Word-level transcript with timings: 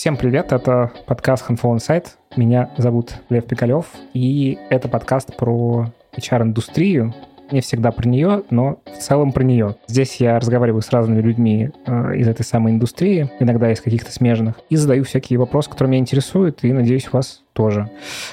Всем 0.00 0.16
привет, 0.16 0.50
это 0.52 0.92
подкаст 1.04 1.50
Handful 1.50 1.76
Insight. 1.76 2.06
Меня 2.34 2.70
зовут 2.78 3.16
Лев 3.28 3.44
Пикалев, 3.44 3.84
и 4.14 4.56
это 4.70 4.88
подкаст 4.88 5.36
про 5.36 5.92
HR-индустрию, 6.16 7.12
не 7.50 7.60
всегда 7.60 7.92
про 7.92 8.08
нее, 8.08 8.42
но 8.48 8.80
в 8.86 8.96
целом 8.96 9.30
про 9.30 9.42
нее. 9.44 9.76
Здесь 9.88 10.16
я 10.16 10.38
разговариваю 10.38 10.80
с 10.80 10.88
разными 10.88 11.20
людьми 11.20 11.68
э, 11.84 12.16
из 12.16 12.28
этой 12.28 12.46
самой 12.46 12.72
индустрии, 12.72 13.30
иногда 13.40 13.70
из 13.70 13.82
каких-то 13.82 14.10
смежных, 14.10 14.58
и 14.70 14.76
задаю 14.76 15.04
всякие 15.04 15.38
вопросы, 15.38 15.68
которые 15.68 15.90
меня 15.90 16.00
интересуют, 16.00 16.64
и 16.64 16.72
надеюсь, 16.72 17.12
вас 17.12 17.42
тоже. 17.60 17.90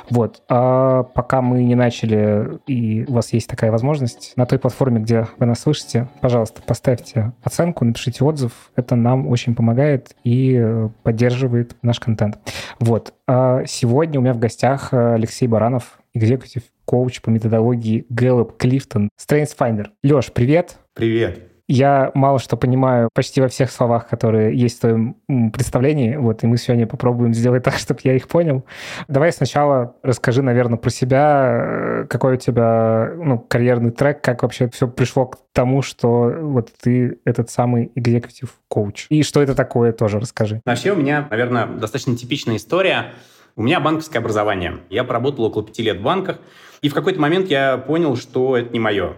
Вот. 0.09 0.41
А 0.47 1.03
пока 1.03 1.41
мы 1.41 1.63
не 1.63 1.75
начали, 1.75 2.59
и 2.65 3.03
у 3.09 3.13
вас 3.13 3.33
есть 3.33 3.49
такая 3.49 3.71
возможность, 3.71 4.31
на 4.37 4.45
той 4.45 4.57
платформе, 4.57 5.01
где 5.01 5.27
вы 5.37 5.45
нас 5.45 5.59
слышите, 5.59 6.07
пожалуйста, 6.21 6.61
поставьте 6.61 7.33
оценку, 7.43 7.83
напишите 7.83 8.23
отзыв. 8.23 8.71
Это 8.77 8.95
нам 8.95 9.27
очень 9.27 9.53
помогает 9.53 10.15
и 10.23 10.55
э, 10.57 10.89
поддерживает 11.03 11.75
наш 11.81 11.99
контент. 11.99 12.37
Вот. 12.79 13.13
А 13.27 13.65
сегодня 13.65 14.19
у 14.19 14.23
меня 14.23 14.33
в 14.33 14.39
гостях 14.39 14.93
э, 14.93 15.15
Алексей 15.15 15.47
Баранов, 15.47 15.99
экзекутив 16.13 16.63
коуч 16.85 17.21
по 17.21 17.29
методологии 17.29 18.05
Gallup 18.09 18.57
Clifton 18.57 19.09
StrengthsFinder. 19.19 19.87
Леш, 20.03 20.31
привет. 20.31 20.77
Привет. 20.93 21.56
Я 21.67 22.11
мало 22.13 22.39
что 22.39 22.55
понимаю 22.55 23.09
почти 23.13 23.41
во 23.41 23.49
всех 23.49 23.71
словах, 23.71 24.07
которые 24.07 24.57
есть 24.57 24.77
в 24.77 24.81
твоем 24.81 25.15
представлении, 25.51 26.15
вот, 26.15 26.43
и 26.43 26.47
мы 26.47 26.57
сегодня 26.57 26.87
попробуем 26.87 27.33
сделать 27.33 27.63
так, 27.63 27.73
чтобы 27.77 27.99
я 28.03 28.15
их 28.15 28.27
понял. 28.29 28.65
Давай 29.09 29.33
сначала 29.33 29.95
расскажи, 30.01 30.41
наверное, 30.41 30.77
про 30.77 30.89
себя, 30.89 32.03
э, 32.03 32.07
какой 32.09 32.35
у 32.35 32.37
тебя 32.37 33.11
ну, 33.17 33.37
карьерный 33.39 33.91
трек, 33.91 34.21
как 34.21 34.43
вообще 34.43 34.69
все 34.69 34.87
пришло 34.87 35.25
к 35.25 35.39
тому, 35.51 35.81
что 35.81 36.33
вот 36.39 36.71
ты 36.81 37.19
этот 37.25 37.49
самый 37.49 37.91
экзекутив 37.95 38.53
коуч. 38.69 39.07
И 39.09 39.23
что 39.23 39.41
это 39.41 39.53
такое, 39.53 39.91
тоже 39.91 40.19
расскажи. 40.19 40.61
Вообще 40.65 40.93
у 40.93 40.95
меня, 40.95 41.27
наверное, 41.29 41.67
достаточно 41.67 42.15
типичная 42.15 42.55
история. 42.55 43.13
У 43.57 43.63
меня 43.63 43.79
банковское 43.81 44.21
образование. 44.21 44.77
Я 44.89 45.03
поработал 45.03 45.45
около 45.45 45.65
пяти 45.65 45.83
лет 45.83 45.97
в 45.97 46.03
банках, 46.03 46.39
и 46.81 46.89
в 46.89 46.93
какой-то 46.93 47.19
момент 47.19 47.49
я 47.49 47.77
понял, 47.77 48.15
что 48.15 48.55
это 48.55 48.71
не 48.71 48.79
мое. 48.79 49.15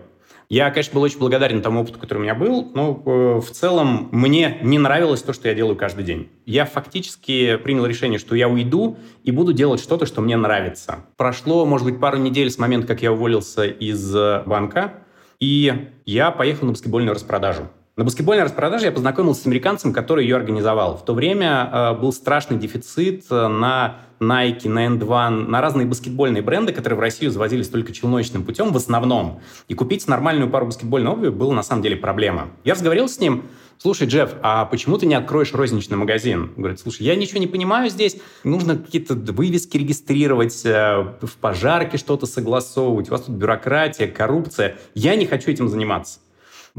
Я, 0.50 0.72
конечно, 0.72 0.96
был 0.96 1.04
очень 1.04 1.20
благодарен 1.20 1.62
тому 1.62 1.82
опыту, 1.82 2.00
который 2.00 2.18
у 2.18 2.22
меня 2.22 2.34
был, 2.34 2.72
но 2.74 3.04
э, 3.06 3.40
в 3.40 3.52
целом 3.52 4.10
мне 4.12 4.58
не 4.64 4.80
нравилось 4.80 5.22
то, 5.22 5.32
что 5.32 5.48
я 5.48 5.54
делаю 5.54 5.76
каждый 5.76 6.04
день. 6.04 6.30
Я 6.48 6.66
фактически 6.66 7.58
принял 7.58 7.86
решение, 7.86 8.18
что 8.18 8.34
я 8.34 8.50
уйду 8.50 8.98
и 9.24 9.30
буду 9.30 9.54
делать 9.54 9.80
что-то, 9.80 10.08
что 10.08 10.22
мне 10.22 10.36
нравится. 10.38 11.06
Прошло, 11.18 11.68
может 11.68 11.86
быть, 11.86 12.00
пару 12.00 12.18
недель 12.18 12.50
с 12.50 12.58
момента, 12.58 12.88
как 12.88 13.04
я 13.04 13.12
уволился 13.12 13.66
из 13.66 14.12
банка, 14.48 15.04
и 15.40 15.92
я 16.06 16.32
поехал 16.32 16.66
на 16.66 16.72
баскетбольную 16.72 17.14
распродажу. 17.14 17.70
На 18.00 18.06
баскетбольной 18.06 18.46
распродаже 18.46 18.86
я 18.86 18.94
познакомился 18.94 19.42
с 19.42 19.46
американцем, 19.46 19.92
который 19.92 20.24
ее 20.24 20.38
организовал. 20.38 20.96
В 20.96 21.04
то 21.04 21.14
время 21.14 21.70
э, 21.70 22.00
был 22.00 22.14
страшный 22.14 22.56
дефицит 22.56 23.26
э, 23.30 23.48
на 23.50 23.98
Nike, 24.22 24.70
на 24.70 24.88
N2, 24.88 25.30
на 25.30 25.60
разные 25.60 25.86
баскетбольные 25.86 26.42
бренды, 26.42 26.72
которые 26.72 26.96
в 26.96 27.02
Россию 27.02 27.30
завозились 27.30 27.68
только 27.68 27.92
челночным 27.92 28.46
путем 28.46 28.72
в 28.72 28.78
основном. 28.78 29.42
И 29.68 29.74
купить 29.74 30.08
нормальную 30.08 30.50
пару 30.50 30.68
баскетбольной 30.68 31.12
обуви 31.12 31.28
было 31.28 31.52
на 31.52 31.62
самом 31.62 31.82
деле 31.82 31.98
проблема. 31.98 32.48
Я 32.64 32.76
разговаривал 32.76 33.10
с 33.10 33.20
ним, 33.20 33.44
слушай, 33.78 34.08
Джефф, 34.08 34.36
а 34.44 34.64
почему 34.64 34.98
ты 34.98 35.06
не 35.06 35.16
откроешь 35.16 35.52
розничный 35.52 35.98
магазин? 35.98 36.54
Говорит, 36.56 36.80
слушай, 36.80 37.02
я 37.02 37.18
ничего 37.18 37.42
не 37.42 37.48
понимаю 37.48 37.90
здесь, 37.90 38.16
нужно 38.46 38.78
какие-то 38.78 39.14
вывески 39.14 39.76
регистрировать, 39.76 40.62
э, 40.64 41.16
в 41.22 41.36
пожарке 41.42 41.98
что-то 41.98 42.28
согласовывать, 42.28 43.10
у 43.10 43.12
вас 43.12 43.24
тут 43.24 43.36
бюрократия, 43.36 44.08
коррупция. 44.08 44.78
Я 44.96 45.18
не 45.18 45.26
хочу 45.26 45.52
этим 45.52 45.68
заниматься. 45.68 46.20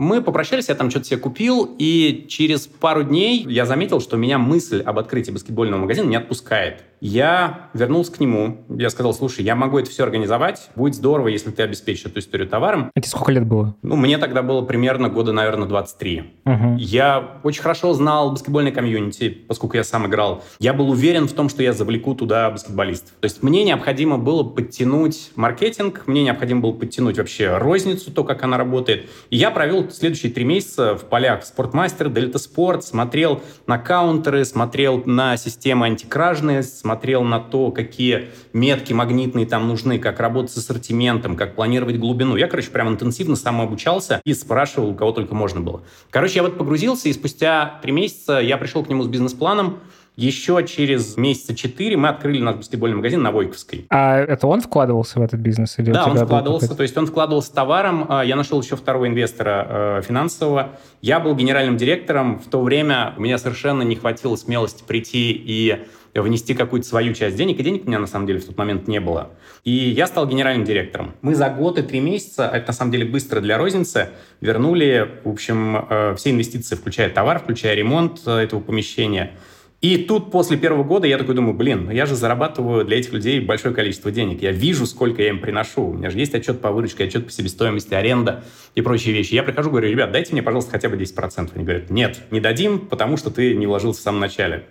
Мы 0.00 0.22
попрощались, 0.22 0.70
я 0.70 0.74
там 0.76 0.88
что-то 0.88 1.04
себе 1.04 1.18
купил, 1.18 1.76
и 1.78 2.24
через 2.26 2.66
пару 2.66 3.02
дней 3.02 3.44
я 3.46 3.66
заметил, 3.66 4.00
что 4.00 4.16
меня 4.16 4.38
мысль 4.38 4.80
об 4.80 4.98
открытии 4.98 5.30
баскетбольного 5.30 5.82
магазина 5.82 6.06
не 6.06 6.16
отпускает. 6.16 6.84
Я 7.00 7.70
вернулся 7.72 8.12
к 8.12 8.20
нему, 8.20 8.64
я 8.68 8.90
сказал, 8.90 9.14
слушай, 9.14 9.42
я 9.42 9.56
могу 9.56 9.78
это 9.78 9.88
все 9.88 10.02
организовать, 10.02 10.70
будет 10.76 10.94
здорово, 10.94 11.28
если 11.28 11.50
ты 11.50 11.62
обеспечишь 11.62 12.06
эту 12.06 12.20
историю 12.20 12.48
товаром. 12.48 12.90
Это 12.94 13.08
сколько 13.08 13.32
лет 13.32 13.46
было? 13.46 13.74
Ну, 13.82 13.96
мне 13.96 14.18
тогда 14.18 14.42
было 14.42 14.62
примерно 14.62 15.08
года, 15.08 15.32
наверное, 15.32 15.66
23. 15.66 16.24
Угу. 16.44 16.76
Я 16.78 17.40
очень 17.42 17.62
хорошо 17.62 17.94
знал 17.94 18.32
баскетбольный 18.32 18.72
комьюнити, 18.72 19.30
поскольку 19.30 19.76
я 19.76 19.84
сам 19.84 20.06
играл. 20.06 20.44
Я 20.58 20.74
был 20.74 20.90
уверен 20.90 21.26
в 21.26 21.32
том, 21.32 21.48
что 21.48 21.62
я 21.62 21.72
завлеку 21.72 22.14
туда 22.14 22.50
баскетболистов. 22.50 23.12
То 23.20 23.26
есть 23.26 23.42
мне 23.42 23.64
необходимо 23.64 24.18
было 24.18 24.42
подтянуть 24.42 25.30
маркетинг, 25.36 26.02
мне 26.06 26.22
необходимо 26.22 26.60
было 26.60 26.72
подтянуть 26.72 27.16
вообще 27.16 27.56
розницу, 27.56 28.12
то, 28.12 28.24
как 28.24 28.42
она 28.42 28.58
работает. 28.58 29.08
И 29.30 29.36
я 29.36 29.50
провел 29.50 29.90
следующие 29.90 30.32
три 30.32 30.44
месяца 30.44 30.96
в 30.96 31.04
полях 31.04 31.44
Спортмастер, 31.44 32.10
Дельта 32.10 32.38
Спорт, 32.38 32.84
смотрел 32.84 33.40
на 33.66 33.78
каунтеры, 33.78 34.44
смотрел 34.44 35.02
на 35.06 35.38
системы 35.38 35.86
антикражные, 35.86 36.62
смотрел 36.62 36.89
на 37.24 37.38
то, 37.38 37.70
какие 37.70 38.28
метки 38.52 38.92
магнитные 38.92 39.46
там 39.46 39.68
нужны, 39.68 39.98
как 39.98 40.20
работать 40.20 40.52
с 40.52 40.58
ассортиментом, 40.58 41.36
как 41.36 41.54
планировать 41.54 41.98
глубину. 41.98 42.36
Я, 42.36 42.46
короче, 42.48 42.70
прям 42.70 42.88
интенсивно 42.88 43.36
сам 43.36 43.60
обучался 43.60 44.20
и 44.24 44.34
спрашивал, 44.34 44.90
у 44.90 44.94
кого 44.94 45.12
только 45.12 45.34
можно 45.34 45.60
было. 45.60 45.82
Короче, 46.10 46.36
я 46.36 46.42
вот 46.42 46.58
погрузился, 46.58 47.08
и 47.08 47.12
спустя 47.12 47.78
три 47.82 47.92
месяца 47.92 48.38
я 48.40 48.56
пришел 48.56 48.84
к 48.84 48.88
нему 48.88 49.02
с 49.02 49.08
бизнес-планом, 49.08 49.80
еще 50.16 50.64
через 50.66 51.16
месяца 51.16 51.54
четыре 51.54 51.96
мы 51.96 52.08
открыли 52.08 52.40
наш 52.40 52.56
баскетбольный 52.56 52.96
магазин 52.96 53.22
на 53.22 53.32
Войковской. 53.32 53.86
А 53.90 54.18
это 54.18 54.46
он 54.46 54.60
вкладывался 54.60 55.18
в 55.18 55.22
этот 55.22 55.40
бизнес? 55.40 55.78
Или 55.78 55.92
да, 55.92 56.06
он 56.06 56.16
вкладывался. 56.16 56.74
То 56.74 56.82
есть 56.82 56.96
он 56.96 57.06
вкладывался 57.06 57.54
товаром. 57.54 58.06
А, 58.08 58.22
я 58.22 58.36
нашел 58.36 58.60
еще 58.60 58.76
второго 58.76 59.06
инвестора 59.06 59.66
э, 59.68 60.02
финансового. 60.06 60.70
Я 61.00 61.20
был 61.20 61.34
генеральным 61.34 61.76
директором. 61.76 62.38
В 62.38 62.48
то 62.48 62.60
время 62.62 63.14
у 63.16 63.22
меня 63.22 63.38
совершенно 63.38 63.82
не 63.82 63.96
хватило 63.96 64.36
смелости 64.36 64.82
прийти 64.86 65.32
и 65.32 65.78
внести 66.14 66.54
какую-то 66.54 66.88
свою 66.88 67.14
часть 67.14 67.36
денег, 67.36 67.60
и 67.60 67.62
денег 67.62 67.84
у 67.84 67.86
меня 67.86 68.00
на 68.00 68.08
самом 68.08 68.26
деле 68.26 68.40
в 68.40 68.44
тот 68.44 68.58
момент 68.58 68.88
не 68.88 68.98
было. 68.98 69.30
И 69.62 69.70
я 69.70 70.08
стал 70.08 70.26
генеральным 70.26 70.64
директором. 70.64 71.14
Мы 71.22 71.36
за 71.36 71.48
год 71.50 71.78
и 71.78 71.82
три 71.82 72.00
месяца, 72.00 72.50
это 72.52 72.66
на 72.68 72.72
самом 72.72 72.90
деле 72.90 73.04
быстро 73.04 73.40
для 73.40 73.56
розницы, 73.56 74.08
вернули, 74.40 75.08
в 75.22 75.28
общем, 75.28 75.86
э, 75.88 76.14
все 76.16 76.30
инвестиции, 76.30 76.74
включая 76.74 77.10
товар, 77.10 77.38
включая 77.38 77.76
ремонт 77.76 78.22
э, 78.26 78.38
этого 78.38 78.60
помещения– 78.60 79.32
и 79.80 79.96
тут 79.96 80.30
после 80.30 80.58
первого 80.58 80.84
года 80.84 81.06
я 81.06 81.16
такой 81.16 81.34
думаю, 81.34 81.54
блин, 81.54 81.86
ну 81.86 81.90
я 81.90 82.04
же 82.04 82.14
зарабатываю 82.14 82.84
для 82.84 82.98
этих 82.98 83.14
людей 83.14 83.40
большое 83.40 83.74
количество 83.74 84.10
денег. 84.10 84.42
Я 84.42 84.52
вижу, 84.52 84.84
сколько 84.84 85.22
я 85.22 85.30
им 85.30 85.40
приношу. 85.40 85.86
У 85.86 85.92
меня 85.94 86.10
же 86.10 86.18
есть 86.18 86.34
отчет 86.34 86.60
по 86.60 86.70
выручке, 86.70 87.04
отчет 87.04 87.24
по 87.24 87.32
себестоимости, 87.32 87.94
аренда 87.94 88.44
и 88.74 88.82
прочие 88.82 89.14
вещи. 89.14 89.34
Я 89.34 89.42
прихожу, 89.42 89.70
говорю, 89.70 89.88
ребят, 89.88 90.12
дайте 90.12 90.32
мне, 90.32 90.42
пожалуйста, 90.42 90.72
хотя 90.72 90.90
бы 90.90 90.96
10%. 90.96 91.50
Они 91.54 91.64
говорят, 91.64 91.88
нет, 91.88 92.20
не 92.30 92.40
дадим, 92.40 92.78
потому 92.78 93.16
что 93.16 93.30
ты 93.30 93.54
не 93.54 93.66
вложился 93.66 94.00
в 94.00 94.02
самом 94.02 94.20
начале. 94.20 94.66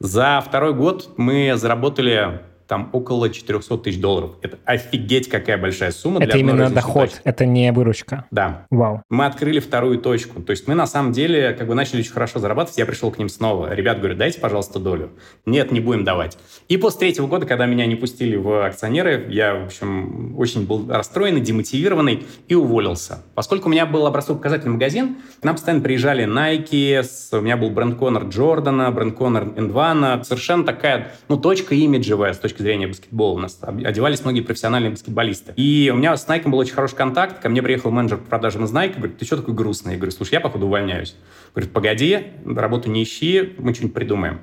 За 0.00 0.42
второй 0.46 0.72
год 0.72 1.10
мы 1.18 1.52
заработали 1.56 2.40
там 2.68 2.90
около 2.92 3.30
400 3.30 3.78
тысяч 3.78 4.00
долларов. 4.00 4.32
Это 4.42 4.58
офигеть 4.64 5.28
какая 5.28 5.56
большая 5.56 5.90
сумма. 5.90 6.22
Это 6.22 6.36
именно 6.36 6.70
доход, 6.70 7.10
точки. 7.10 7.20
это 7.24 7.46
не 7.46 7.72
выручка. 7.72 8.26
Да. 8.30 8.66
Вау. 8.70 9.02
Мы 9.08 9.24
открыли 9.24 9.58
вторую 9.58 9.98
точку. 9.98 10.42
То 10.42 10.50
есть 10.50 10.68
мы 10.68 10.74
на 10.74 10.86
самом 10.86 11.12
деле 11.12 11.52
как 11.52 11.66
бы 11.66 11.74
начали 11.74 12.00
очень 12.00 12.12
хорошо 12.12 12.38
зарабатывать. 12.38 12.78
Я 12.78 12.84
пришел 12.84 13.10
к 13.10 13.18
ним 13.18 13.30
снова. 13.30 13.72
Ребят, 13.74 13.98
говорю, 13.98 14.16
дайте, 14.16 14.38
пожалуйста, 14.38 14.78
долю. 14.78 15.10
Нет, 15.46 15.72
не 15.72 15.80
будем 15.80 16.04
давать. 16.04 16.36
И 16.68 16.76
после 16.76 17.00
третьего 17.00 17.26
года, 17.26 17.46
когда 17.46 17.64
меня 17.64 17.86
не 17.86 17.96
пустили 17.96 18.36
в 18.36 18.66
акционеры, 18.66 19.26
я, 19.30 19.54
в 19.54 19.64
общем, 19.64 20.38
очень 20.38 20.66
был 20.66 20.86
расстроенный, 20.90 21.40
демотивированный 21.40 22.26
и 22.48 22.54
уволился. 22.54 23.22
Поскольку 23.34 23.68
у 23.68 23.72
меня 23.72 23.86
был 23.86 24.06
образцово-показательный 24.06 24.72
магазин, 24.74 25.16
к 25.40 25.44
нам 25.44 25.54
постоянно 25.54 25.82
приезжали 25.82 26.26
Nike, 26.26 27.02
у 27.32 27.40
меня 27.40 27.56
был 27.56 27.70
бренд 27.70 27.96
Конор 27.96 28.24
Джордана, 28.24 28.90
бренд 28.90 29.16
Конор 29.16 29.54
Эндвана. 29.56 30.22
Совершенно 30.22 30.64
такая, 30.64 31.12
ну, 31.28 31.38
точка 31.38 31.74
имиджевая 31.74 32.34
с 32.34 32.38
точки 32.38 32.57
точки 32.58 32.62
зрения 32.62 32.86
баскетбола. 32.86 33.36
У 33.36 33.38
нас 33.38 33.58
одевались 33.62 34.22
многие 34.24 34.40
профессиональные 34.40 34.90
баскетболисты. 34.90 35.52
И 35.56 35.90
у 35.92 35.96
меня 35.96 36.16
с 36.16 36.26
Nike 36.26 36.48
был 36.48 36.58
очень 36.58 36.74
хороший 36.74 36.96
контакт. 36.96 37.40
Ко 37.40 37.48
мне 37.48 37.62
приехал 37.62 37.90
менеджер 37.90 38.18
по 38.18 38.24
продажам 38.24 38.64
из 38.64 38.72
Nike, 38.72 38.96
говорит, 38.96 39.18
ты 39.18 39.24
что 39.24 39.36
такой 39.36 39.54
грустный? 39.54 39.92
Я 39.92 39.98
говорю, 39.98 40.12
слушай, 40.12 40.34
я, 40.34 40.40
походу, 40.40 40.66
увольняюсь. 40.66 41.14
Говорит, 41.54 41.72
погоди, 41.72 42.18
работу 42.44 42.90
не 42.90 43.02
ищи, 43.02 43.54
мы 43.58 43.72
что-нибудь 43.72 43.94
придумаем. 43.94 44.40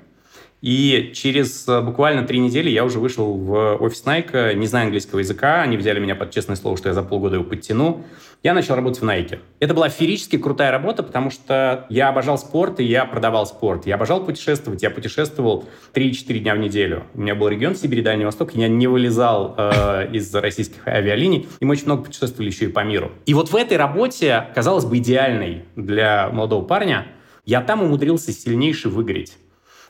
И 0.62 1.12
через 1.14 1.68
э, 1.68 1.82
буквально 1.82 2.26
три 2.26 2.40
недели 2.40 2.70
я 2.70 2.86
уже 2.86 3.00
вышел 3.00 3.34
в 3.38 3.76
офис 3.76 4.04
Nike, 4.06 4.56
не 4.56 4.66
зная 4.66 4.86
английского 4.86 5.20
языка, 5.20 5.62
они 5.62 5.78
взяли 5.78 6.00
меня 6.00 6.16
под 6.16 6.32
честное 6.32 6.56
слово, 6.56 6.78
что 6.78 6.90
я 6.90 6.94
за 6.94 7.04
полгода 7.04 7.36
его 7.36 7.46
подтяну. 7.46 8.04
Я 8.42 8.54
начал 8.54 8.76
работать 8.76 9.02
в 9.02 9.06
Nike. 9.06 9.40
Это 9.60 9.74
была 9.74 9.90
феерически 9.90 10.38
крутая 10.38 10.72
работа, 10.72 11.04
потому 11.04 11.32
что 11.32 11.86
я 11.90 12.10
обожал 12.10 12.38
спорт, 12.38 12.80
и 12.80 12.84
я 12.84 13.06
продавал 13.06 13.46
спорт. 13.48 13.86
Я 13.88 13.96
обожал 13.96 14.24
путешествовать, 14.24 14.84
я 14.84 14.90
путешествовал 14.92 15.66
3-4 15.94 16.40
дня 16.40 16.56
в 16.56 16.60
неделю. 16.60 17.04
У 17.14 17.22
меня 17.22 17.36
был 17.36 17.48
регион 17.48 17.76
Сибири, 17.76 18.02
Дальний 18.02 18.26
Восток, 18.26 18.54
я 18.56 18.68
не 18.68 18.88
вылезал 18.88 19.56
э, 19.58 20.10
из 20.14 20.34
российских 20.34 20.88
авиалиний, 20.88 21.48
и 21.60 21.66
мы 21.66 21.74
очень 21.74 21.86
много 21.86 22.04
путешествовали 22.04 22.50
еще 22.50 22.66
и 22.66 22.68
по 22.70 22.84
миру. 22.84 23.12
И 23.26 23.34
вот 23.34 23.50
в 23.50 23.56
этой 23.56 23.78
работе, 23.78 24.48
казалось 24.54 24.86
бы, 24.86 24.98
идеальной 24.98 25.66
для 25.76 26.30
молодого 26.30 26.64
парня, 26.64 27.08
я 27.46 27.62
там 27.62 27.84
умудрился 27.84 28.32
сильнейше 28.32 28.90
выгореть. 28.90 29.38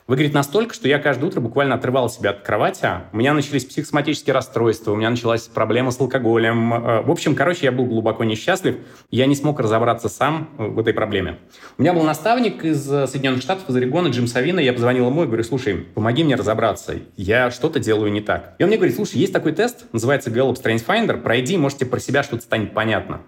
Вы, 0.06 0.14
говорит, 0.14 0.34
настолько, 0.34 0.72
что 0.72 0.86
я 0.86 1.00
каждое 1.00 1.26
утро 1.26 1.40
буквально 1.40 1.74
отрывал 1.74 2.08
себя 2.08 2.30
от 2.30 2.42
кровати. 2.42 2.88
У 3.12 3.16
меня 3.16 3.34
начались 3.34 3.64
психосоматические 3.64 4.34
расстройства, 4.34 4.92
у 4.92 4.94
меня 4.94 5.10
началась 5.10 5.42
проблема 5.42 5.90
с 5.90 5.98
алкоголем. 5.98 6.72
Э, 6.72 7.02
в 7.02 7.10
общем, 7.10 7.34
короче, 7.34 7.66
я 7.66 7.72
был 7.72 7.86
глубоко 7.86 8.22
несчастлив. 8.22 8.76
Я 9.10 9.26
не 9.26 9.34
смог 9.34 9.58
разобраться 9.58 10.08
сам 10.08 10.50
э, 10.58 10.66
в 10.68 10.78
этой 10.78 10.94
проблеме. 10.94 11.38
У 11.76 11.82
меня 11.82 11.92
был 11.92 12.04
наставник 12.04 12.64
из 12.64 12.88
э, 12.88 13.08
Соединенных 13.08 13.42
Штатов, 13.42 13.68
из 13.68 13.74
Орегона, 13.74 14.06
Джим 14.06 14.28
Савина. 14.28 14.60
Я 14.60 14.72
позвонил 14.72 15.08
ему 15.08 15.24
и 15.24 15.26
говорю, 15.26 15.42
слушай, 15.42 15.74
помоги 15.74 16.22
мне 16.22 16.36
разобраться. 16.36 16.94
Я 17.16 17.50
что-то 17.50 17.80
делаю 17.80 18.12
не 18.12 18.20
так. 18.20 18.54
И 18.58 18.62
он 18.62 18.68
мне 18.68 18.76
говорит, 18.76 18.94
слушай, 18.94 19.16
есть 19.16 19.32
такой 19.32 19.50
тест, 19.50 19.86
называется 19.92 20.30
Gallup 20.30 20.54
Strength 20.54 20.86
Finder. 20.86 21.20
Пройди, 21.20 21.56
можете 21.56 21.84
про 21.84 21.98
себя 21.98 22.22
что-то 22.22 22.42
станет 22.42 22.74
понятно. 22.74 23.22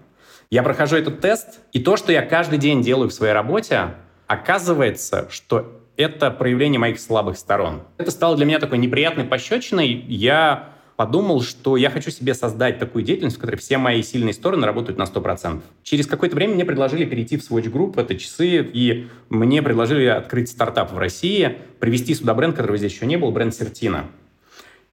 Я 0.49 0.63
прохожу 0.63 0.95
этот 0.95 1.19
тест, 1.19 1.59
и 1.73 1.81
то, 1.81 1.97
что 1.97 2.13
я 2.13 2.21
каждый 2.21 2.57
день 2.57 2.81
делаю 2.81 3.09
в 3.09 3.13
своей 3.13 3.33
работе, 3.33 3.95
оказывается, 4.27 5.27
что 5.29 5.78
это 5.99 6.31
проявление 6.31 6.79
моих 6.79 6.97
слабых 6.97 7.37
сторон. 7.37 7.81
Это 7.97 8.09
стало 8.09 8.37
для 8.37 8.45
меня 8.45 8.59
такой 8.59 8.77
неприятной 8.77 9.25
пощечиной. 9.25 10.05
Я 10.07 10.69
подумал, 10.95 11.41
что 11.41 11.75
я 11.75 11.89
хочу 11.89 12.09
себе 12.09 12.33
создать 12.33 12.79
такую 12.79 13.03
деятельность, 13.03 13.35
в 13.35 13.39
которой 13.41 13.57
все 13.57 13.77
мои 13.77 14.01
сильные 14.01 14.33
стороны 14.33 14.65
работают 14.65 14.97
на 14.97 15.03
100%. 15.03 15.61
Через 15.83 16.07
какое-то 16.07 16.37
время 16.37 16.55
мне 16.55 16.63
предложили 16.63 17.03
перейти 17.03 17.35
в 17.35 17.41
Swatch 17.41 17.69
Group, 17.69 17.99
это 17.99 18.15
часы, 18.15 18.61
и 18.61 19.09
мне 19.27 19.61
предложили 19.61 20.05
открыть 20.05 20.49
стартап 20.49 20.93
в 20.93 20.97
России, 20.97 21.57
привести 21.81 22.15
сюда 22.15 22.33
бренд, 22.33 22.55
которого 22.55 22.77
здесь 22.77 22.93
еще 22.93 23.05
не 23.05 23.17
был, 23.17 23.31
бренд 23.31 23.53
Сертина. 23.53 24.05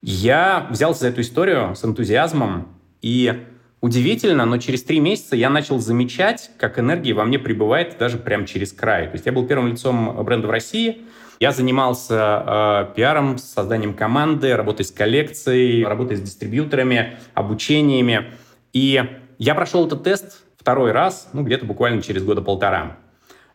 Я 0.01 0.67
взялся 0.69 1.01
за 1.01 1.07
эту 1.07 1.21
историю 1.21 1.73
с 1.73 1.85
энтузиазмом, 1.85 2.67
и 3.01 3.45
Удивительно, 3.79 4.45
но 4.45 4.57
через 4.57 4.83
три 4.83 4.99
месяца 4.99 5.35
я 5.35 5.49
начал 5.49 5.79
замечать, 5.79 6.49
как 6.57 6.79
энергии 6.79 7.13
во 7.13 7.25
мне 7.25 7.37
прибывает 7.37 7.97
даже 7.99 8.17
прямо 8.17 8.47
через 8.47 8.73
край. 8.73 9.05
То 9.05 9.13
есть 9.13 9.25
я 9.27 9.31
был 9.31 9.45
первым 9.45 9.67
лицом 9.67 10.23
бренда 10.23 10.47
в 10.47 10.51
России, 10.51 11.03
я 11.39 11.51
занимался 11.51 12.89
э, 12.91 12.95
пиаром, 12.95 13.37
созданием 13.37 13.93
команды, 13.93 14.55
работой 14.55 14.83
с 14.83 14.91
коллекцией, 14.91 15.85
работой 15.85 16.17
с 16.17 16.21
дистрибьюторами, 16.21 17.17
обучениями. 17.35 18.31
И 18.73 19.03
я 19.37 19.53
прошел 19.53 19.85
этот 19.85 20.03
тест 20.03 20.43
второй 20.57 20.91
раз, 20.91 21.29
ну, 21.33 21.43
где-то 21.43 21.65
буквально 21.65 22.01
через 22.01 22.23
года 22.23 22.41
полтора. 22.41 22.97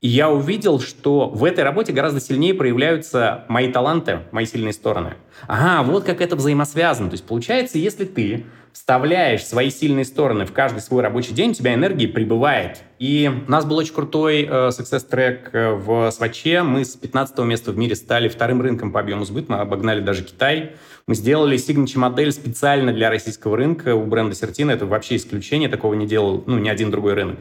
И 0.02 0.08
я 0.08 0.30
увидел, 0.30 0.80
что 0.80 1.28
в 1.28 1.44
этой 1.44 1.62
работе 1.62 1.92
гораздо 1.92 2.20
сильнее 2.20 2.54
проявляются 2.54 3.44
мои 3.48 3.70
таланты, 3.70 4.18
мои 4.32 4.46
сильные 4.46 4.72
стороны. 4.72 5.14
Ага, 5.46 5.88
вот 5.88 6.02
как 6.02 6.20
это 6.20 6.34
взаимосвязано. 6.34 7.08
То 7.08 7.14
есть 7.14 7.24
получается, 7.24 7.78
если 7.78 8.04
ты 8.04 8.44
вставляешь 8.72 9.44
свои 9.44 9.70
сильные 9.70 10.04
стороны 10.04 10.44
в 10.44 10.52
каждый 10.52 10.80
свой 10.80 11.02
рабочий 11.02 11.34
день, 11.34 11.50
у 11.50 11.54
тебя 11.54 11.74
энергии 11.74 12.06
прибывает. 12.06 12.80
И 12.98 13.30
у 13.46 13.50
нас 13.50 13.64
был 13.64 13.76
очень 13.76 13.94
крутой 13.94 14.42
э, 14.42 14.68
success 14.70 15.06
трек 15.08 15.50
э, 15.52 15.70
в 15.70 16.10
Сваче. 16.10 16.64
Мы 16.64 16.84
с 16.84 16.96
15 16.96 17.38
места 17.40 17.70
в 17.70 17.76
мире 17.76 17.94
стали 17.94 18.28
вторым 18.28 18.60
рынком 18.60 18.90
по 18.90 18.98
объему 18.98 19.24
сбыта. 19.24 19.52
Мы 19.52 19.58
обогнали 19.58 20.00
даже 20.00 20.24
Китай. 20.24 20.72
Мы 21.06 21.14
сделали 21.14 21.56
signature 21.56 21.98
модель 21.98 22.32
специально 22.32 22.92
для 22.92 23.08
российского 23.08 23.56
рынка 23.56 23.94
у 23.94 24.04
бренда 24.06 24.34
Сертина. 24.34 24.72
Это 24.72 24.84
вообще 24.84 25.14
исключение. 25.14 25.68
Такого 25.68 25.94
не 25.94 26.08
делал 26.08 26.42
ну, 26.46 26.58
ни 26.58 26.68
один 26.68 26.90
другой 26.90 27.14
рынок. 27.14 27.38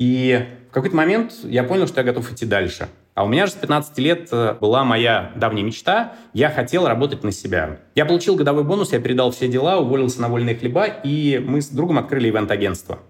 И 0.00 0.46
в 0.70 0.72
какой-то 0.72 0.96
момент 0.96 1.32
я 1.44 1.62
понял, 1.62 1.86
что 1.86 2.00
я 2.00 2.04
готов 2.04 2.32
идти 2.32 2.46
дальше. 2.46 2.88
А 3.14 3.22
у 3.22 3.28
меня 3.28 3.44
же 3.44 3.52
с 3.52 3.56
15 3.56 3.98
лет 3.98 4.28
э, 4.32 4.54
была 4.58 4.82
моя 4.82 5.30
давняя 5.36 5.62
мечта. 5.62 6.14
Я 6.32 6.48
хотел 6.48 6.88
работать 6.88 7.22
на 7.22 7.32
себя. 7.32 7.80
Я 7.94 8.06
получил 8.06 8.34
годовой 8.34 8.64
бонус, 8.64 8.92
я 8.92 9.00
передал 9.00 9.30
все 9.30 9.46
дела, 9.46 9.78
уволился 9.78 10.22
на 10.22 10.28
вольные 10.28 10.56
хлеба, 10.56 10.86
и 10.86 11.42
мы 11.46 11.60
с 11.60 11.68
другом 11.68 11.98
открыли 11.98 12.30
ивент-агентство. 12.30 13.00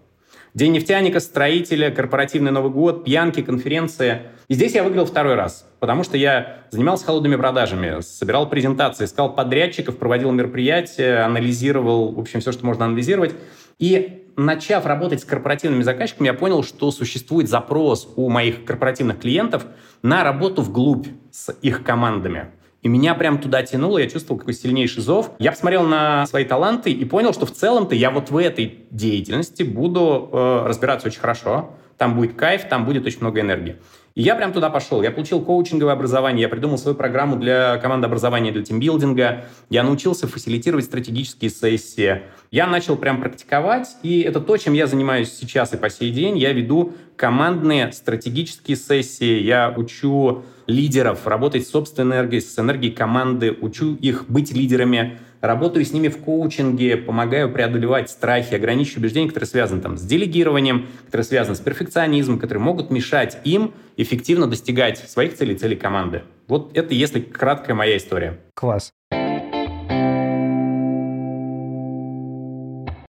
День 0.52 0.72
нефтяника, 0.72 1.20
строителя, 1.20 1.92
корпоративный 1.92 2.50
Новый 2.50 2.72
год, 2.72 3.04
пьянки, 3.04 3.40
конференции. 3.40 4.22
И 4.48 4.54
здесь 4.54 4.74
я 4.74 4.82
выиграл 4.82 5.06
второй 5.06 5.36
раз, 5.36 5.64
потому 5.78 6.02
что 6.02 6.16
я 6.16 6.64
занимался 6.70 7.04
холодными 7.04 7.36
продажами, 7.36 8.00
собирал 8.00 8.48
презентации, 8.48 9.04
искал 9.04 9.32
подрядчиков, 9.32 9.96
проводил 9.96 10.32
мероприятия, 10.32 11.24
анализировал, 11.24 12.10
в 12.10 12.18
общем, 12.18 12.40
все, 12.40 12.50
что 12.50 12.66
можно 12.66 12.86
анализировать. 12.86 13.32
И 13.78 14.24
начав 14.44 14.86
работать 14.86 15.20
с 15.20 15.24
корпоративными 15.24 15.82
заказчиками, 15.82 16.28
я 16.28 16.34
понял, 16.34 16.62
что 16.62 16.90
существует 16.90 17.48
запрос 17.48 18.12
у 18.16 18.28
моих 18.28 18.64
корпоративных 18.64 19.20
клиентов 19.20 19.66
на 20.02 20.24
работу 20.24 20.62
вглубь 20.62 21.06
с 21.30 21.52
их 21.62 21.82
командами. 21.82 22.50
И 22.82 22.88
меня 22.88 23.14
прям 23.14 23.38
туда 23.38 23.62
тянуло, 23.62 23.98
я 23.98 24.08
чувствовал 24.08 24.38
какой 24.38 24.54
сильнейший 24.54 25.02
зов. 25.02 25.32
Я 25.38 25.50
посмотрел 25.52 25.82
на 25.82 26.26
свои 26.26 26.46
таланты 26.46 26.90
и 26.90 27.04
понял, 27.04 27.34
что 27.34 27.44
в 27.44 27.52
целом-то 27.52 27.94
я 27.94 28.10
вот 28.10 28.30
в 28.30 28.36
этой 28.38 28.86
деятельности 28.90 29.62
буду 29.62 30.30
э, 30.32 30.62
разбираться 30.66 31.08
очень 31.08 31.20
хорошо. 31.20 31.74
Там 31.98 32.16
будет 32.16 32.34
кайф, 32.34 32.66
там 32.70 32.86
будет 32.86 33.04
очень 33.04 33.20
много 33.20 33.40
энергии. 33.40 33.76
И 34.14 34.22
я 34.22 34.34
прям 34.34 34.52
туда 34.52 34.70
пошел. 34.70 35.02
Я 35.02 35.10
получил 35.10 35.40
коучинговое 35.40 35.92
образование, 35.92 36.42
я 36.42 36.48
придумал 36.48 36.78
свою 36.78 36.96
программу 36.96 37.36
для 37.36 37.76
команды 37.78 38.06
образования, 38.06 38.50
для 38.50 38.62
тимбилдинга. 38.62 39.44
Я 39.68 39.82
научился 39.82 40.26
фасилитировать 40.26 40.84
стратегические 40.84 41.50
сессии. 41.50 42.22
Я 42.50 42.66
начал 42.66 42.96
прям 42.96 43.20
практиковать, 43.20 43.96
и 44.02 44.20
это 44.22 44.40
то, 44.40 44.56
чем 44.56 44.72
я 44.72 44.86
занимаюсь 44.86 45.32
сейчас 45.32 45.72
и 45.72 45.76
по 45.76 45.88
сей 45.90 46.10
день. 46.10 46.36
Я 46.36 46.52
веду 46.52 46.92
командные 47.16 47.92
стратегические 47.92 48.76
сессии, 48.76 49.40
я 49.40 49.72
учу 49.76 50.42
лидеров 50.66 51.26
работать 51.26 51.66
с 51.66 51.70
собственной 51.70 52.16
энергией, 52.16 52.40
с 52.40 52.58
энергией 52.58 52.92
команды, 52.92 53.56
учу 53.60 53.94
их 53.94 54.24
быть 54.28 54.52
лидерами, 54.52 55.18
работаю 55.40 55.84
с 55.84 55.92
ними 55.92 56.08
в 56.08 56.18
коучинге, 56.18 56.96
помогаю 56.96 57.52
преодолевать 57.52 58.10
страхи, 58.10 58.54
ограничивающие 58.54 59.00
убеждения, 59.00 59.28
которые 59.28 59.48
связаны 59.48 59.80
там, 59.80 59.96
с 59.96 60.02
делегированием, 60.02 60.88
которые 61.06 61.24
связаны 61.24 61.56
с 61.56 61.60
перфекционизмом, 61.60 62.38
которые 62.38 62.62
могут 62.62 62.90
мешать 62.90 63.38
им 63.44 63.72
эффективно 63.96 64.46
достигать 64.46 64.98
своих 64.98 65.36
целей, 65.36 65.56
целей 65.56 65.76
команды. 65.76 66.22
Вот 66.48 66.76
это, 66.76 66.94
если 66.94 67.20
краткая 67.20 67.76
моя 67.76 67.96
история. 67.96 68.38
Класс. 68.54 68.92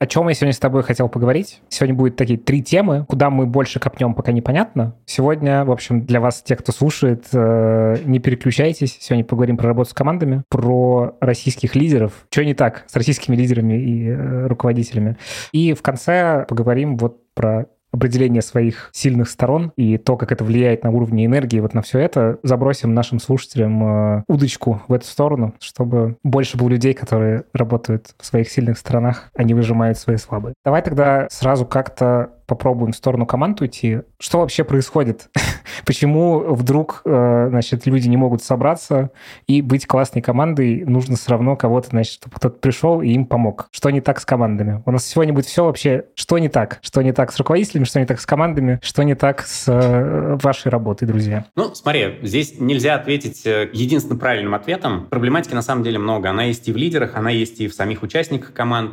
О 0.01 0.07
чем 0.07 0.27
я 0.29 0.33
сегодня 0.33 0.53
с 0.53 0.57
тобой 0.57 0.81
хотел 0.81 1.09
поговорить? 1.09 1.61
Сегодня 1.69 1.93
будет 1.93 2.15
такие 2.15 2.39
три 2.39 2.63
темы. 2.63 3.05
Куда 3.07 3.29
мы 3.29 3.45
больше 3.45 3.79
копнем, 3.79 4.15
пока 4.15 4.31
непонятно. 4.31 4.95
Сегодня, 5.05 5.63
в 5.63 5.71
общем, 5.71 6.07
для 6.07 6.19
вас, 6.19 6.41
те, 6.41 6.55
кто 6.55 6.71
слушает, 6.71 7.27
э, 7.31 7.97
не 8.03 8.17
переключайтесь. 8.17 8.97
Сегодня 8.99 9.23
поговорим 9.23 9.57
про 9.57 9.67
работу 9.67 9.91
с 9.91 9.93
командами, 9.93 10.41
про 10.49 11.15
российских 11.21 11.75
лидеров. 11.75 12.25
Что 12.31 12.43
не 12.43 12.55
так 12.55 12.85
с 12.87 12.95
российскими 12.95 13.35
лидерами 13.35 13.73
и 13.75 14.07
э, 14.09 14.47
руководителями. 14.47 15.17
И 15.51 15.73
в 15.73 15.83
конце 15.83 16.47
поговорим 16.49 16.97
вот 16.97 17.19
про 17.35 17.67
определение 17.91 18.41
своих 18.41 18.89
сильных 18.93 19.29
сторон 19.29 19.71
и 19.75 19.97
то, 19.97 20.17
как 20.17 20.31
это 20.31 20.43
влияет 20.43 20.83
на 20.83 20.91
уровне 20.91 21.25
энергии, 21.25 21.59
вот 21.59 21.73
на 21.73 21.81
все 21.81 21.99
это, 21.99 22.39
забросим 22.43 22.93
нашим 22.93 23.19
слушателям 23.19 23.83
э, 23.83 24.23
удочку 24.27 24.81
в 24.87 24.93
эту 24.93 25.05
сторону, 25.05 25.53
чтобы 25.59 26.17
больше 26.23 26.57
было 26.57 26.69
людей, 26.69 26.93
которые 26.93 27.43
работают 27.53 28.15
в 28.17 28.25
своих 28.25 28.49
сильных 28.49 28.77
сторонах, 28.77 29.29
а 29.35 29.43
не 29.43 29.53
выжимают 29.53 29.97
свои 29.97 30.17
слабые. 30.17 30.53
Давай 30.63 30.81
тогда 30.81 31.27
сразу 31.29 31.65
как-то 31.65 32.31
попробуем 32.51 32.91
в 32.91 32.97
сторону 32.97 33.25
команд 33.25 33.61
уйти. 33.61 33.99
Что 34.19 34.39
вообще 34.39 34.65
происходит? 34.65 35.29
Почему 35.85 36.53
вдруг, 36.53 37.01
э, 37.05 37.47
значит, 37.49 37.85
люди 37.85 38.09
не 38.09 38.17
могут 38.17 38.43
собраться 38.43 39.11
и 39.47 39.61
быть 39.61 39.87
классной 39.87 40.21
командой? 40.21 40.83
Нужно 40.83 41.15
все 41.15 41.31
равно 41.31 41.55
кого-то, 41.55 41.91
значит, 41.91 42.15
чтобы 42.15 42.35
кто-то 42.35 42.57
пришел 42.59 43.01
и 43.01 43.07
им 43.11 43.25
помог. 43.25 43.69
Что 43.71 43.89
не 43.89 44.01
так 44.01 44.19
с 44.19 44.25
командами? 44.25 44.83
У 44.85 44.91
нас 44.91 45.05
сегодня 45.05 45.33
будет 45.33 45.45
все 45.45 45.63
вообще, 45.63 46.07
что 46.15 46.37
не 46.39 46.49
так? 46.49 46.79
Что 46.81 47.01
не 47.01 47.13
так 47.13 47.31
с 47.31 47.37
руководителями, 47.37 47.85
что 47.85 48.01
не 48.01 48.05
так 48.05 48.19
с 48.19 48.25
командами, 48.25 48.81
что 48.83 49.03
не 49.03 49.15
так 49.15 49.47
с 49.47 49.63
э, 49.69 50.37
вашей 50.43 50.71
работой, 50.71 51.05
друзья? 51.05 51.45
Ну, 51.55 51.73
смотри, 51.73 52.19
здесь 52.21 52.59
нельзя 52.59 52.95
ответить 52.95 53.45
э, 53.45 53.69
единственным 53.71 54.19
правильным 54.19 54.55
ответом. 54.55 55.07
Проблематики 55.09 55.53
на 55.53 55.61
самом 55.61 55.83
деле 55.83 55.99
много. 55.99 56.29
Она 56.29 56.43
есть 56.43 56.67
и 56.67 56.73
в 56.73 56.75
лидерах, 56.75 57.15
она 57.15 57.29
есть 57.29 57.61
и 57.61 57.69
в 57.69 57.73
самих 57.73 58.03
участниках 58.03 58.51
команд. 58.51 58.91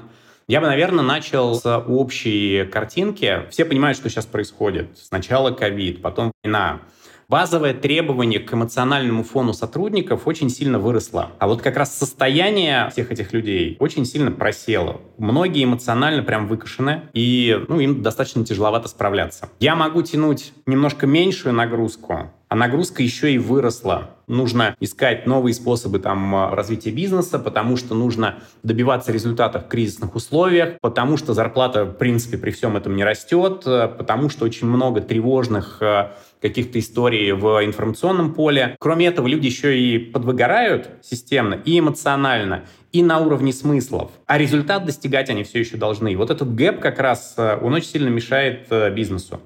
Я 0.48 0.62
бы, 0.62 0.66
наверное, 0.66 1.04
начал 1.04 1.56
с 1.56 1.78
общей 1.78 2.64
картинки. 2.64 3.46
Все 3.50 3.66
понимают, 3.66 3.98
что 3.98 4.08
сейчас 4.08 4.24
происходит. 4.24 4.96
Сначала 4.96 5.50
ковид, 5.50 6.00
потом 6.00 6.32
война. 6.42 6.80
Базовое 7.30 7.74
требование 7.74 8.40
к 8.40 8.54
эмоциональному 8.54 9.22
фону 9.22 9.52
сотрудников 9.52 10.26
очень 10.26 10.48
сильно 10.48 10.78
выросло. 10.78 11.32
А 11.38 11.46
вот 11.46 11.60
как 11.60 11.76
раз 11.76 11.94
состояние 11.94 12.88
всех 12.90 13.12
этих 13.12 13.34
людей 13.34 13.76
очень 13.80 14.06
сильно 14.06 14.30
просело. 14.30 15.02
Многие 15.18 15.64
эмоционально 15.64 16.22
прям 16.22 16.48
выкашены, 16.48 17.02
и 17.12 17.62
ну, 17.68 17.80
им 17.80 18.00
достаточно 18.00 18.46
тяжеловато 18.46 18.88
справляться. 18.88 19.50
Я 19.60 19.76
могу 19.76 20.00
тянуть 20.00 20.54
немножко 20.64 21.06
меньшую 21.06 21.52
нагрузку, 21.52 22.30
а 22.48 22.54
нагрузка 22.54 23.02
еще 23.02 23.30
и 23.30 23.36
выросла. 23.36 24.10
Нужно 24.26 24.74
искать 24.80 25.26
новые 25.26 25.52
способы 25.52 25.98
там, 25.98 26.34
а, 26.34 26.54
развития 26.54 26.90
бизнеса, 26.90 27.38
потому 27.38 27.76
что 27.76 27.94
нужно 27.94 28.36
добиваться 28.62 29.12
результатов 29.12 29.66
в 29.66 29.68
кризисных 29.68 30.14
условиях, 30.14 30.80
потому 30.80 31.18
что 31.18 31.34
зарплата, 31.34 31.84
в 31.84 31.92
принципе, 31.92 32.38
при 32.38 32.50
всем 32.50 32.76
этом 32.76 32.96
не 32.96 33.04
растет, 33.04 33.64
э, 33.66 33.88
потому 33.88 34.30
что 34.30 34.46
очень 34.46 34.66
много 34.66 35.02
тревожных 35.02 35.78
э, 35.82 36.10
каких-то 36.40 36.78
историй 36.78 37.32
в 37.32 37.64
информационном 37.64 38.34
поле. 38.34 38.76
Кроме 38.78 39.06
этого, 39.06 39.26
люди 39.26 39.46
еще 39.46 39.78
и 39.78 39.98
подвыгорают 39.98 40.88
системно 41.02 41.54
и 41.64 41.78
эмоционально, 41.78 42.64
и 42.92 43.02
на 43.02 43.18
уровне 43.18 43.52
смыслов. 43.52 44.10
А 44.26 44.38
результат 44.38 44.84
достигать 44.84 45.30
они 45.30 45.44
все 45.44 45.60
еще 45.60 45.76
должны. 45.76 46.16
Вот 46.16 46.30
этот 46.30 46.54
gap 46.54 46.80
как 46.80 46.98
раз, 46.98 47.34
э, 47.36 47.58
он 47.60 47.74
очень 47.74 47.88
сильно 47.88 48.08
мешает 48.08 48.68
бизнесу. 48.94 49.40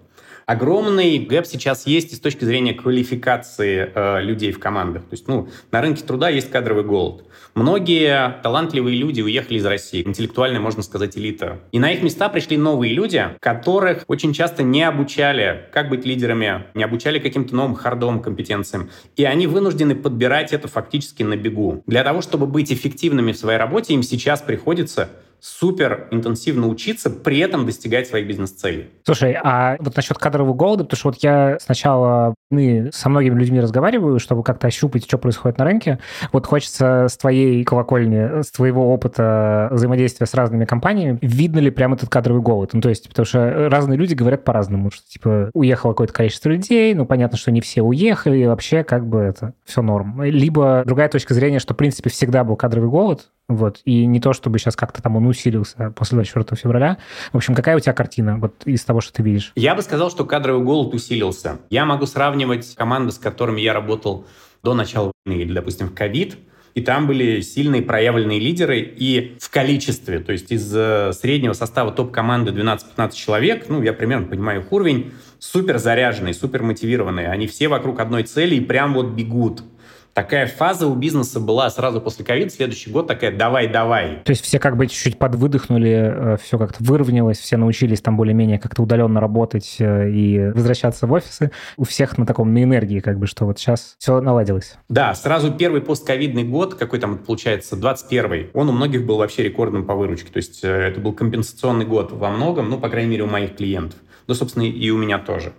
Огромный 0.46 1.18
gap 1.18 1.46
сейчас 1.46 1.86
есть 1.86 2.12
и 2.12 2.16
с 2.16 2.20
точки 2.20 2.44
зрения 2.44 2.74
квалификации 2.74 3.90
э, 3.94 4.22
людей 4.22 4.52
в 4.52 4.58
командах. 4.58 5.02
То 5.02 5.12
есть, 5.12 5.28
ну, 5.28 5.48
на 5.70 5.80
рынке 5.80 6.04
труда 6.04 6.28
есть 6.28 6.50
кадровый 6.50 6.84
голод. 6.84 7.24
Многие 7.54 8.40
талантливые 8.42 8.96
люди 8.96 9.20
уехали 9.20 9.58
из 9.58 9.66
России, 9.66 10.02
интеллектуальная, 10.02 10.60
можно 10.60 10.82
сказать, 10.82 11.16
элита. 11.18 11.60
И 11.70 11.78
на 11.78 11.92
их 11.92 12.02
места 12.02 12.28
пришли 12.28 12.56
новые 12.56 12.94
люди, 12.94 13.26
которых 13.40 14.04
очень 14.08 14.32
часто 14.32 14.62
не 14.62 14.82
обучали, 14.82 15.68
как 15.72 15.88
быть 15.88 16.04
лидерами, 16.06 16.64
не 16.74 16.82
обучали 16.82 17.18
каким-то 17.18 17.54
новым 17.54 17.74
хардовым 17.74 18.20
компетенциям. 18.20 18.90
И 19.16 19.24
они 19.24 19.46
вынуждены 19.46 19.94
подбирать 19.94 20.52
это 20.52 20.68
фактически 20.68 21.22
на 21.22 21.36
бегу. 21.36 21.82
Для 21.86 22.04
того, 22.04 22.22
чтобы 22.22 22.46
быть 22.46 22.72
эффективными 22.72 23.32
в 23.32 23.36
своей 23.36 23.58
работе, 23.58 23.94
им 23.94 24.02
сейчас 24.02 24.40
приходится 24.40 25.10
супер 25.42 26.06
интенсивно 26.12 26.68
учиться, 26.68 27.10
при 27.10 27.40
этом 27.40 27.66
достигать 27.66 28.06
своих 28.06 28.28
бизнес-целей. 28.28 28.90
Слушай, 29.04 29.36
а 29.42 29.76
вот 29.80 29.96
насчет 29.96 30.16
кадрового 30.16 30.54
голода, 30.54 30.84
потому 30.84 30.96
что 30.96 31.08
вот 31.08 31.18
я 31.20 31.58
сначала 31.60 32.34
ну, 32.52 32.90
со 32.92 33.08
многими 33.08 33.38
людьми 33.38 33.60
разговариваю, 33.60 34.20
чтобы 34.20 34.44
как-то 34.44 34.68
ощупать, 34.68 35.04
что 35.04 35.18
происходит 35.18 35.58
на 35.58 35.64
рынке. 35.64 35.98
Вот 36.30 36.46
хочется 36.46 37.08
с 37.08 37.16
твоей 37.16 37.64
колокольни, 37.64 38.42
с 38.42 38.52
твоего 38.52 38.92
опыта 38.94 39.68
взаимодействия 39.72 40.26
с 40.26 40.34
разными 40.34 40.64
компаниями, 40.64 41.18
видно 41.22 41.58
ли 41.58 41.70
прям 41.70 41.94
этот 41.94 42.08
кадровый 42.08 42.42
голод? 42.42 42.70
Ну, 42.72 42.80
то 42.80 42.88
есть, 42.88 43.08
потому 43.08 43.26
что 43.26 43.68
разные 43.68 43.98
люди 43.98 44.14
говорят 44.14 44.44
по-разному, 44.44 44.92
что, 44.92 45.04
типа, 45.08 45.50
уехало 45.54 45.90
какое-то 45.90 46.12
количество 46.12 46.50
людей, 46.50 46.94
ну, 46.94 47.04
понятно, 47.04 47.36
что 47.36 47.50
не 47.50 47.60
все 47.60 47.82
уехали, 47.82 48.44
вообще, 48.44 48.84
как 48.84 49.08
бы, 49.08 49.18
это 49.18 49.54
все 49.64 49.82
норм. 49.82 50.22
Либо 50.22 50.84
другая 50.86 51.08
точка 51.08 51.34
зрения, 51.34 51.58
что, 51.58 51.74
в 51.74 51.76
принципе, 51.76 52.10
всегда 52.10 52.44
был 52.44 52.54
кадровый 52.54 52.90
голод, 52.90 53.30
вот. 53.48 53.80
И 53.84 54.06
не 54.06 54.20
то, 54.20 54.32
чтобы 54.32 54.58
сейчас 54.58 54.76
как-то 54.76 55.02
там 55.02 55.16
он 55.16 55.26
усилился 55.26 55.92
после 55.96 56.16
24 56.16 56.60
февраля. 56.60 56.98
В 57.32 57.36
общем, 57.36 57.54
какая 57.54 57.76
у 57.76 57.80
тебя 57.80 57.92
картина 57.92 58.38
вот 58.38 58.54
из 58.64 58.84
того, 58.84 59.00
что 59.00 59.12
ты 59.12 59.22
видишь? 59.22 59.52
Я 59.56 59.74
бы 59.74 59.82
сказал, 59.82 60.10
что 60.10 60.24
кадровый 60.24 60.64
голод 60.64 60.94
усилился. 60.94 61.58
Я 61.70 61.84
могу 61.84 62.06
сравнивать 62.06 62.74
команды, 62.74 63.12
с 63.12 63.18
которыми 63.18 63.60
я 63.60 63.74
работал 63.74 64.26
до 64.62 64.74
начала 64.74 65.12
войны, 65.24 65.40
или, 65.40 65.52
допустим, 65.52 65.88
в 65.88 65.94
ковид, 65.94 66.38
и 66.74 66.80
там 66.80 67.06
были 67.06 67.40
сильные 67.40 67.82
проявленные 67.82 68.38
лидеры 68.38 68.80
и 68.80 69.36
в 69.40 69.50
количестве, 69.50 70.20
то 70.20 70.32
есть 70.32 70.50
из 70.52 70.72
э, 70.74 71.12
среднего 71.12 71.52
состава 71.52 71.90
топ-команды 71.90 72.52
12-15 72.52 73.12
человек, 73.12 73.66
ну, 73.68 73.82
я 73.82 73.92
примерно 73.92 74.26
понимаю 74.26 74.60
их 74.60 74.72
уровень, 74.72 75.12
супер 75.38 75.78
заряженные, 75.78 76.32
супер 76.32 76.62
мотивированные. 76.62 77.28
Они 77.28 77.46
все 77.46 77.68
вокруг 77.68 78.00
одной 78.00 78.22
цели 78.22 78.54
и 78.54 78.60
прям 78.60 78.94
вот 78.94 79.08
бегут 79.08 79.64
такая 80.14 80.46
фаза 80.46 80.86
у 80.86 80.94
бизнеса 80.94 81.40
была 81.40 81.70
сразу 81.70 82.00
после 82.00 82.24
ковида, 82.24 82.50
следующий 82.50 82.90
год 82.90 83.06
такая 83.06 83.36
«давай-давай». 83.36 84.22
То 84.24 84.30
есть 84.30 84.44
все 84.44 84.58
как 84.58 84.76
бы 84.76 84.86
чуть-чуть 84.86 85.18
подвыдохнули, 85.18 86.34
э, 86.34 86.36
все 86.42 86.58
как-то 86.58 86.82
выровнялось, 86.82 87.38
все 87.38 87.56
научились 87.56 88.00
там 88.00 88.16
более-менее 88.16 88.58
как-то 88.58 88.82
удаленно 88.82 89.20
работать 89.20 89.76
э, 89.78 90.10
и 90.10 90.50
возвращаться 90.50 91.06
в 91.06 91.12
офисы. 91.12 91.50
У 91.76 91.84
всех 91.84 92.18
на 92.18 92.26
таком, 92.26 92.52
на 92.52 92.62
энергии 92.62 93.00
как 93.00 93.18
бы, 93.18 93.26
что 93.26 93.46
вот 93.46 93.58
сейчас 93.58 93.96
все 93.98 94.20
наладилось. 94.20 94.76
Да, 94.88 95.14
сразу 95.14 95.52
первый 95.52 95.80
постковидный 95.80 96.44
год, 96.44 96.74
какой 96.74 96.98
там 96.98 97.18
получается, 97.18 97.76
21 97.76 98.50
он 98.54 98.68
у 98.68 98.72
многих 98.72 99.04
был 99.04 99.18
вообще 99.18 99.42
рекордным 99.42 99.84
по 99.84 99.94
выручке. 99.94 100.30
То 100.30 100.36
есть 100.38 100.60
э, 100.62 100.68
это 100.68 101.00
был 101.00 101.12
компенсационный 101.12 101.86
год 101.86 102.12
во 102.12 102.30
многом, 102.30 102.70
ну, 102.70 102.78
по 102.78 102.88
крайней 102.88 103.10
мере, 103.10 103.24
у 103.24 103.26
моих 103.26 103.56
клиентов. 103.56 103.98
Ну, 104.26 104.34
собственно, 104.34 104.64
и 104.64 104.90
у 104.90 104.98
меня 104.98 105.18
тоже. 105.18 105.52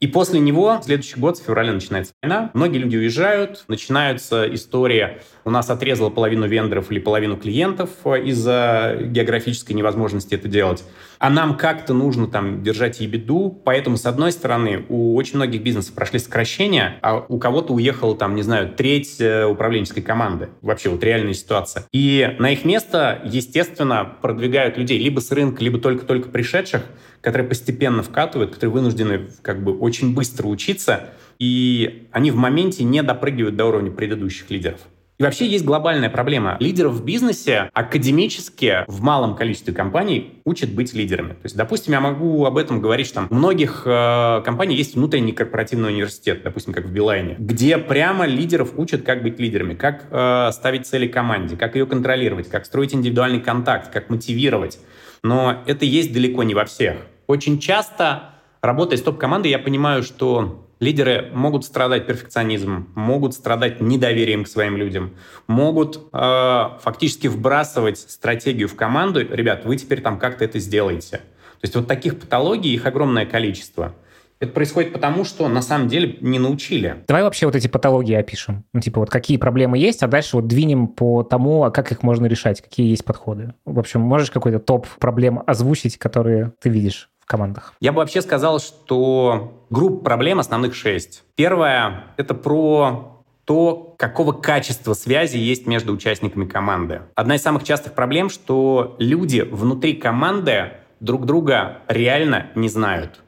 И 0.00 0.06
после 0.06 0.40
него, 0.40 0.80
следующий 0.82 1.20
год, 1.20 1.38
в 1.38 1.44
феврале 1.44 1.72
начинается 1.72 2.14
война. 2.22 2.50
Многие 2.54 2.78
люди 2.78 2.96
уезжают, 2.96 3.64
начинается 3.68 4.52
история 4.52 5.20
у 5.44 5.50
нас 5.50 5.70
отрезала 5.70 6.10
половину 6.10 6.46
вендоров 6.46 6.90
или 6.90 6.98
половину 6.98 7.36
клиентов 7.36 7.90
э, 8.04 8.22
из-за 8.24 8.98
географической 9.00 9.74
невозможности 9.74 10.34
это 10.34 10.48
делать. 10.48 10.84
А 11.18 11.28
нам 11.28 11.56
как-то 11.56 11.92
нужно 11.92 12.26
там 12.26 12.62
держать 12.62 13.00
ебеду, 13.00 13.60
поэтому, 13.64 13.96
с 13.96 14.06
одной 14.06 14.32
стороны, 14.32 14.86
у 14.88 15.14
очень 15.16 15.36
многих 15.36 15.62
бизнесов 15.62 15.94
прошли 15.94 16.18
сокращения, 16.18 16.98
а 17.02 17.24
у 17.28 17.38
кого-то 17.38 17.74
уехала 17.74 18.16
там, 18.16 18.34
не 18.34 18.42
знаю, 18.42 18.70
треть 18.70 19.20
э, 19.20 19.44
управленческой 19.44 20.02
команды. 20.02 20.50
Вообще 20.62 20.88
вот 20.88 21.02
реальная 21.04 21.34
ситуация. 21.34 21.84
И 21.92 22.36
на 22.38 22.52
их 22.52 22.64
место, 22.64 23.20
естественно, 23.24 24.16
продвигают 24.22 24.78
людей 24.78 24.98
либо 24.98 25.20
с 25.20 25.30
рынка, 25.30 25.62
либо 25.62 25.78
только-только 25.78 26.28
пришедших, 26.28 26.84
которые 27.20 27.48
постепенно 27.48 28.02
вкатывают, 28.02 28.54
которые 28.54 28.72
вынуждены 28.72 29.28
как 29.42 29.62
бы 29.62 29.76
очень 29.90 30.14
быстро 30.14 30.46
учиться, 30.46 31.10
и 31.38 32.06
они 32.12 32.30
в 32.30 32.36
моменте 32.36 32.84
не 32.84 33.02
допрыгивают 33.02 33.56
до 33.56 33.66
уровня 33.66 33.90
предыдущих 33.90 34.48
лидеров. 34.50 34.78
И 35.18 35.22
вообще 35.22 35.46
есть 35.46 35.66
глобальная 35.66 36.08
проблема. 36.08 36.56
Лидеров 36.60 36.94
в 36.94 37.04
бизнесе 37.04 37.68
академически 37.74 38.84
в 38.86 39.02
малом 39.02 39.36
количестве 39.36 39.74
компаний 39.74 40.40
учат 40.46 40.70
быть 40.70 40.94
лидерами. 40.94 41.32
То 41.32 41.44
есть, 41.44 41.56
допустим, 41.56 41.92
я 41.92 42.00
могу 42.00 42.46
об 42.46 42.56
этом 42.56 42.80
говорить, 42.80 43.06
что 43.06 43.16
там 43.16 43.26
у 43.28 43.34
многих 43.34 43.82
э, 43.84 44.40
компаний 44.42 44.76
есть 44.76 44.94
внутренний 44.94 45.32
корпоративный 45.32 45.90
университет, 45.90 46.42
допустим, 46.42 46.72
как 46.72 46.86
в 46.86 46.92
Билайне, 46.92 47.36
где 47.38 47.76
прямо 47.76 48.24
лидеров 48.24 48.72
учат, 48.78 49.02
как 49.02 49.22
быть 49.22 49.38
лидерами, 49.38 49.74
как 49.74 50.06
э, 50.10 50.52
ставить 50.52 50.86
цели 50.86 51.06
команде, 51.06 51.54
как 51.54 51.74
ее 51.74 51.84
контролировать, 51.84 52.48
как 52.48 52.64
строить 52.64 52.94
индивидуальный 52.94 53.40
контакт, 53.40 53.92
как 53.92 54.08
мотивировать. 54.08 54.78
Но 55.22 55.62
это 55.66 55.84
есть 55.84 56.14
далеко 56.14 56.44
не 56.44 56.54
во 56.54 56.64
всех. 56.64 56.96
Очень 57.26 57.58
часто, 57.58 58.30
работая 58.62 58.96
с 58.96 59.02
топ-командой, 59.02 59.48
я 59.48 59.58
понимаю, 59.58 60.02
что 60.02 60.66
Лидеры 60.80 61.28
могут 61.34 61.66
страдать 61.66 62.06
перфекционизмом, 62.06 62.88
могут 62.94 63.34
страдать 63.34 63.82
недоверием 63.82 64.44
к 64.44 64.48
своим 64.48 64.78
людям, 64.78 65.14
могут 65.46 66.08
э, 66.10 66.62
фактически 66.80 67.26
вбрасывать 67.26 67.98
стратегию 67.98 68.66
в 68.66 68.74
команду. 68.74 69.20
Ребят, 69.20 69.66
вы 69.66 69.76
теперь 69.76 70.00
там 70.00 70.18
как-то 70.18 70.42
это 70.42 70.58
сделаете. 70.58 71.18
То 71.18 71.64
есть 71.64 71.76
вот 71.76 71.86
таких 71.86 72.18
патологий, 72.18 72.72
их 72.72 72.86
огромное 72.86 73.26
количество. 73.26 73.94
Это 74.38 74.52
происходит 74.52 74.94
потому, 74.94 75.26
что 75.26 75.46
на 75.48 75.60
самом 75.60 75.88
деле 75.88 76.16
не 76.22 76.38
научили. 76.38 77.04
Давай 77.06 77.24
вообще 77.24 77.44
вот 77.44 77.54
эти 77.54 77.68
патологии 77.68 78.14
опишем. 78.14 78.64
Ну, 78.72 78.80
типа, 78.80 79.00
вот 79.00 79.10
какие 79.10 79.36
проблемы 79.36 79.76
есть, 79.76 80.02
а 80.02 80.08
дальше 80.08 80.36
вот 80.36 80.46
двинем 80.46 80.86
по 80.86 81.22
тому, 81.22 81.64
а 81.64 81.70
как 81.70 81.92
их 81.92 82.02
можно 82.02 82.24
решать, 82.24 82.62
какие 82.62 82.88
есть 82.88 83.04
подходы. 83.04 83.52
В 83.66 83.78
общем, 83.78 84.00
можешь 84.00 84.30
какой-то 84.30 84.58
топ 84.58 84.88
проблем 84.98 85.42
озвучить, 85.46 85.98
которые 85.98 86.54
ты 86.62 86.70
видишь? 86.70 87.09
Командах? 87.30 87.72
Я 87.80 87.92
бы 87.92 87.98
вообще 87.98 88.20
сказал, 88.20 88.58
что 88.58 89.64
групп 89.70 90.02
проблем 90.02 90.40
основных 90.40 90.74
шесть. 90.74 91.22
Первое— 91.36 92.04
это 92.16 92.34
про 92.34 93.22
то, 93.44 93.94
какого 93.96 94.32
качества 94.32 94.94
связи 94.94 95.36
есть 95.36 95.66
между 95.66 95.92
участниками 95.92 96.46
команды. 96.46 97.02
Одна 97.14 97.36
из 97.36 97.42
самых 97.42 97.64
частых 97.64 97.94
проблем, 97.94 98.28
что 98.30 98.96
люди 98.98 99.40
внутри 99.40 99.94
команды 99.94 100.72
друг 101.00 101.24
друга 101.24 101.78
реально 101.88 102.48
не 102.54 102.68
знают. 102.68 103.20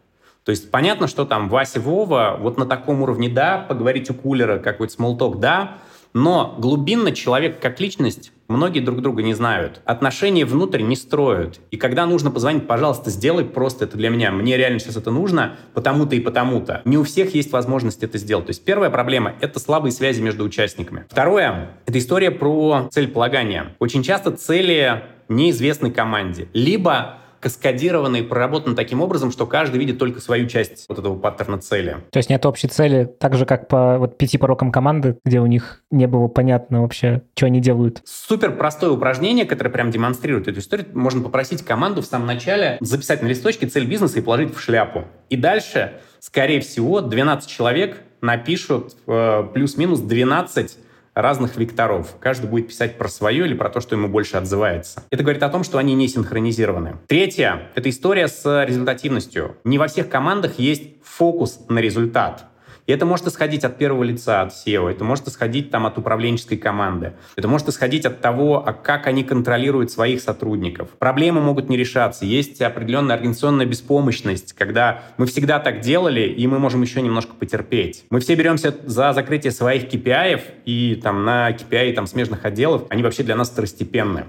То 0.45 0.51
есть 0.51 0.71
понятно, 0.71 1.07
что 1.07 1.25
там 1.25 1.49
Вася 1.49 1.81
Вова 1.81 2.37
вот 2.41 2.59
на 2.59 2.67
таком 2.67 3.03
уровне 3.03 3.29
да, 3.29 3.59
поговорить 3.59 4.11
у 4.11 4.15
кулера, 4.15 4.59
какой-то 4.59 4.93
смолток 4.93 5.39
да, 5.39 5.79
но 6.15 6.57
глубинно 6.59 7.13
человек 7.13 7.61
как 7.61 7.81
личность 7.81 8.33
многие 8.53 8.81
друг 8.81 9.01
друга 9.01 9.23
не 9.23 9.35
знают. 9.35 9.81
Отношения 9.85 10.45
внутрь 10.45 10.83
не 10.83 10.95
строят. 10.95 11.61
И 11.71 11.77
когда 11.77 12.07
нужно 12.07 12.31
позвонить, 12.31 12.67
пожалуйста, 12.67 13.11
сделай 13.11 13.45
просто 13.45 13.87
это 13.87 13.97
для 13.97 14.11
меня. 14.11 14.31
Мне 14.31 14.57
реально 14.57 14.79
сейчас 14.79 14.97
это 14.97 15.11
нужно, 15.11 15.57
потому-то 15.75 16.15
и 16.15 16.21
потому-то. 16.21 16.83
Не 16.85 16.99
у 16.99 17.05
всех 17.05 17.35
есть 17.35 17.51
возможность 17.53 18.03
это 18.03 18.19
сделать. 18.19 18.47
То 18.47 18.51
есть 18.51 18.65
первая 18.65 18.91
проблема— 18.91 19.35
это 19.41 19.59
слабые 19.59 19.93
связи 19.93 20.21
между 20.21 20.45
участниками. 20.45 21.07
Второе— 21.09 21.71
это 21.87 21.99
история 21.99 22.31
про 22.31 22.89
целеполагание. 22.91 23.75
Очень 23.79 24.03
часто 24.03 24.31
цели 24.33 25.03
неизвестны 25.29 25.91
команде. 25.91 26.49
Либо 26.53 27.19
каскадировано 27.43 28.17
и 28.17 28.23
проработано 28.23 28.77
таким 28.77 29.01
образом, 29.01 29.33
что 29.33 29.47
каждый 29.47 29.81
видит 29.81 29.99
только 29.99 30.21
свою 30.21 30.47
часть 30.47 30.87
вот 30.89 30.99
этого 30.99 31.19
паттерна 31.19 31.59
цели. 31.59 31.97
То 32.11 32.19
есть 32.19 32.31
нет 32.31 32.47
общей 32.47 32.69
цели, 32.69 33.05
так 33.05 33.35
же, 33.35 33.45
как 33.45 33.67
по 33.67 33.99
вот 33.99 34.17
пяти 34.17 34.39
порокам 34.39 34.71
команды, 34.71 35.19
где 35.25 35.41
у 35.41 35.47
них 35.47 35.83
не 35.91 36.07
было 36.07 36.29
понятно 36.29 36.83
вообще, 36.83 37.23
что 37.37 37.47
они 37.47 37.61
делают. 37.61 38.01
Супер 38.05 38.53
простое 38.57 38.91
упражнение, 38.91 39.45
которое 39.45 39.71
прям 39.71 39.91
демонстрирует 39.91 40.47
эту 40.47 40.61
историю. 40.61 40.87
Можно 40.95 41.23
попросить 41.23 41.65
команду 41.65 42.01
в 42.01 42.07
самом 42.07 42.27
начале 42.27 42.79
записать 42.81 43.23
на 43.23 43.27
листочке 43.27 43.67
цель 43.67 43.87
бизнеса 43.87 44.21
и 44.21 44.23
положить 44.23 44.55
в 44.55 44.61
шляпу. 44.61 45.05
И 45.29 45.37
дальше, 45.37 45.95
скорее 46.21 46.61
всего, 46.61 47.01
12 47.01 47.51
человек 47.51 48.03
напишут 48.21 48.97
э, 49.09 49.45
плюс-минус 49.53 49.99
12 49.99 50.79
разных 51.15 51.57
векторов. 51.57 52.17
Каждый 52.21 52.49
будет 52.49 52.69
писать 52.69 52.99
про 52.99 53.09
свое 53.09 53.45
или 53.47 53.55
про 53.55 53.69
то, 53.69 53.81
что 53.81 53.95
ему 53.95 54.09
больше 54.09 54.37
отзывается. 54.37 55.05
Это 55.11 55.23
говорит 55.23 55.43
о 55.43 55.49
том, 55.49 55.65
что 55.65 55.79
они 55.79 55.95
не 55.95 56.09
синхронизированы. 56.09 56.97
Третье— 57.07 57.71
это 57.75 57.91
история 57.91 58.29
с 58.29 58.65
результативностью. 58.65 59.57
Не 59.65 59.79
во 59.79 59.89
всех 59.89 60.09
командах 60.09 60.59
есть 60.59 61.03
фокус 61.03 61.61
на 61.69 61.79
результат. 61.79 62.47
Это 62.93 63.07
может 63.07 63.27
исходить 63.27 63.65
от 63.65 63.79
первого 63.79 64.03
лица, 64.03 64.43
от 64.43 64.53
SEO, 64.53 64.91
это 64.91 65.03
может 65.03 65.27
исходить 65.27 65.71
там, 65.71 65.87
от 65.87 65.97
управленческой 65.97 66.59
команды, 66.59 67.15
это 67.37 67.49
может 67.49 67.69
исходить 67.69 68.05
от 68.05 68.21
того, 68.21 68.63
а 68.67 68.75
как 68.75 69.07
они 69.07 69.25
контролируют 69.25 69.91
своих 69.91 70.21
сотрудников. 70.21 70.91
Проблемы 70.99 71.41
могут 71.41 71.71
не 71.71 71.79
решаться, 71.79 72.27
есть 72.27 72.61
определенная 72.61 73.17
организационная 73.17 73.65
беспомощность, 73.65 74.53
когда 74.53 75.05
мы 75.17 75.25
всегда 75.25 75.59
так 75.59 75.81
делали, 75.81 76.21
и 76.21 76.47
мы 76.47 76.59
можем 76.59 76.83
еще 76.83 77.01
немножко 77.01 77.33
потерпеть. 77.35 78.05
Мы 78.11 78.21
все 78.21 78.35
беремся 78.35 78.75
за 78.85 79.15
закрытие 79.15 79.53
своих 79.53 79.85
KPI, 79.85 80.41
и 80.67 81.01
там 81.03 81.25
на 81.25 81.51
KPI 81.51 81.95
там, 81.95 82.07
смежных 82.07 82.45
отделов, 82.45 82.85
они 82.91 83.03
вообще 83.03 83.23
для 83.23 83.37
нас 83.37 83.49
второстепенны. 83.49 84.27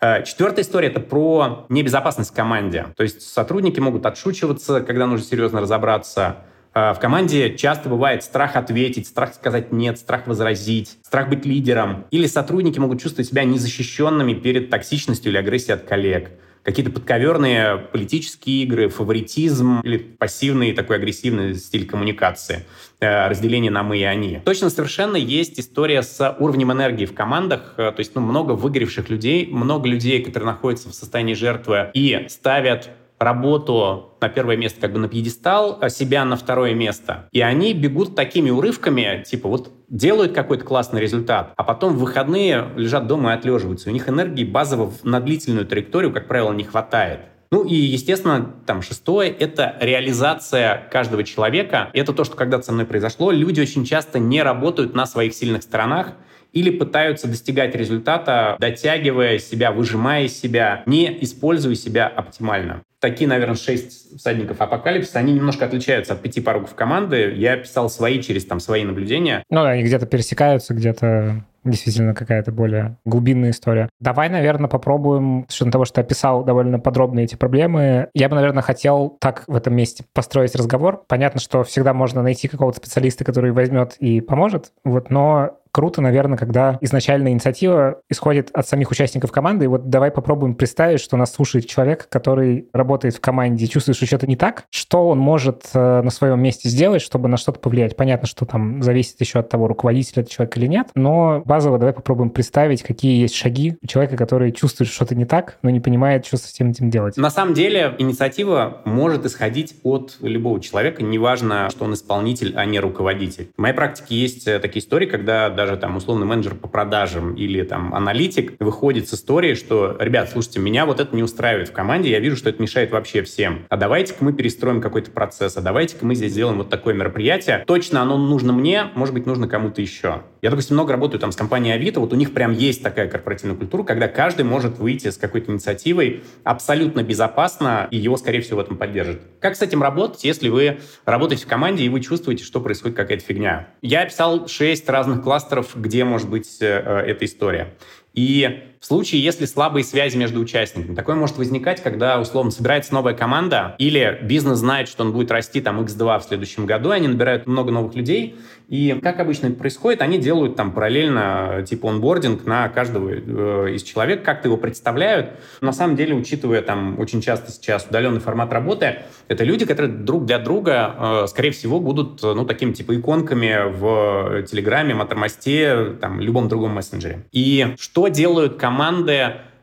Э, 0.00 0.22
четвертая 0.24 0.64
история— 0.64 0.88
это 0.90 1.00
про 1.00 1.66
небезопасность 1.68 2.30
в 2.30 2.34
команде. 2.34 2.86
То 2.96 3.02
есть 3.02 3.22
сотрудники 3.22 3.80
могут 3.80 4.06
отшучиваться, 4.06 4.80
когда 4.80 5.06
нужно 5.06 5.26
серьезно 5.26 5.60
разобраться. 5.60 6.38
Э, 6.74 6.92
в 6.92 6.98
команде 6.98 7.56
часто 7.56 7.88
бывает 7.88 8.22
страх 8.22 8.56
ответить, 8.56 9.06
страх 9.06 9.34
сказать 9.34 9.72
«нет», 9.72 9.98
страх 9.98 10.26
возразить, 10.26 10.98
страх 11.02 11.28
быть 11.28 11.46
лидером. 11.46 12.06
Или 12.10 12.26
сотрудники 12.26 12.78
могут 12.78 13.00
чувствовать 13.00 13.28
себя 13.28 13.44
незащищенными 13.44 14.34
перед 14.34 14.70
токсичностью 14.70 15.30
или 15.30 15.38
агрессией 15.38 15.74
от 15.74 15.84
коллег 15.84 16.30
какие-то 16.64 16.90
подковерные 16.90 17.76
политические 17.76 18.62
игры, 18.62 18.88
фаворитизм 18.88 19.80
или 19.80 19.98
пассивный 19.98 20.72
такой 20.72 20.96
агрессивный 20.96 21.54
стиль 21.54 21.86
коммуникации, 21.86 22.64
э, 23.00 23.28
разделение 23.28 23.70
на 23.70 23.82
мы 23.82 23.98
и 23.98 24.02
они. 24.02 24.40
Точно 24.44 24.70
совершенно 24.70 25.16
есть 25.16 25.60
история 25.60 26.02
с 26.02 26.36
уровнем 26.40 26.72
энергии 26.72 27.04
в 27.04 27.14
командах, 27.14 27.74
э, 27.76 27.92
то 27.92 28.00
есть 28.00 28.14
ну, 28.14 28.22
много 28.22 28.52
выгоревших 28.52 29.10
людей, 29.10 29.46
много 29.46 29.88
людей, 29.88 30.22
которые 30.22 30.46
находятся 30.46 30.88
в 30.88 30.94
состоянии 30.94 31.34
жертвы 31.34 31.90
и 31.92 32.26
ставят 32.30 32.88
работу 33.18 34.16
на 34.20 34.28
первое 34.28 34.56
место, 34.56 34.80
как 34.80 34.92
бы 34.92 34.98
на 34.98 35.08
пьедестал, 35.08 35.78
а 35.80 35.88
себя 35.88 36.24
на 36.24 36.36
второе 36.36 36.74
место. 36.74 37.28
И 37.32 37.40
они 37.40 37.74
бегут 37.74 38.14
такими 38.14 38.50
урывками, 38.50 39.24
типа 39.26 39.48
вот 39.48 39.72
делают 39.88 40.32
какой-то 40.32 40.64
классный 40.64 41.00
результат, 41.00 41.52
а 41.56 41.62
потом 41.62 41.94
в 41.94 41.98
выходные 41.98 42.68
лежат 42.76 43.06
дома 43.06 43.32
и 43.32 43.34
отлеживаются. 43.36 43.90
У 43.90 43.92
них 43.92 44.08
энергии 44.08 44.44
базово 44.44 44.92
на 45.02 45.20
длительную 45.20 45.66
траекторию, 45.66 46.12
как 46.12 46.26
правило, 46.28 46.52
не 46.52 46.64
хватает. 46.64 47.20
Ну 47.50 47.62
и, 47.62 47.74
естественно, 47.74 48.52
там 48.66 48.82
шестое— 48.82 49.30
это 49.38 49.76
реализация 49.80 50.88
каждого 50.90 51.22
человека. 51.22 51.90
Это 51.92 52.12
то, 52.12 52.24
что 52.24 52.34
когда-то 52.34 52.64
со 52.64 52.72
мной 52.72 52.84
произошло. 52.84 53.30
Люди 53.30 53.60
очень 53.60 53.84
часто 53.84 54.18
не 54.18 54.42
работают 54.42 54.94
на 54.94 55.06
своих 55.06 55.34
сильных 55.34 55.62
сторонах, 55.62 56.14
или 56.54 56.70
пытаются 56.70 57.28
достигать 57.28 57.74
результата, 57.74 58.56
дотягивая 58.58 59.38
себя, 59.38 59.72
выжимая 59.72 60.28
себя, 60.28 60.82
не 60.86 61.22
используя 61.22 61.74
себя 61.74 62.06
оптимально. 62.06 62.82
Такие, 63.04 63.28
наверное, 63.28 63.54
шесть 63.54 64.18
всадников 64.18 64.62
апокалипсиса, 64.62 65.18
они 65.18 65.34
немножко 65.34 65.66
отличаются 65.66 66.14
от 66.14 66.22
пяти 66.22 66.40
порогов 66.40 66.74
команды. 66.74 67.34
Я 67.36 67.58
писал 67.58 67.90
свои 67.90 68.22
через 68.22 68.46
там 68.46 68.60
свои 68.60 68.82
наблюдения. 68.82 69.44
Ну, 69.50 69.62
они 69.62 69.82
где-то 69.82 70.06
пересекаются, 70.06 70.72
где-то 70.72 71.44
действительно 71.64 72.14
какая-то 72.14 72.52
более 72.52 72.96
глубинная 73.04 73.50
история. 73.50 73.88
Давай, 74.00 74.28
наверное, 74.28 74.68
попробуем, 74.68 75.46
с 75.48 75.54
учетом 75.54 75.72
того, 75.72 75.84
что 75.84 75.96
ты 75.96 76.00
описал 76.02 76.44
довольно 76.44 76.78
подробно 76.78 77.20
эти 77.20 77.34
проблемы, 77.34 78.08
я 78.14 78.28
бы, 78.28 78.36
наверное, 78.36 78.62
хотел 78.62 79.16
так 79.20 79.44
в 79.46 79.56
этом 79.56 79.74
месте 79.74 80.04
построить 80.12 80.54
разговор. 80.54 81.04
Понятно, 81.08 81.40
что 81.40 81.64
всегда 81.64 81.94
можно 81.94 82.22
найти 82.22 82.48
какого-то 82.48 82.78
специалиста, 82.78 83.24
который 83.24 83.52
возьмет 83.52 83.96
и 83.98 84.20
поможет, 84.20 84.72
вот, 84.84 85.10
но 85.10 85.58
круто, 85.74 86.00
наверное, 86.00 86.38
когда 86.38 86.78
изначальная 86.80 87.32
инициатива 87.32 88.00
исходит 88.08 88.50
от 88.52 88.66
самих 88.66 88.92
участников 88.92 89.32
команды. 89.32 89.64
И 89.64 89.68
вот 89.68 89.90
давай 89.90 90.12
попробуем 90.12 90.54
представить, 90.54 91.00
что 91.00 91.16
нас 91.16 91.32
слушает 91.32 91.66
человек, 91.66 92.08
который 92.08 92.68
работает 92.72 93.16
в 93.16 93.20
команде 93.20 93.66
чувствует, 93.66 93.96
что 93.96 94.06
что-то 94.06 94.28
не 94.28 94.36
так. 94.36 94.64
Что 94.70 95.08
он 95.08 95.18
может 95.18 95.68
э, 95.74 96.02
на 96.02 96.10
своем 96.10 96.40
месте 96.40 96.68
сделать, 96.68 97.02
чтобы 97.02 97.28
на 97.28 97.36
что-то 97.36 97.58
повлиять? 97.58 97.96
Понятно, 97.96 98.28
что 98.28 98.46
там 98.46 98.82
зависит 98.84 99.20
еще 99.20 99.40
от 99.40 99.48
того, 99.48 99.66
руководитель 99.66 100.22
это 100.22 100.30
человек 100.30 100.56
или 100.56 100.66
нет, 100.68 100.88
но 100.94 101.42
базово 101.54 101.78
давай 101.78 101.94
попробуем 101.94 102.30
представить, 102.30 102.82
какие 102.82 103.20
есть 103.20 103.36
шаги 103.36 103.76
у 103.80 103.86
человека, 103.86 104.16
который 104.16 104.50
чувствует 104.50 104.90
что-то 104.90 105.14
не 105.14 105.24
так, 105.24 105.58
но 105.62 105.70
не 105.70 105.78
понимает, 105.78 106.26
что 106.26 106.36
со 106.36 106.48
всем 106.48 106.70
этим 106.70 106.90
делать. 106.90 107.16
На 107.16 107.30
самом 107.30 107.54
деле 107.54 107.94
инициатива 107.98 108.82
может 108.84 109.24
исходить 109.24 109.76
от 109.84 110.16
любого 110.20 110.60
человека, 110.60 111.04
неважно, 111.04 111.70
что 111.70 111.84
он 111.84 111.94
исполнитель, 111.94 112.54
а 112.56 112.64
не 112.64 112.80
руководитель. 112.80 113.50
В 113.56 113.60
моей 113.60 113.72
практике 113.72 114.16
есть 114.16 114.48
э, 114.48 114.58
такие 114.58 114.82
истории, 114.82 115.06
когда 115.06 115.48
даже 115.48 115.76
там 115.76 115.94
условный 115.94 116.26
менеджер 116.26 116.56
по 116.56 116.66
продажам 116.66 117.34
или 117.34 117.62
там 117.62 117.94
аналитик 117.94 118.54
выходит 118.58 119.08
с 119.08 119.14
историей, 119.14 119.54
что, 119.54 119.96
ребят, 120.00 120.30
слушайте, 120.30 120.58
меня 120.58 120.86
вот 120.86 120.98
это 120.98 121.14
не 121.14 121.22
устраивает 121.22 121.68
в 121.68 121.72
команде, 121.72 122.10
я 122.10 122.18
вижу, 122.18 122.36
что 122.36 122.50
это 122.50 122.60
мешает 122.60 122.90
вообще 122.90 123.22
всем. 123.22 123.64
А 123.68 123.76
давайте-ка 123.76 124.24
мы 124.24 124.32
перестроим 124.32 124.80
какой-то 124.80 125.12
процесс, 125.12 125.56
а 125.56 125.60
давайте-ка 125.60 126.04
мы 126.04 126.16
здесь 126.16 126.32
сделаем 126.32 126.56
вот 126.56 126.68
такое 126.68 126.94
мероприятие. 126.94 127.62
Точно 127.64 128.02
оно 128.02 128.18
нужно 128.18 128.52
мне, 128.52 128.86
может 128.96 129.14
быть, 129.14 129.24
нужно 129.24 129.46
кому-то 129.46 129.80
еще. 129.80 130.22
Я, 130.42 130.50
допустим, 130.50 130.74
много 130.74 130.92
работаю 130.92 131.20
там 131.20 131.30
с 131.30 131.36
компанией 131.44 131.74
Авито, 131.74 132.00
вот 132.00 132.10
у 132.14 132.16
них 132.16 132.32
прям 132.32 132.52
есть 132.52 132.82
такая 132.82 133.06
корпоративная 133.06 133.54
культура, 133.54 133.82
когда 133.82 134.08
каждый 134.08 134.46
может 134.46 134.78
выйти 134.78 135.10
с 135.10 135.18
какой-то 135.18 135.52
инициативой 135.52 136.22
абсолютно 136.42 137.02
безопасно, 137.02 137.86
и 137.90 137.98
его, 137.98 138.16
скорее 138.16 138.40
всего, 138.40 138.56
в 138.56 138.60
этом 138.60 138.78
поддержит. 138.78 139.20
Как 139.40 139.54
с 139.54 139.60
этим 139.60 139.82
работать, 139.82 140.24
если 140.24 140.48
вы 140.48 140.78
работаете 141.04 141.44
в 141.44 141.46
команде, 141.46 141.84
и 141.84 141.90
вы 141.90 142.00
чувствуете, 142.00 142.44
что 142.44 142.62
происходит 142.62 142.96
какая-то 142.96 143.22
фигня? 143.22 143.68
Я 143.82 144.02
описал 144.02 144.48
шесть 144.48 144.88
разных 144.88 145.22
кластеров, 145.22 145.76
где 145.76 146.04
может 146.04 146.30
быть 146.30 146.56
э, 146.62 146.66
эта 146.66 147.26
история. 147.26 147.74
И 148.14 148.73
в 148.84 148.86
случае, 148.86 149.24
если 149.24 149.46
слабые 149.46 149.82
связи 149.82 150.18
между 150.18 150.40
участниками, 150.40 150.94
такое 150.94 151.16
может 151.16 151.38
возникать, 151.38 151.82
когда, 151.82 152.20
условно, 152.20 152.50
собирается 152.50 152.92
новая 152.92 153.14
команда, 153.14 153.76
или 153.78 154.18
бизнес 154.20 154.58
знает, 154.58 154.88
что 154.88 155.04
он 155.04 155.12
будет 155.12 155.30
расти 155.30 155.62
там 155.62 155.80
x2 155.80 156.20
в 156.20 156.24
следующем 156.24 156.66
году, 156.66 156.90
они 156.90 157.08
набирают 157.08 157.46
много 157.46 157.72
новых 157.72 157.94
людей, 157.94 158.36
и 158.68 158.98
как 159.02 159.20
обычно 159.20 159.50
происходит, 159.50 160.02
они 160.02 160.18
делают 160.18 160.56
там 160.56 160.72
параллельно 160.72 161.64
типа 161.66 161.88
онбординг 161.90 162.44
на 162.44 162.68
каждого 162.68 163.10
э, 163.10 163.74
из 163.74 163.82
человек, 163.82 164.22
как-то 164.22 164.48
его 164.48 164.56
представляют. 164.56 165.32
На 165.62 165.72
самом 165.72 165.96
деле, 165.96 166.14
учитывая 166.14 166.60
там 166.60 166.98
очень 166.98 167.20
часто 167.20 167.52
сейчас 167.52 167.86
удаленный 167.88 168.20
формат 168.20 168.52
работы, 168.52 169.00
это 169.28 169.44
люди, 169.44 169.66
которые 169.66 169.92
друг 169.92 170.26
для 170.26 170.38
друга, 170.38 170.94
э, 171.24 171.26
скорее 171.28 171.52
всего, 171.52 171.80
будут, 171.80 172.22
ну, 172.22 172.44
такими 172.44 172.72
типа 172.72 172.96
иконками 172.98 173.70
в 173.70 174.42
Телеграме, 174.44 174.94
Маттермосте, 174.94 175.96
там, 176.00 176.20
любом 176.20 176.48
другом 176.48 176.72
мессенджере. 176.72 177.24
И 177.32 177.74
что 177.78 178.08
делают 178.08 178.56
команды 178.56 178.73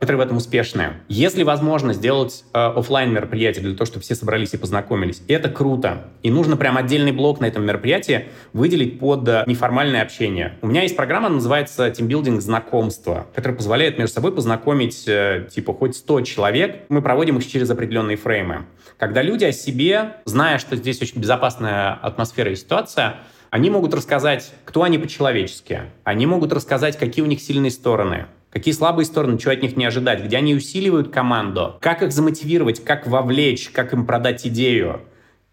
которые 0.01 0.17
в 0.17 0.25
этом 0.25 0.37
успешные. 0.37 0.93
Если 1.09 1.43
возможно 1.43 1.93
сделать 1.93 2.43
э, 2.53 2.57
офлайн 2.57 3.13
мероприятие 3.13 3.61
для 3.61 3.75
того, 3.75 3.85
чтобы 3.85 4.01
все 4.01 4.15
собрались 4.15 4.51
и 4.55 4.57
познакомились, 4.57 5.21
это 5.27 5.47
круто. 5.47 6.07
И 6.23 6.31
нужно 6.31 6.57
прям 6.57 6.75
отдельный 6.75 7.11
блок 7.11 7.39
на 7.39 7.45
этом 7.45 7.63
мероприятии 7.63 8.25
выделить 8.51 8.97
под 8.97 9.27
э, 9.27 9.43
неформальное 9.45 10.01
общение. 10.01 10.57
У 10.63 10.67
меня 10.67 10.81
есть 10.81 10.95
программа, 10.95 11.29
называется 11.29 11.91
тимбилдинг 11.91 12.41
знакомства, 12.41 13.27
которая 13.35 13.55
позволяет 13.55 13.99
между 13.99 14.15
собой 14.15 14.33
познакомить 14.33 15.07
э, 15.07 15.47
типа 15.53 15.71
хоть 15.71 15.95
100 15.95 16.21
человек. 16.21 16.77
Мы 16.89 17.03
проводим 17.03 17.37
их 17.37 17.47
через 17.47 17.69
определенные 17.69 18.17
фреймы. 18.17 18.65
Когда 18.97 19.21
люди 19.21 19.45
о 19.45 19.51
себе, 19.51 20.15
зная, 20.25 20.57
что 20.57 20.75
здесь 20.77 20.99
очень 21.03 21.21
безопасная 21.21 21.93
атмосфера 21.93 22.51
и 22.51 22.55
ситуация, 22.55 23.17
они 23.51 23.69
могут 23.69 23.93
рассказать, 23.93 24.51
кто 24.65 24.81
они 24.81 24.97
по-человечески. 24.97 25.81
Они 26.03 26.25
могут 26.25 26.51
рассказать, 26.53 26.97
какие 26.97 27.23
у 27.23 27.27
них 27.27 27.39
сильные 27.39 27.69
стороны. 27.69 28.25
Какие 28.51 28.73
слабые 28.73 29.05
стороны, 29.05 29.37
чего 29.37 29.53
от 29.53 29.61
них 29.61 29.77
не 29.77 29.85
ожидать, 29.85 30.25
где 30.25 30.37
они 30.37 30.53
усиливают 30.53 31.09
команду, 31.09 31.77
как 31.79 32.03
их 32.03 32.11
замотивировать, 32.11 32.83
как 32.83 33.07
вовлечь, 33.07 33.69
как 33.69 33.93
им 33.93 34.05
продать 34.05 34.45
идею, 34.45 35.01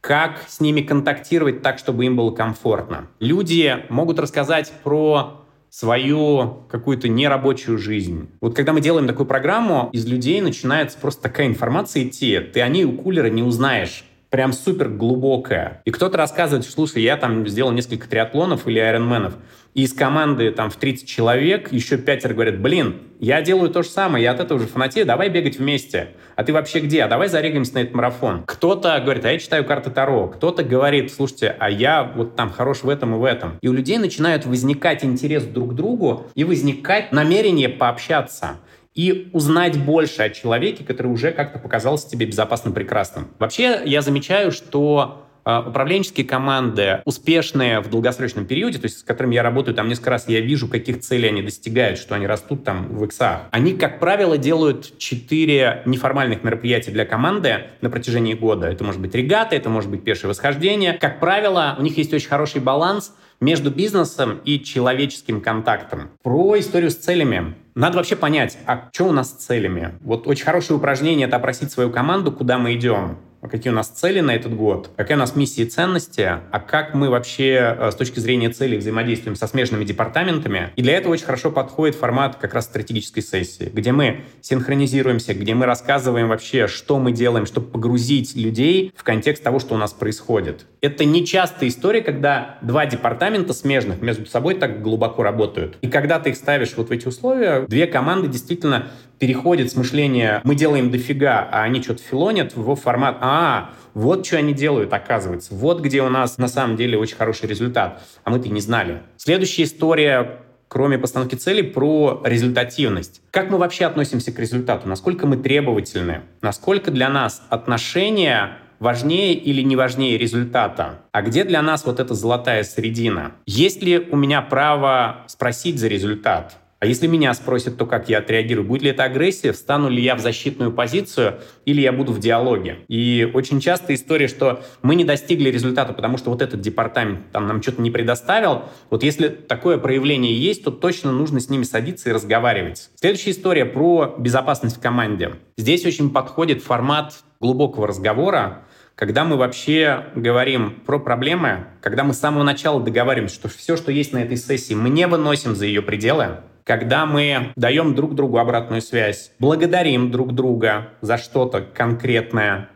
как 0.00 0.44
с 0.48 0.58
ними 0.58 0.80
контактировать 0.80 1.62
так, 1.62 1.78
чтобы 1.78 2.06
им 2.06 2.16
было 2.16 2.32
комфортно. 2.32 3.08
Люди 3.20 3.84
могут 3.88 4.18
рассказать 4.18 4.72
про 4.82 5.44
свою 5.70 6.64
какую-то 6.70 7.08
нерабочую 7.08 7.78
жизнь. 7.78 8.30
Вот 8.40 8.56
когда 8.56 8.72
мы 8.72 8.80
делаем 8.80 9.06
такую 9.06 9.26
программу, 9.26 9.90
из 9.92 10.06
людей 10.06 10.40
начинается 10.40 10.98
просто 10.98 11.22
такая 11.22 11.46
информация 11.46 12.04
идти. 12.04 12.40
Ты 12.40 12.62
о 12.62 12.68
ней 12.68 12.84
у 12.84 12.92
кулера 12.92 13.28
не 13.28 13.42
узнаешь 13.42 14.04
прям 14.30 14.52
супер 14.52 14.88
глубокая. 14.88 15.82
И 15.84 15.90
кто-то 15.90 16.18
рассказывает, 16.18 16.66
слушай, 16.66 17.02
я 17.02 17.16
там 17.16 17.46
сделал 17.46 17.72
несколько 17.72 18.08
триатлонов 18.08 18.66
или 18.66 18.78
айронменов, 18.78 19.34
и 19.74 19.82
из 19.82 19.92
команды 19.92 20.50
там 20.50 20.70
в 20.70 20.76
30 20.76 21.08
человек 21.08 21.72
еще 21.72 21.98
пятеро 21.98 22.34
говорят, 22.34 22.58
блин, 22.58 23.02
я 23.20 23.42
делаю 23.42 23.70
то 23.70 23.82
же 23.82 23.88
самое, 23.88 24.24
я 24.24 24.32
от 24.32 24.40
этого 24.40 24.58
же 24.58 24.66
фанатею, 24.66 25.06
давай 25.06 25.28
бегать 25.28 25.58
вместе. 25.58 26.10
А 26.36 26.44
ты 26.44 26.52
вообще 26.52 26.80
где? 26.80 27.02
А 27.04 27.08
давай 27.08 27.28
зарегаемся 27.28 27.74
на 27.74 27.78
этот 27.80 27.94
марафон. 27.94 28.42
Кто-то 28.46 29.00
говорит, 29.00 29.24
а 29.24 29.32
я 29.32 29.38
читаю 29.38 29.64
карты 29.64 29.90
Таро. 29.90 30.28
Кто-то 30.28 30.62
говорит, 30.62 31.12
слушайте, 31.12 31.54
а 31.58 31.70
я 31.70 32.02
вот 32.02 32.36
там 32.36 32.50
хорош 32.50 32.82
в 32.82 32.88
этом 32.88 33.14
и 33.14 33.18
в 33.18 33.24
этом. 33.24 33.58
И 33.60 33.68
у 33.68 33.72
людей 33.72 33.98
начинает 33.98 34.46
возникать 34.46 35.04
интерес 35.04 35.44
друг 35.44 35.72
к 35.72 35.74
другу 35.74 36.26
и 36.34 36.44
возникать 36.44 37.12
намерение 37.12 37.68
пообщаться 37.68 38.58
и 38.98 39.30
узнать 39.32 39.78
больше 39.78 40.22
о 40.22 40.28
человеке, 40.28 40.82
который 40.82 41.06
уже 41.06 41.30
как-то 41.30 41.60
показался 41.60 42.10
тебе 42.10 42.26
безопасным, 42.26 42.74
прекрасным. 42.74 43.28
Вообще, 43.38 43.80
я 43.84 44.02
замечаю, 44.02 44.50
что 44.50 45.24
а, 45.44 45.60
управленческие 45.60 46.26
команды, 46.26 47.00
успешные 47.04 47.78
в 47.78 47.88
долгосрочном 47.88 48.44
периоде, 48.44 48.78
то 48.78 48.86
есть 48.86 48.98
с 48.98 49.02
которыми 49.04 49.36
я 49.36 49.44
работаю 49.44 49.76
там 49.76 49.86
несколько 49.88 50.10
раз, 50.10 50.28
я 50.28 50.40
вижу, 50.40 50.66
каких 50.66 50.98
целей 50.98 51.28
они 51.28 51.42
достигают, 51.42 52.00
что 52.00 52.16
они 52.16 52.26
растут 52.26 52.64
там 52.64 52.88
в 52.88 53.04
иксах. 53.04 53.42
Они, 53.52 53.72
как 53.74 54.00
правило, 54.00 54.36
делают 54.36 54.98
четыре 54.98 55.82
неформальных 55.86 56.42
мероприятия 56.42 56.90
для 56.90 57.06
команды 57.06 57.68
на 57.80 57.90
протяжении 57.90 58.34
года. 58.34 58.66
Это 58.66 58.82
может 58.82 59.00
быть 59.00 59.14
регата, 59.14 59.54
это 59.54 59.70
может 59.70 59.90
быть 59.90 60.02
пешее 60.02 60.28
восхождение. 60.28 60.94
Как 60.94 61.20
правило, 61.20 61.76
у 61.78 61.82
них 61.82 61.96
есть 61.98 62.12
очень 62.12 62.28
хороший 62.28 62.60
баланс 62.60 63.14
между 63.40 63.70
бизнесом 63.70 64.40
и 64.44 64.60
человеческим 64.60 65.40
контактом. 65.40 66.10
Про 66.22 66.58
историю 66.58 66.90
с 66.90 66.96
целями. 66.96 67.54
Надо 67.78 67.96
вообще 67.98 68.16
понять, 68.16 68.58
а 68.66 68.88
что 68.92 69.04
у 69.04 69.12
нас 69.12 69.30
с 69.30 69.34
целями? 69.34 69.92
Вот 70.00 70.26
очень 70.26 70.44
хорошее 70.44 70.76
упражнение— 70.76 71.26
это 71.28 71.36
опросить 71.36 71.70
свою 71.70 71.90
команду, 71.90 72.32
куда 72.32 72.58
мы 72.58 72.74
идем. 72.74 73.18
какие 73.48 73.72
у 73.72 73.76
нас 73.76 73.86
цели 73.86 74.18
на 74.18 74.32
этот 74.32 74.52
год, 74.52 74.90
какая 74.96 75.14
у 75.14 75.20
нас 75.20 75.36
миссия 75.36 75.62
и 75.62 75.66
ценности, 75.66 76.22
а 76.50 76.58
как 76.58 76.94
мы 76.94 77.08
вообще 77.08 77.76
э, 77.78 77.90
с 77.92 77.94
точки 77.94 78.18
зрения 78.18 78.50
целей 78.50 78.78
взаимодействуем 78.78 79.36
со 79.36 79.46
смежными 79.46 79.84
департаментами. 79.84 80.72
И 80.74 80.82
для 80.82 80.96
этого 80.96 81.12
очень 81.12 81.24
хорошо 81.24 81.52
подходит 81.52 81.94
формат 81.94 82.34
как 82.34 82.52
раз 82.52 82.64
стратегической 82.64 83.22
сессии, 83.22 83.70
где 83.72 83.92
мы 83.92 84.24
синхронизируемся, 84.40 85.34
где 85.34 85.54
мы 85.54 85.66
рассказываем 85.66 86.26
вообще, 86.26 86.66
что 86.66 86.98
мы 86.98 87.12
делаем, 87.12 87.46
чтобы 87.46 87.68
погрузить 87.68 88.34
людей 88.34 88.92
в 88.96 89.04
контекст 89.04 89.44
того, 89.44 89.60
что 89.60 89.76
у 89.76 89.78
нас 89.78 89.92
происходит. 89.92 90.66
Это 90.80 91.04
не 91.04 91.26
частая 91.26 91.68
история, 91.68 92.02
когда 92.02 92.58
два 92.62 92.86
департамента 92.86 93.52
смежных 93.52 94.00
между 94.00 94.26
собой 94.26 94.54
так 94.54 94.82
глубоко 94.82 95.22
работают. 95.22 95.76
И 95.80 95.88
когда 95.88 96.18
ты 96.20 96.30
их 96.30 96.36
ставишь 96.36 96.74
вот 96.76 96.88
в 96.88 96.92
эти 96.92 97.08
условия, 97.08 97.66
две 97.66 97.86
команды 97.86 98.28
действительно 98.28 98.88
переходят 99.18 99.70
с 99.70 99.76
мышления 99.76 100.40
«мы 100.44 100.54
делаем 100.54 100.90
дофига», 100.90 101.48
а 101.50 101.62
они 101.62 101.82
что-то 101.82 102.02
филонят 102.02 102.54
в 102.54 102.74
формат 102.76 103.18
«а, 103.20 103.70
вот 103.94 104.24
что 104.24 104.36
они 104.36 104.54
делают, 104.54 104.92
оказывается. 104.92 105.54
Вот 105.54 105.80
где 105.80 106.02
у 106.02 106.08
нас 106.08 106.38
на 106.38 106.48
самом 106.48 106.76
деле 106.76 106.96
очень 106.96 107.16
хороший 107.16 107.48
результат, 107.48 108.00
а 108.22 108.30
мы-то 108.30 108.48
не 108.48 108.60
знали». 108.60 109.02
Следующая 109.16 109.64
история 109.64 110.40
кроме 110.68 110.98
постановки 110.98 111.34
целей, 111.34 111.62
про 111.62 112.20
результативность. 112.24 113.22
Как 113.30 113.50
мы 113.50 113.56
вообще 113.56 113.86
относимся 113.86 114.32
к 114.32 114.38
результату? 114.38 114.86
Насколько 114.86 115.26
мы 115.26 115.38
требовательны? 115.38 116.22
Насколько 116.42 116.90
для 116.90 117.08
нас 117.08 117.42
отношения 117.48 118.58
важнее 118.78 119.34
или 119.34 119.62
не 119.62 119.76
важнее 119.76 120.18
результата? 120.18 121.00
А 121.12 121.22
где 121.22 121.44
для 121.44 121.62
нас 121.62 121.84
вот 121.84 122.00
эта 122.00 122.14
золотая 122.14 122.62
середина? 122.64 123.32
Есть 123.46 123.82
ли 123.82 123.98
у 123.98 124.16
меня 124.16 124.42
право 124.42 125.24
спросить 125.26 125.78
за 125.78 125.88
результат? 125.88 126.56
А 126.80 126.86
если 126.86 127.08
меня 127.08 127.34
спросят, 127.34 127.76
то 127.76 127.86
как 127.86 128.08
я 128.08 128.18
отреагирую? 128.18 128.64
Будет 128.64 128.82
ли 128.82 128.90
это 128.90 129.02
агрессия? 129.02 129.50
Встану 129.50 129.88
ли 129.88 130.00
я 130.00 130.14
в 130.14 130.20
защитную 130.20 130.70
позицию? 130.70 131.40
Или 131.64 131.80
я 131.80 131.92
буду 131.92 132.12
в 132.12 132.20
диалоге? 132.20 132.78
И 132.86 133.28
очень 133.34 133.58
часто 133.58 133.92
история, 133.94 134.28
что 134.28 134.62
мы 134.82 134.94
не 134.94 135.04
достигли 135.04 135.50
результата, 135.50 135.92
потому 135.92 136.18
что 136.18 136.30
вот 136.30 136.40
этот 136.40 136.60
департамент 136.60 137.32
там 137.32 137.48
нам 137.48 137.60
что-то 137.62 137.82
не 137.82 137.90
предоставил. 137.90 138.62
Вот 138.90 139.02
если 139.02 139.26
такое 139.26 139.78
проявление 139.78 140.38
есть, 140.40 140.62
то 140.62 140.70
точно 140.70 141.10
нужно 141.10 141.40
с 141.40 141.50
ними 141.50 141.64
садиться 141.64 142.10
и 142.10 142.12
разговаривать. 142.12 142.90
Следующая 142.94 143.32
история 143.32 143.64
про 143.64 144.14
безопасность 144.16 144.76
в 144.76 144.80
команде. 144.80 145.32
Здесь 145.56 145.84
очень 145.84 146.10
подходит 146.10 146.62
формат 146.62 147.24
глубокого 147.40 147.88
разговора, 147.88 148.62
когда 148.94 149.24
мы 149.24 149.36
вообще 149.36 150.06
говорим 150.14 150.80
про 150.86 150.98
проблемы, 151.00 151.66
когда 151.80 152.04
мы 152.04 152.14
с 152.14 152.18
самого 152.18 152.44
начала 152.44 152.80
договариваемся, 152.80 153.34
что 153.34 153.48
все, 153.48 153.76
что 153.76 153.90
есть 153.90 154.12
на 154.12 154.18
этой 154.18 154.36
сессии, 154.36 154.74
мы 154.74 154.90
не 154.90 155.06
выносим 155.06 155.54
за 155.54 155.66
ее 155.66 155.82
пределы, 155.82 156.38
когда 156.68 157.06
мы 157.06 157.52
даем 157.56 157.94
друг 157.94 158.14
другу 158.14 158.36
обратную 158.36 158.82
связь, 158.82 159.32
благодарим 159.38 160.10
друг 160.10 160.34
друга 160.34 160.90
за 161.00 161.16
что-то 161.16 161.62
конкретное, 161.62 162.68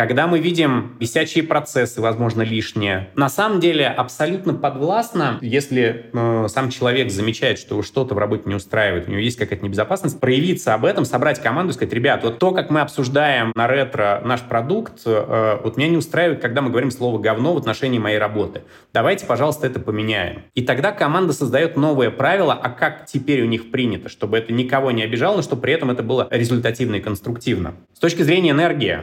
когда 0.00 0.26
мы 0.26 0.38
видим 0.38 0.96
висячие 0.98 1.44
процессы, 1.44 2.00
возможно, 2.00 2.40
лишние. 2.40 3.10
На 3.16 3.28
самом 3.28 3.60
деле 3.60 3.86
абсолютно 3.86 4.54
подвластно, 4.54 5.36
если 5.42 6.06
э, 6.10 6.46
сам 6.48 6.70
человек 6.70 7.10
замечает, 7.10 7.58
что 7.58 7.82
что-то 7.82 8.14
в 8.14 8.18
работе 8.18 8.44
не 8.46 8.54
устраивает, 8.54 9.08
у 9.08 9.10
него 9.10 9.20
есть 9.20 9.36
какая-то 9.36 9.62
небезопасность, 9.62 10.18
проявиться 10.18 10.72
об 10.72 10.86
этом, 10.86 11.04
собрать 11.04 11.42
команду 11.42 11.72
и 11.72 11.74
сказать, 11.74 11.92
ребят, 11.92 12.24
вот 12.24 12.38
то, 12.38 12.52
как 12.52 12.70
мы 12.70 12.80
обсуждаем 12.80 13.52
на 13.54 13.66
ретро 13.68 14.22
наш 14.24 14.40
продукт, 14.40 15.02
э, 15.04 15.58
вот 15.62 15.76
меня 15.76 15.90
не 15.90 15.98
устраивает, 15.98 16.40
когда 16.40 16.62
мы 16.62 16.70
говорим 16.70 16.90
слово 16.90 17.18
«говно» 17.18 17.52
в 17.52 17.58
отношении 17.58 17.98
моей 17.98 18.16
работы. 18.16 18.62
Давайте, 18.94 19.26
пожалуйста, 19.26 19.66
это 19.66 19.80
поменяем. 19.80 20.44
И 20.54 20.62
тогда 20.62 20.92
команда 20.92 21.34
создает 21.34 21.76
новые 21.76 22.10
правила, 22.10 22.54
а 22.54 22.70
как 22.70 23.04
теперь 23.04 23.42
у 23.42 23.46
них 23.46 23.70
принято, 23.70 24.08
чтобы 24.08 24.38
это 24.38 24.50
никого 24.50 24.92
не 24.92 25.02
обижало, 25.02 25.36
но 25.36 25.42
чтобы 25.42 25.60
при 25.60 25.74
этом 25.74 25.90
это 25.90 26.02
было 26.02 26.26
результативно 26.30 26.94
и 26.94 27.00
конструктивно. 27.00 27.74
С 27.92 27.98
точки 27.98 28.22
зрения 28.22 28.52
энергии, 28.52 29.00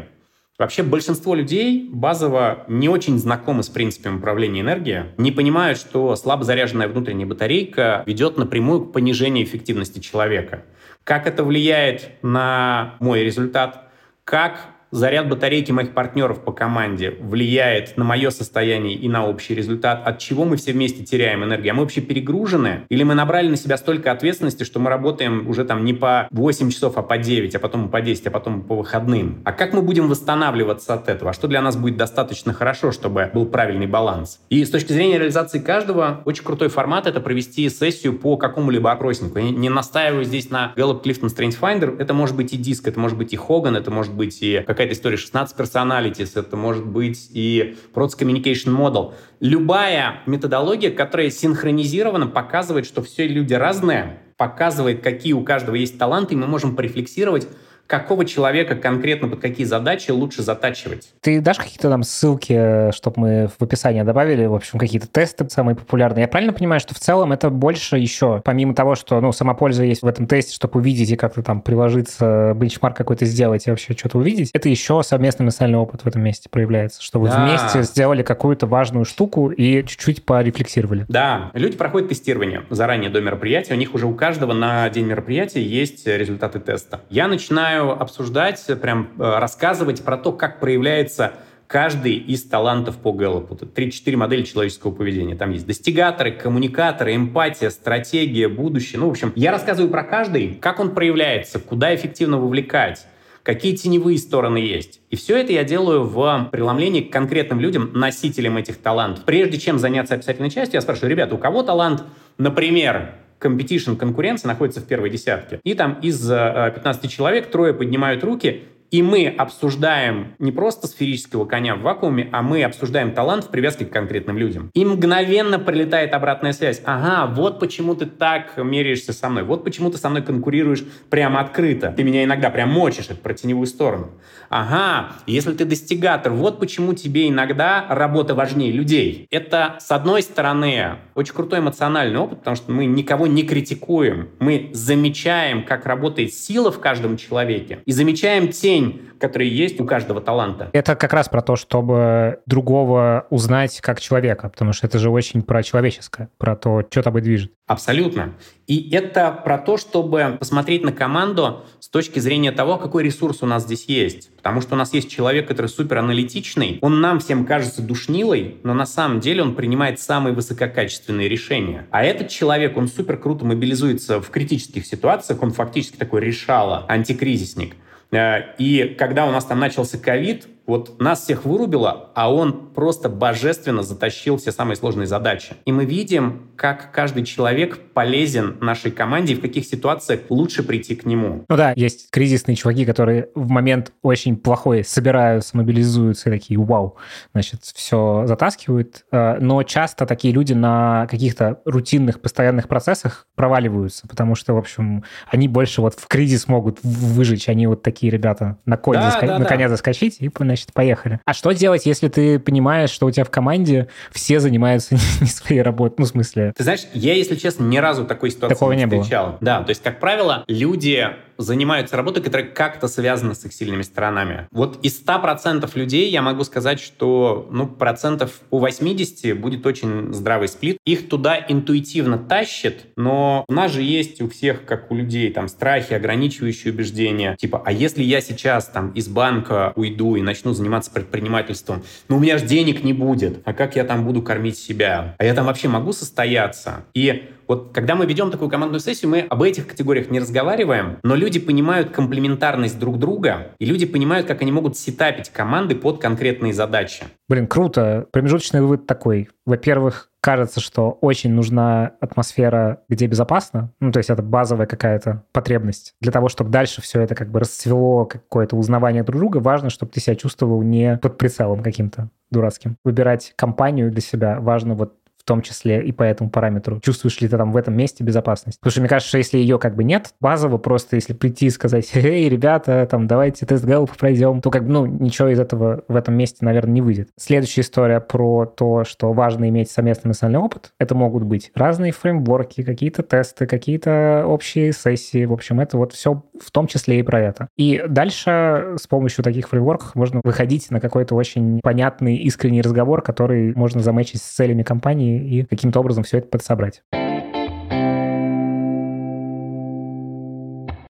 Вообще 0.58 0.82
большинство 0.82 1.36
людей 1.36 1.88
базово 1.92 2.66
не 2.68 2.90
очень 2.90 3.20
знакомы 3.20 3.62
с 3.62 3.70
принципами 3.70 4.18
управления 4.18 4.62
энергией, 4.62 5.04
не 5.18 5.32
понимают, 5.32 5.78
что 5.78 6.16
слабо 6.16 6.46
заряженная 6.46 6.88
внутренняя 6.88 7.28
батарейка 7.28 8.02
ведет 8.08 8.38
напрямую 8.38 8.86
к 8.86 8.92
понижению 8.92 9.46
эффективности 9.46 10.00
человека. 10.00 10.64
Как 11.04 11.28
это 11.28 11.44
влияет 11.44 12.10
на 12.24 12.96
мой 13.00 13.24
результат? 13.24 13.88
Как 14.24 14.60
заряд 14.92 15.30
батарейки 15.30 15.72
моих 15.72 15.94
партнеров 15.94 16.44
по 16.44 16.52
команде 16.52 17.16
влияет 17.20 17.98
на 17.98 18.04
мое 18.04 18.30
состояние 18.30 18.96
и 18.96 19.10
на 19.10 19.28
общий 19.28 19.56
результат, 19.56 20.02
от 20.06 20.20
чего 20.20 20.46
мы 20.46 20.58
все 20.58 20.74
вместе 20.74 21.04
теряем 21.04 21.44
энергию. 21.44 21.72
А 21.72 21.76
мы 21.76 21.82
вообще 21.82 22.02
перегружены? 22.02 22.82
Или 22.90 23.04
мы 23.04 23.14
набрали 23.14 23.50
на 23.50 23.58
себя 23.58 23.78
столько 23.78 24.12
ответственности, 24.12 24.64
что 24.64 24.80
мы 24.80 24.90
работаем 24.90 25.48
уже 25.48 25.66
там 25.66 25.84
не 25.86 25.94
по 25.94 26.28
8 26.32 26.70
часов, 26.70 26.98
а 26.98 27.02
по 27.02 27.18
9, 27.18 27.56
а 27.56 27.60
потом 27.60 27.90
по 27.90 28.02
10, 28.02 28.28
а 28.28 28.32
потом 28.32 28.62
по 28.62 28.76
выходным? 28.76 29.42
А 29.44 29.52
как 29.52 29.74
мы 29.74 29.82
будем 29.82 30.08
восстанавливаться 30.08 30.94
от 30.94 31.10
этого? 31.10 31.32
А 31.32 31.34
что 31.34 31.48
для 31.48 31.62
нас 31.62 31.76
будет 31.76 31.98
достаточно 31.98 32.54
хорошо, 32.54 32.92
чтобы 32.92 33.30
был 33.34 33.46
правильный 33.46 33.88
баланс? 33.88 34.40
И 34.50 34.64
с 34.64 34.70
точки 34.70 34.94
зрения 34.94 35.18
реализации 35.18 35.60
каждого, 35.60 36.22
очень 36.26 36.44
крутой 36.44 36.70
формат— 36.70 37.08
это 37.08 37.20
провести 37.20 37.70
сессию 37.70 38.18
по 38.18 38.38
какому-либо 38.38 38.92
опроснику. 38.92 39.40
Я 39.40 39.50
не 39.50 39.70
настаиваю 39.70 40.24
здесь 40.24 40.50
на 40.50 40.74
Gallup 40.76 41.04
Clifton 41.04 41.28
Strength 41.28 41.60
Finder. 41.60 41.96
Это 42.00 42.14
может 42.14 42.36
быть 42.36 42.54
и 42.54 42.58
диск, 42.58 42.88
это 42.88 43.00
может 43.00 43.18
быть 43.18 43.34
и 43.34 43.38
Хоган, 43.38 43.76
это 43.76 43.92
может 43.92 44.14
быть 44.14 44.42
и 44.42 44.64
какая-то 44.78 44.94
история 44.94 45.18
16 45.18 45.58
personalities, 45.58 46.40
это 46.40 46.56
может 46.56 46.86
быть 46.86 47.30
и 47.34 47.76
Proц 47.96 48.16
Communication 48.16 48.78
Model. 48.78 49.16
Любая 49.40 50.22
методология, 50.28 50.92
которая 50.92 51.32
синхронизирована, 51.32 52.28
показывает, 52.28 52.86
что 52.86 53.02
все 53.02 53.28
люди 53.28 53.56
разные, 53.56 54.20
показывает, 54.38 55.02
какие 55.02 55.34
у 55.34 55.44
каждого 55.44 55.74
есть 55.74 55.98
таланты, 55.98 56.36
и 56.36 56.38
мы 56.38 56.46
можем 56.46 56.76
порефлексировать 56.76 57.48
какого 57.88 58.26
человека 58.26 58.76
конкретно 58.76 59.30
под 59.30 59.40
какие 59.40 59.66
задачи 59.66 60.12
лучше 60.12 60.44
затачивать. 60.44 61.14
Ты 61.22 61.42
дашь 61.42 61.58
какие-то 61.58 61.90
там 61.90 62.04
ссылки, 62.04 62.92
чтобы 62.92 63.20
мы 63.20 63.50
в 63.58 63.64
описании 63.64 64.02
добавили, 64.04 64.46
в 64.46 64.54
общем, 64.54 64.78
какие-то 64.78 65.08
тесты 65.08 65.50
самые 65.50 65.76
популярные? 65.76 66.24
Я 66.24 66.28
правильно 66.28 66.54
понимаю, 66.54 66.80
что 66.80 66.94
в 66.94 67.00
целом 67.00 67.32
это 67.32 67.50
больше 67.50 67.98
еще, 67.98 68.42
помимо 68.44 68.76
того, 68.76 68.96
что, 68.96 69.20
ну, 69.22 69.32
сама 69.32 69.54
польза 69.54 69.84
есть 69.84 70.02
в 70.02 70.08
этом 70.08 70.28
тесте, 70.28 70.54
чтобы 70.54 70.80
увидеть 70.80 71.10
и 71.10 71.16
как-то 71.16 71.42
там 71.42 71.62
приложиться, 71.62 72.54
бенчмарк 72.56 72.98
какой-то 72.98 73.26
сделать 73.26 73.66
и 73.68 73.70
вообще 73.70 73.94
что-то 73.94 74.18
увидеть, 74.18 74.52
это 74.54 74.68
еще 74.68 75.02
совместный 75.04 75.46
национальный 75.46 75.80
опыт 75.80 76.02
в 76.02 76.08
этом 76.08 76.22
месте 76.22 76.50
проявляется, 76.50 77.02
что 77.02 77.20
вы 77.20 77.30
да. 77.30 77.46
вместе 77.46 77.84
сделали 77.84 78.22
какую-то 78.22 78.68
важную 78.68 79.06
штуку 79.06 79.50
и 79.50 79.84
чуть-чуть 79.86 80.26
порефлексировали. 80.26 81.06
Да, 81.08 81.52
люди 81.54 81.78
проходят 81.78 82.10
тестирование 82.10 82.64
заранее 82.70 83.10
до 83.10 83.22
мероприятия, 83.22 83.74
у 83.74 83.78
них 83.78 83.94
уже 83.94 84.08
у 84.08 84.14
каждого 84.14 84.54
на 84.54 84.90
день 84.90 85.06
мероприятия 85.06 85.64
есть 85.64 86.06
результаты 86.06 86.60
теста. 86.60 87.02
Я 87.10 87.28
начинаю 87.28 87.77
начинаю 87.78 88.02
обсуждать, 88.02 88.66
прям 88.82 89.10
э, 89.18 89.40
рассказывать 89.40 90.04
про 90.04 90.18
то, 90.18 90.32
как 90.32 90.60
проявляется 90.60 91.34
каждый 91.68 92.14
из 92.16 92.44
талантов 92.44 92.98
по 92.98 93.12
Гэллопу. 93.12 93.56
3-4 93.56 94.16
модели 94.16 94.44
человеческого 94.44 94.92
поведения. 94.92 95.36
Там 95.36 95.52
есть 95.52 95.68
достигаторы, 95.68 96.32
коммуникаторы, 96.32 97.16
эмпатия, 97.16 97.70
стратегия, 97.70 98.48
будущее. 98.48 99.00
Ну, 99.00 99.08
в 99.08 99.12
общем, 99.12 99.34
я 99.36 99.52
рассказываю 99.52 99.92
про 99.92 100.04
каждый, 100.04 100.56
как 100.56 100.80
он 100.80 100.92
проявляется, 100.92 101.60
куда 101.60 101.94
эффективно 101.94 102.38
вовлекать, 102.38 103.06
какие 103.44 103.76
теневые 103.76 104.18
стороны 104.18 104.58
есть. 104.58 105.02
И 105.10 105.18
все 105.18 105.38
это 105.38 105.52
я 105.52 105.64
делаю 105.64 106.04
в 106.04 106.50
преломлении 106.52 107.02
к 107.02 107.12
конкретным 107.12 107.60
людям, 107.60 107.92
носителям 107.94 108.58
этих 108.58 108.78
талантов. 108.78 109.26
Прежде 109.26 109.60
чем 109.60 109.78
заняться 109.78 110.16
описательной 110.16 110.50
частью, 110.50 110.76
я 110.78 110.82
спрашиваю, 110.82 111.12
ребята, 111.12 111.36
у 111.36 111.38
кого 111.38 111.64
талант, 111.64 112.04
например, 112.38 113.12
competition, 113.40 113.96
конкуренция 113.96 114.48
находится 114.50 114.82
в 114.82 114.86
первой 114.86 115.10
десятке. 115.10 115.60
И 115.64 115.74
там 115.74 116.00
из 116.02 116.28
15 116.28 117.06
э, 117.06 117.08
человек 117.08 117.50
трое 117.52 117.74
поднимают 117.74 118.24
руки, 118.24 118.64
и 118.92 119.02
мы 119.02 119.28
обсуждаем 119.28 120.36
не 120.40 120.52
просто 120.52 120.88
сферического 120.88 121.46
коня 121.46 121.76
в 121.76 121.82
вакууме, 121.82 122.30
а 122.32 122.42
мы 122.42 122.64
обсуждаем 122.64 123.12
талант 123.12 123.46
в 123.46 123.50
привязке 123.50 123.86
к 123.86 123.92
конкретным 123.92 124.38
людям. 124.38 124.72
И 124.74 124.86
мгновенно 124.86 125.60
прилетает 125.60 126.14
обратная 126.14 126.54
связь. 126.54 126.82
Ага, 126.86 127.32
вот 127.34 127.60
почему 127.60 127.96
ты 127.96 128.06
так 128.06 128.58
меряешься 128.58 129.14
со 129.14 129.30
мной. 129.30 129.44
Вот 129.44 129.64
почему 129.64 129.92
ты 129.92 129.98
со 129.98 130.10
мной 130.10 130.22
конкурируешь 130.22 130.84
прямо 131.10 131.42
открыто. 131.42 131.94
Ты 131.96 132.04
меня 132.04 132.24
иногда 132.24 132.50
прям 132.50 132.70
мочишь, 132.70 133.08
это 133.10 133.20
про 133.20 133.34
теневую 133.34 133.68
сторону. 133.68 134.12
Ага, 134.50 135.14
если 135.26 135.54
ты 135.54 135.66
достигатор, 135.66 136.32
вот 136.32 136.60
почему 136.60 136.94
тебе 136.94 137.28
иногда 137.28 137.86
работа 137.90 138.36
важнее 138.36 138.72
людей. 138.72 139.28
Это, 139.32 139.78
с 139.80 139.92
одной 139.92 140.22
стороны, 140.22 140.98
очень 141.16 141.34
крутой 141.34 141.60
эмоциональный 141.60 142.20
опыт, 142.20 142.40
потому 142.40 142.56
что 142.56 142.72
мы 142.72 142.86
никого 142.86 143.28
не 143.28 143.44
критикуем. 143.44 144.30
Мы 144.40 144.70
замечаем, 144.74 145.64
как 145.64 145.86
работает 145.86 146.34
сила 146.34 146.72
в 146.72 146.80
каждом 146.80 147.18
человеке, 147.18 147.80
и 147.86 147.92
замечаем 147.92 148.48
тень 148.50 148.77
тень, 148.78 149.02
которая 149.20 149.48
есть 149.48 149.80
у 149.82 149.86
каждого 149.86 150.22
таланта. 150.22 150.70
Это 150.74 150.96
как 150.96 151.14
раз 151.14 151.28
про 151.28 151.42
то, 151.42 151.56
чтобы 151.56 152.40
другого 152.46 153.26
узнать 153.30 153.80
как 153.82 154.00
человека, 154.00 154.50
потому 154.50 154.74
что 154.74 154.86
это 154.86 155.00
же 155.00 155.10
очень 155.10 155.42
про 155.42 155.64
человеческое, 155.64 156.30
про 156.38 156.56
то, 156.56 156.84
что 156.90 157.02
тобой 157.02 157.22
движет. 157.22 157.52
Абсолютно. 157.66 158.36
И 158.68 158.90
это 158.92 159.32
про 159.44 159.58
то, 159.58 159.78
чтобы 159.78 160.38
посмотреть 160.40 160.84
на 160.84 160.92
команду 160.92 161.66
с 161.80 161.90
точки 161.90 162.20
зрения 162.20 162.52
того, 162.52 162.78
какой 162.78 163.04
ресурс 163.04 163.40
у 163.42 163.46
нас 163.46 163.64
здесь 163.64 163.86
есть. 163.86 164.36
Потому 164.38 164.62
что 164.62 164.76
у 164.76 164.78
нас 164.78 164.94
есть 164.94 165.10
человек, 165.10 165.48
который 165.48 165.68
супер 165.68 165.98
аналитичный, 165.98 166.78
он 166.82 167.02
нам 167.02 167.20
всем 167.20 167.46
кажется 167.46 167.82
душнилой, 167.82 168.58
но 168.64 168.74
на 168.74 168.86
самом 168.86 169.20
деле 169.20 169.42
он 169.42 169.56
принимает 169.56 170.00
самые 170.00 170.34
высококачественные 170.34 171.28
решения. 171.28 171.88
А 171.92 172.04
этот 172.04 172.30
человек, 172.30 172.78
он 172.78 172.88
супер 172.88 173.18
круто 173.18 173.46
мобилизуется 173.46 174.22
в 174.22 174.30
критических 174.30 174.86
ситуациях, 174.86 175.42
он 175.42 175.52
фактически 175.52 175.98
такой 175.98 176.22
решала, 176.22 176.86
антикризисник. 176.88 177.76
Э, 178.12 178.54
и 178.58 178.96
когда 178.98 179.26
у 179.26 179.32
нас 179.32 179.46
там 179.46 179.60
начался 179.60 179.98
ковид, 179.98 180.48
Вот 180.68 181.00
нас 181.00 181.24
всех 181.24 181.46
вырубило, 181.46 182.10
а 182.14 182.32
он 182.32 182.74
просто 182.76 183.08
божественно 183.08 183.84
затащил 183.84 184.36
все 184.36 184.52
самые 184.52 184.76
сложные 184.76 185.08
задачи. 185.08 185.56
И 185.64 185.72
мы 185.72 185.86
видим, 185.86 186.50
как 186.58 186.92
каждый 186.92 187.24
человек 187.24 187.80
полезен 187.94 188.58
нашей 188.60 188.92
команде 188.92 189.34
и 189.34 189.36
в 189.38 189.42
каких 189.42 189.66
ситуациях 189.66 190.22
лучше 190.30 190.64
прийти 190.64 190.96
к 190.96 191.06
нему. 191.06 191.46
Ну 191.48 191.56
да, 191.56 191.72
есть 191.76 192.12
кризисные 192.12 192.56
чуваки, 192.56 192.86
которые 192.86 193.30
в 193.34 193.50
момент 193.50 193.94
очень 194.02 194.36
плохой 194.36 194.84
собираются, 194.84 195.56
мобилизуются 195.56 196.30
и 196.30 196.34
такие, 196.34 196.60
вау, 196.60 196.98
значит, 197.32 197.62
все 197.64 198.26
затаскивают. 198.26 199.06
Э, 199.12 199.38
но 199.40 199.64
часто 199.64 200.06
такие 200.06 200.34
люди 200.34 200.52
на 200.52 201.08
каких-то 201.10 201.62
рутинных, 201.64 202.20
постоянных 202.20 202.68
процессах 202.68 203.26
проваливаются, 203.36 204.06
потому 204.06 204.36
что, 204.36 204.54
в 204.54 204.58
общем, 204.58 205.06
они 205.28 205.48
больше 205.48 205.80
вот 205.82 205.94
в 205.94 206.08
кризис 206.08 206.50
могут 206.50 206.80
выжечь. 206.84 207.48
Они 207.48 207.68
вот 207.68 207.84
такие 207.84 208.12
ребята 208.12 208.58
на 208.66 208.76
коне, 208.76 209.00
да, 209.00 209.12
заска... 209.12 209.28
да, 209.28 209.34
на 209.40 209.46
да. 209.46 209.50
коня 209.50 209.70
заскочить 209.70 210.18
и, 210.20 210.28
значит, 210.58 210.74
поехали. 210.74 211.20
А 211.26 211.34
что 211.34 211.52
делать, 211.52 211.86
если 211.86 212.08
ты 212.08 212.40
понимаешь, 212.40 212.90
что 212.90 213.06
у 213.06 213.12
тебя 213.12 213.24
в 213.24 213.30
команде 213.30 213.88
все 214.12 214.40
занимаются 214.40 214.96
не 215.22 215.28
своей 215.28 215.62
работой? 215.62 215.96
Ну, 216.00 216.06
в 216.06 216.10
смысле... 216.10 216.54
Ты 216.56 216.64
знаешь, 216.64 216.82
я, 216.94 217.14
если 217.14 217.36
честно, 217.36 217.64
ни 217.64 217.78
разу 217.78 218.06
такой 218.06 218.32
ситуации 218.32 218.56
Такого 218.56 218.74
не, 218.74 218.84
не 218.84 219.02
встречал. 219.02 219.28
Было. 219.28 219.38
Да, 219.42 219.64
то 219.64 219.70
есть, 219.70 219.84
как 219.84 220.00
правило, 220.00 220.44
люди 220.48 221.08
занимаются 221.38 221.96
работой, 221.96 222.24
которая 222.24 222.48
как-то 222.48 222.88
связана 222.88 223.34
с 223.36 223.46
их 223.46 223.54
сильными 223.54 223.84
сторонами. 223.84 224.48
Вот 224.52 224.84
из 224.84 225.02
100% 225.02 225.70
людей 225.76 226.10
я 226.10 226.22
могу 226.22 226.44
сказать, 226.44 226.80
что 226.80 227.48
ну, 227.52 227.68
процентов 227.68 228.42
у 228.50 228.60
80 228.60 229.40
будет 229.40 229.66
очень 229.66 230.14
здравый 230.14 230.48
сплит. 230.48 230.78
Их 230.86 231.10
туда 231.10 231.38
интуитивно 231.48 232.18
тащит, 232.18 232.88
но 232.96 233.46
у 233.48 233.54
нас 233.54 233.72
же 233.72 233.82
есть 233.82 234.22
у 234.22 234.30
всех, 234.30 234.66
как 234.66 234.92
у 234.92 234.96
людей, 234.96 235.32
там 235.32 235.48
страхи, 235.48 235.94
ограничивающие 235.94 236.74
убеждения. 236.74 237.36
Типа, 237.38 237.62
а 237.66 237.72
если 237.72 238.04
я 238.04 238.22
сейчас 238.22 238.66
там 238.66 238.92
из 238.92 239.08
банка 239.08 239.74
уйду 239.76 240.16
и 240.16 240.22
начну 240.22 240.47
заниматься 240.54 240.92
предпринимательством, 240.92 241.84
ну 242.08 242.18
у 242.18 242.20
меня 242.20 242.38
же 242.38 242.46
денег 242.46 242.84
не 242.84 242.94
будет. 242.94 243.42
А 243.46 243.54
как 243.54 243.76
я 243.76 243.84
там 243.84 244.06
буду 244.06 244.22
кормить 244.22 244.58
себя? 244.58 245.16
А 245.18 245.26
я 245.26 245.34
там 245.34 245.46
вообще 245.46 245.68
могу 245.68 245.94
состояться? 245.94 246.86
И 246.94 247.30
вот 247.48 247.72
когда 247.74 247.96
мы 247.96 248.06
ведем 248.06 248.32
такую 248.32 248.50
командную 248.50 248.80
сессию, 248.80 249.10
мы 249.10 249.22
об 249.22 249.42
этих 249.42 249.68
категориях 249.68 250.10
не 250.10 250.20
разговариваем, 250.20 250.98
но 251.04 251.16
люди 251.16 251.40
понимают 251.40 251.92
комплементарность 251.92 252.80
друг 252.80 253.00
друга, 253.00 253.52
и 253.60 253.66
люди 253.66 253.86
понимают, 253.86 254.28
как 254.28 254.42
они 254.42 254.52
могут 254.52 254.78
сетапить 254.78 255.30
команды 255.30 255.76
под 255.76 256.00
конкретные 256.00 256.54
задачи. 256.54 257.04
Блин, 257.30 257.48
круто. 257.48 258.08
Промежуточный 258.12 258.62
вывод 258.62 258.88
такой. 258.88 259.30
Во-первых, 259.46 260.10
кажется, 260.22 260.60
что 260.60 260.92
очень 261.02 261.32
нужна 261.32 261.94
атмосфера, 262.02 262.82
где 262.90 263.08
безопасно. 263.08 263.72
Ну, 263.80 263.92
то 263.92 264.00
есть 264.00 264.10
это 264.10 264.22
базовая 264.22 264.66
какая-то 264.66 265.24
потребность. 265.32 265.94
Для 266.02 266.12
того, 266.12 266.28
чтобы 266.28 266.50
дальше 266.50 266.82
все 266.82 267.02
это 267.02 267.16
как 267.16 267.32
бы 267.32 267.40
расцвело 267.40 268.06
какое-то 268.06 268.58
узнавание 268.58 269.04
друг 269.04 269.20
друга, 269.20 269.38
важно, 269.38 269.70
чтобы 269.70 269.92
ты 269.94 270.02
себя 270.02 270.16
чувствовал 270.16 270.62
не 270.64 270.98
под 270.98 271.18
прицелом 271.18 271.64
каким-то 271.64 272.10
дурацким. 272.30 272.76
Выбирать 272.84 273.34
компанию 273.38 273.90
для 273.90 274.02
себя 274.02 274.42
важно 274.42 274.76
вот 274.76 274.97
том 275.28 275.42
числе 275.42 275.84
и 275.84 275.92
по 275.92 276.04
этому 276.04 276.30
параметру. 276.30 276.80
Чувствуешь 276.80 277.20
ли 277.22 277.28
ты 277.28 277.38
там 277.38 277.52
в 277.52 277.58
этом 277.58 277.76
месте 277.76 278.04
безопасность? 278.04 278.60
Потому 278.60 278.72
что 278.72 278.82
мне 278.82 278.90
кажется, 278.90 279.10
что 279.10 279.18
если 279.18 279.38
ее 279.38 279.60
как 279.60 279.76
бы 279.76 279.84
нет, 279.84 280.14
базово 280.20 280.58
просто 280.58 280.96
если 280.96 281.14
прийти 281.14 281.48
и 281.48 281.50
сказать, 281.50 281.92
эй, 281.94 282.30
ребята, 282.30 282.88
там, 282.90 283.08
давайте 283.08 283.46
тест 283.46 283.66
гэллоп 283.66 283.96
пройдем, 283.98 284.42
то 284.42 284.50
как 284.50 284.66
бы, 284.66 284.72
ну, 284.72 284.86
ничего 284.86 285.28
из 285.28 285.40
этого 285.40 285.84
в 285.88 285.96
этом 285.96 286.16
месте, 286.16 286.40
наверное, 286.42 286.74
не 286.74 286.82
выйдет. 286.82 287.10
Следующая 287.18 287.62
история 287.62 288.00
про 288.00 288.46
то, 288.46 288.86
что 288.86 289.12
важно 289.12 289.50
иметь 289.50 289.70
совместный 289.70 290.10
эмоциональный 290.10 290.40
опыт. 290.40 290.72
Это 290.80 290.96
могут 290.96 291.24
быть 291.24 291.52
разные 291.54 291.92
фреймворки, 291.92 292.64
какие-то 292.64 293.04
тесты, 293.04 293.46
какие-то 293.46 294.24
общие 294.26 294.72
сессии. 294.72 295.26
В 295.26 295.34
общем, 295.34 295.60
это 295.60 295.78
вот 295.78 295.94
все 295.94 296.24
в 296.42 296.52
том 296.52 296.68
числе 296.68 297.00
и 297.00 297.04
про 297.04 297.20
это. 297.20 297.50
И 297.58 297.84
дальше 297.88 298.76
с 298.80 298.88
помощью 298.88 299.24
таких 299.24 299.50
фреймворков 299.50 299.96
можно 299.96 300.22
выходить 300.24 300.72
на 300.72 300.80
какой-то 300.80 301.16
очень 301.16 301.60
понятный, 301.62 302.16
искренний 302.18 302.62
разговор, 302.62 303.02
который 303.02 303.54
можно 303.56 303.82
замечить 303.82 304.22
с 304.22 304.36
целями 304.36 304.64
компании 304.64 305.17
и 305.18 305.44
каким-то 305.44 305.80
образом 305.80 306.04
все 306.04 306.20
это 306.20 306.28
подсобрать. 306.28 306.82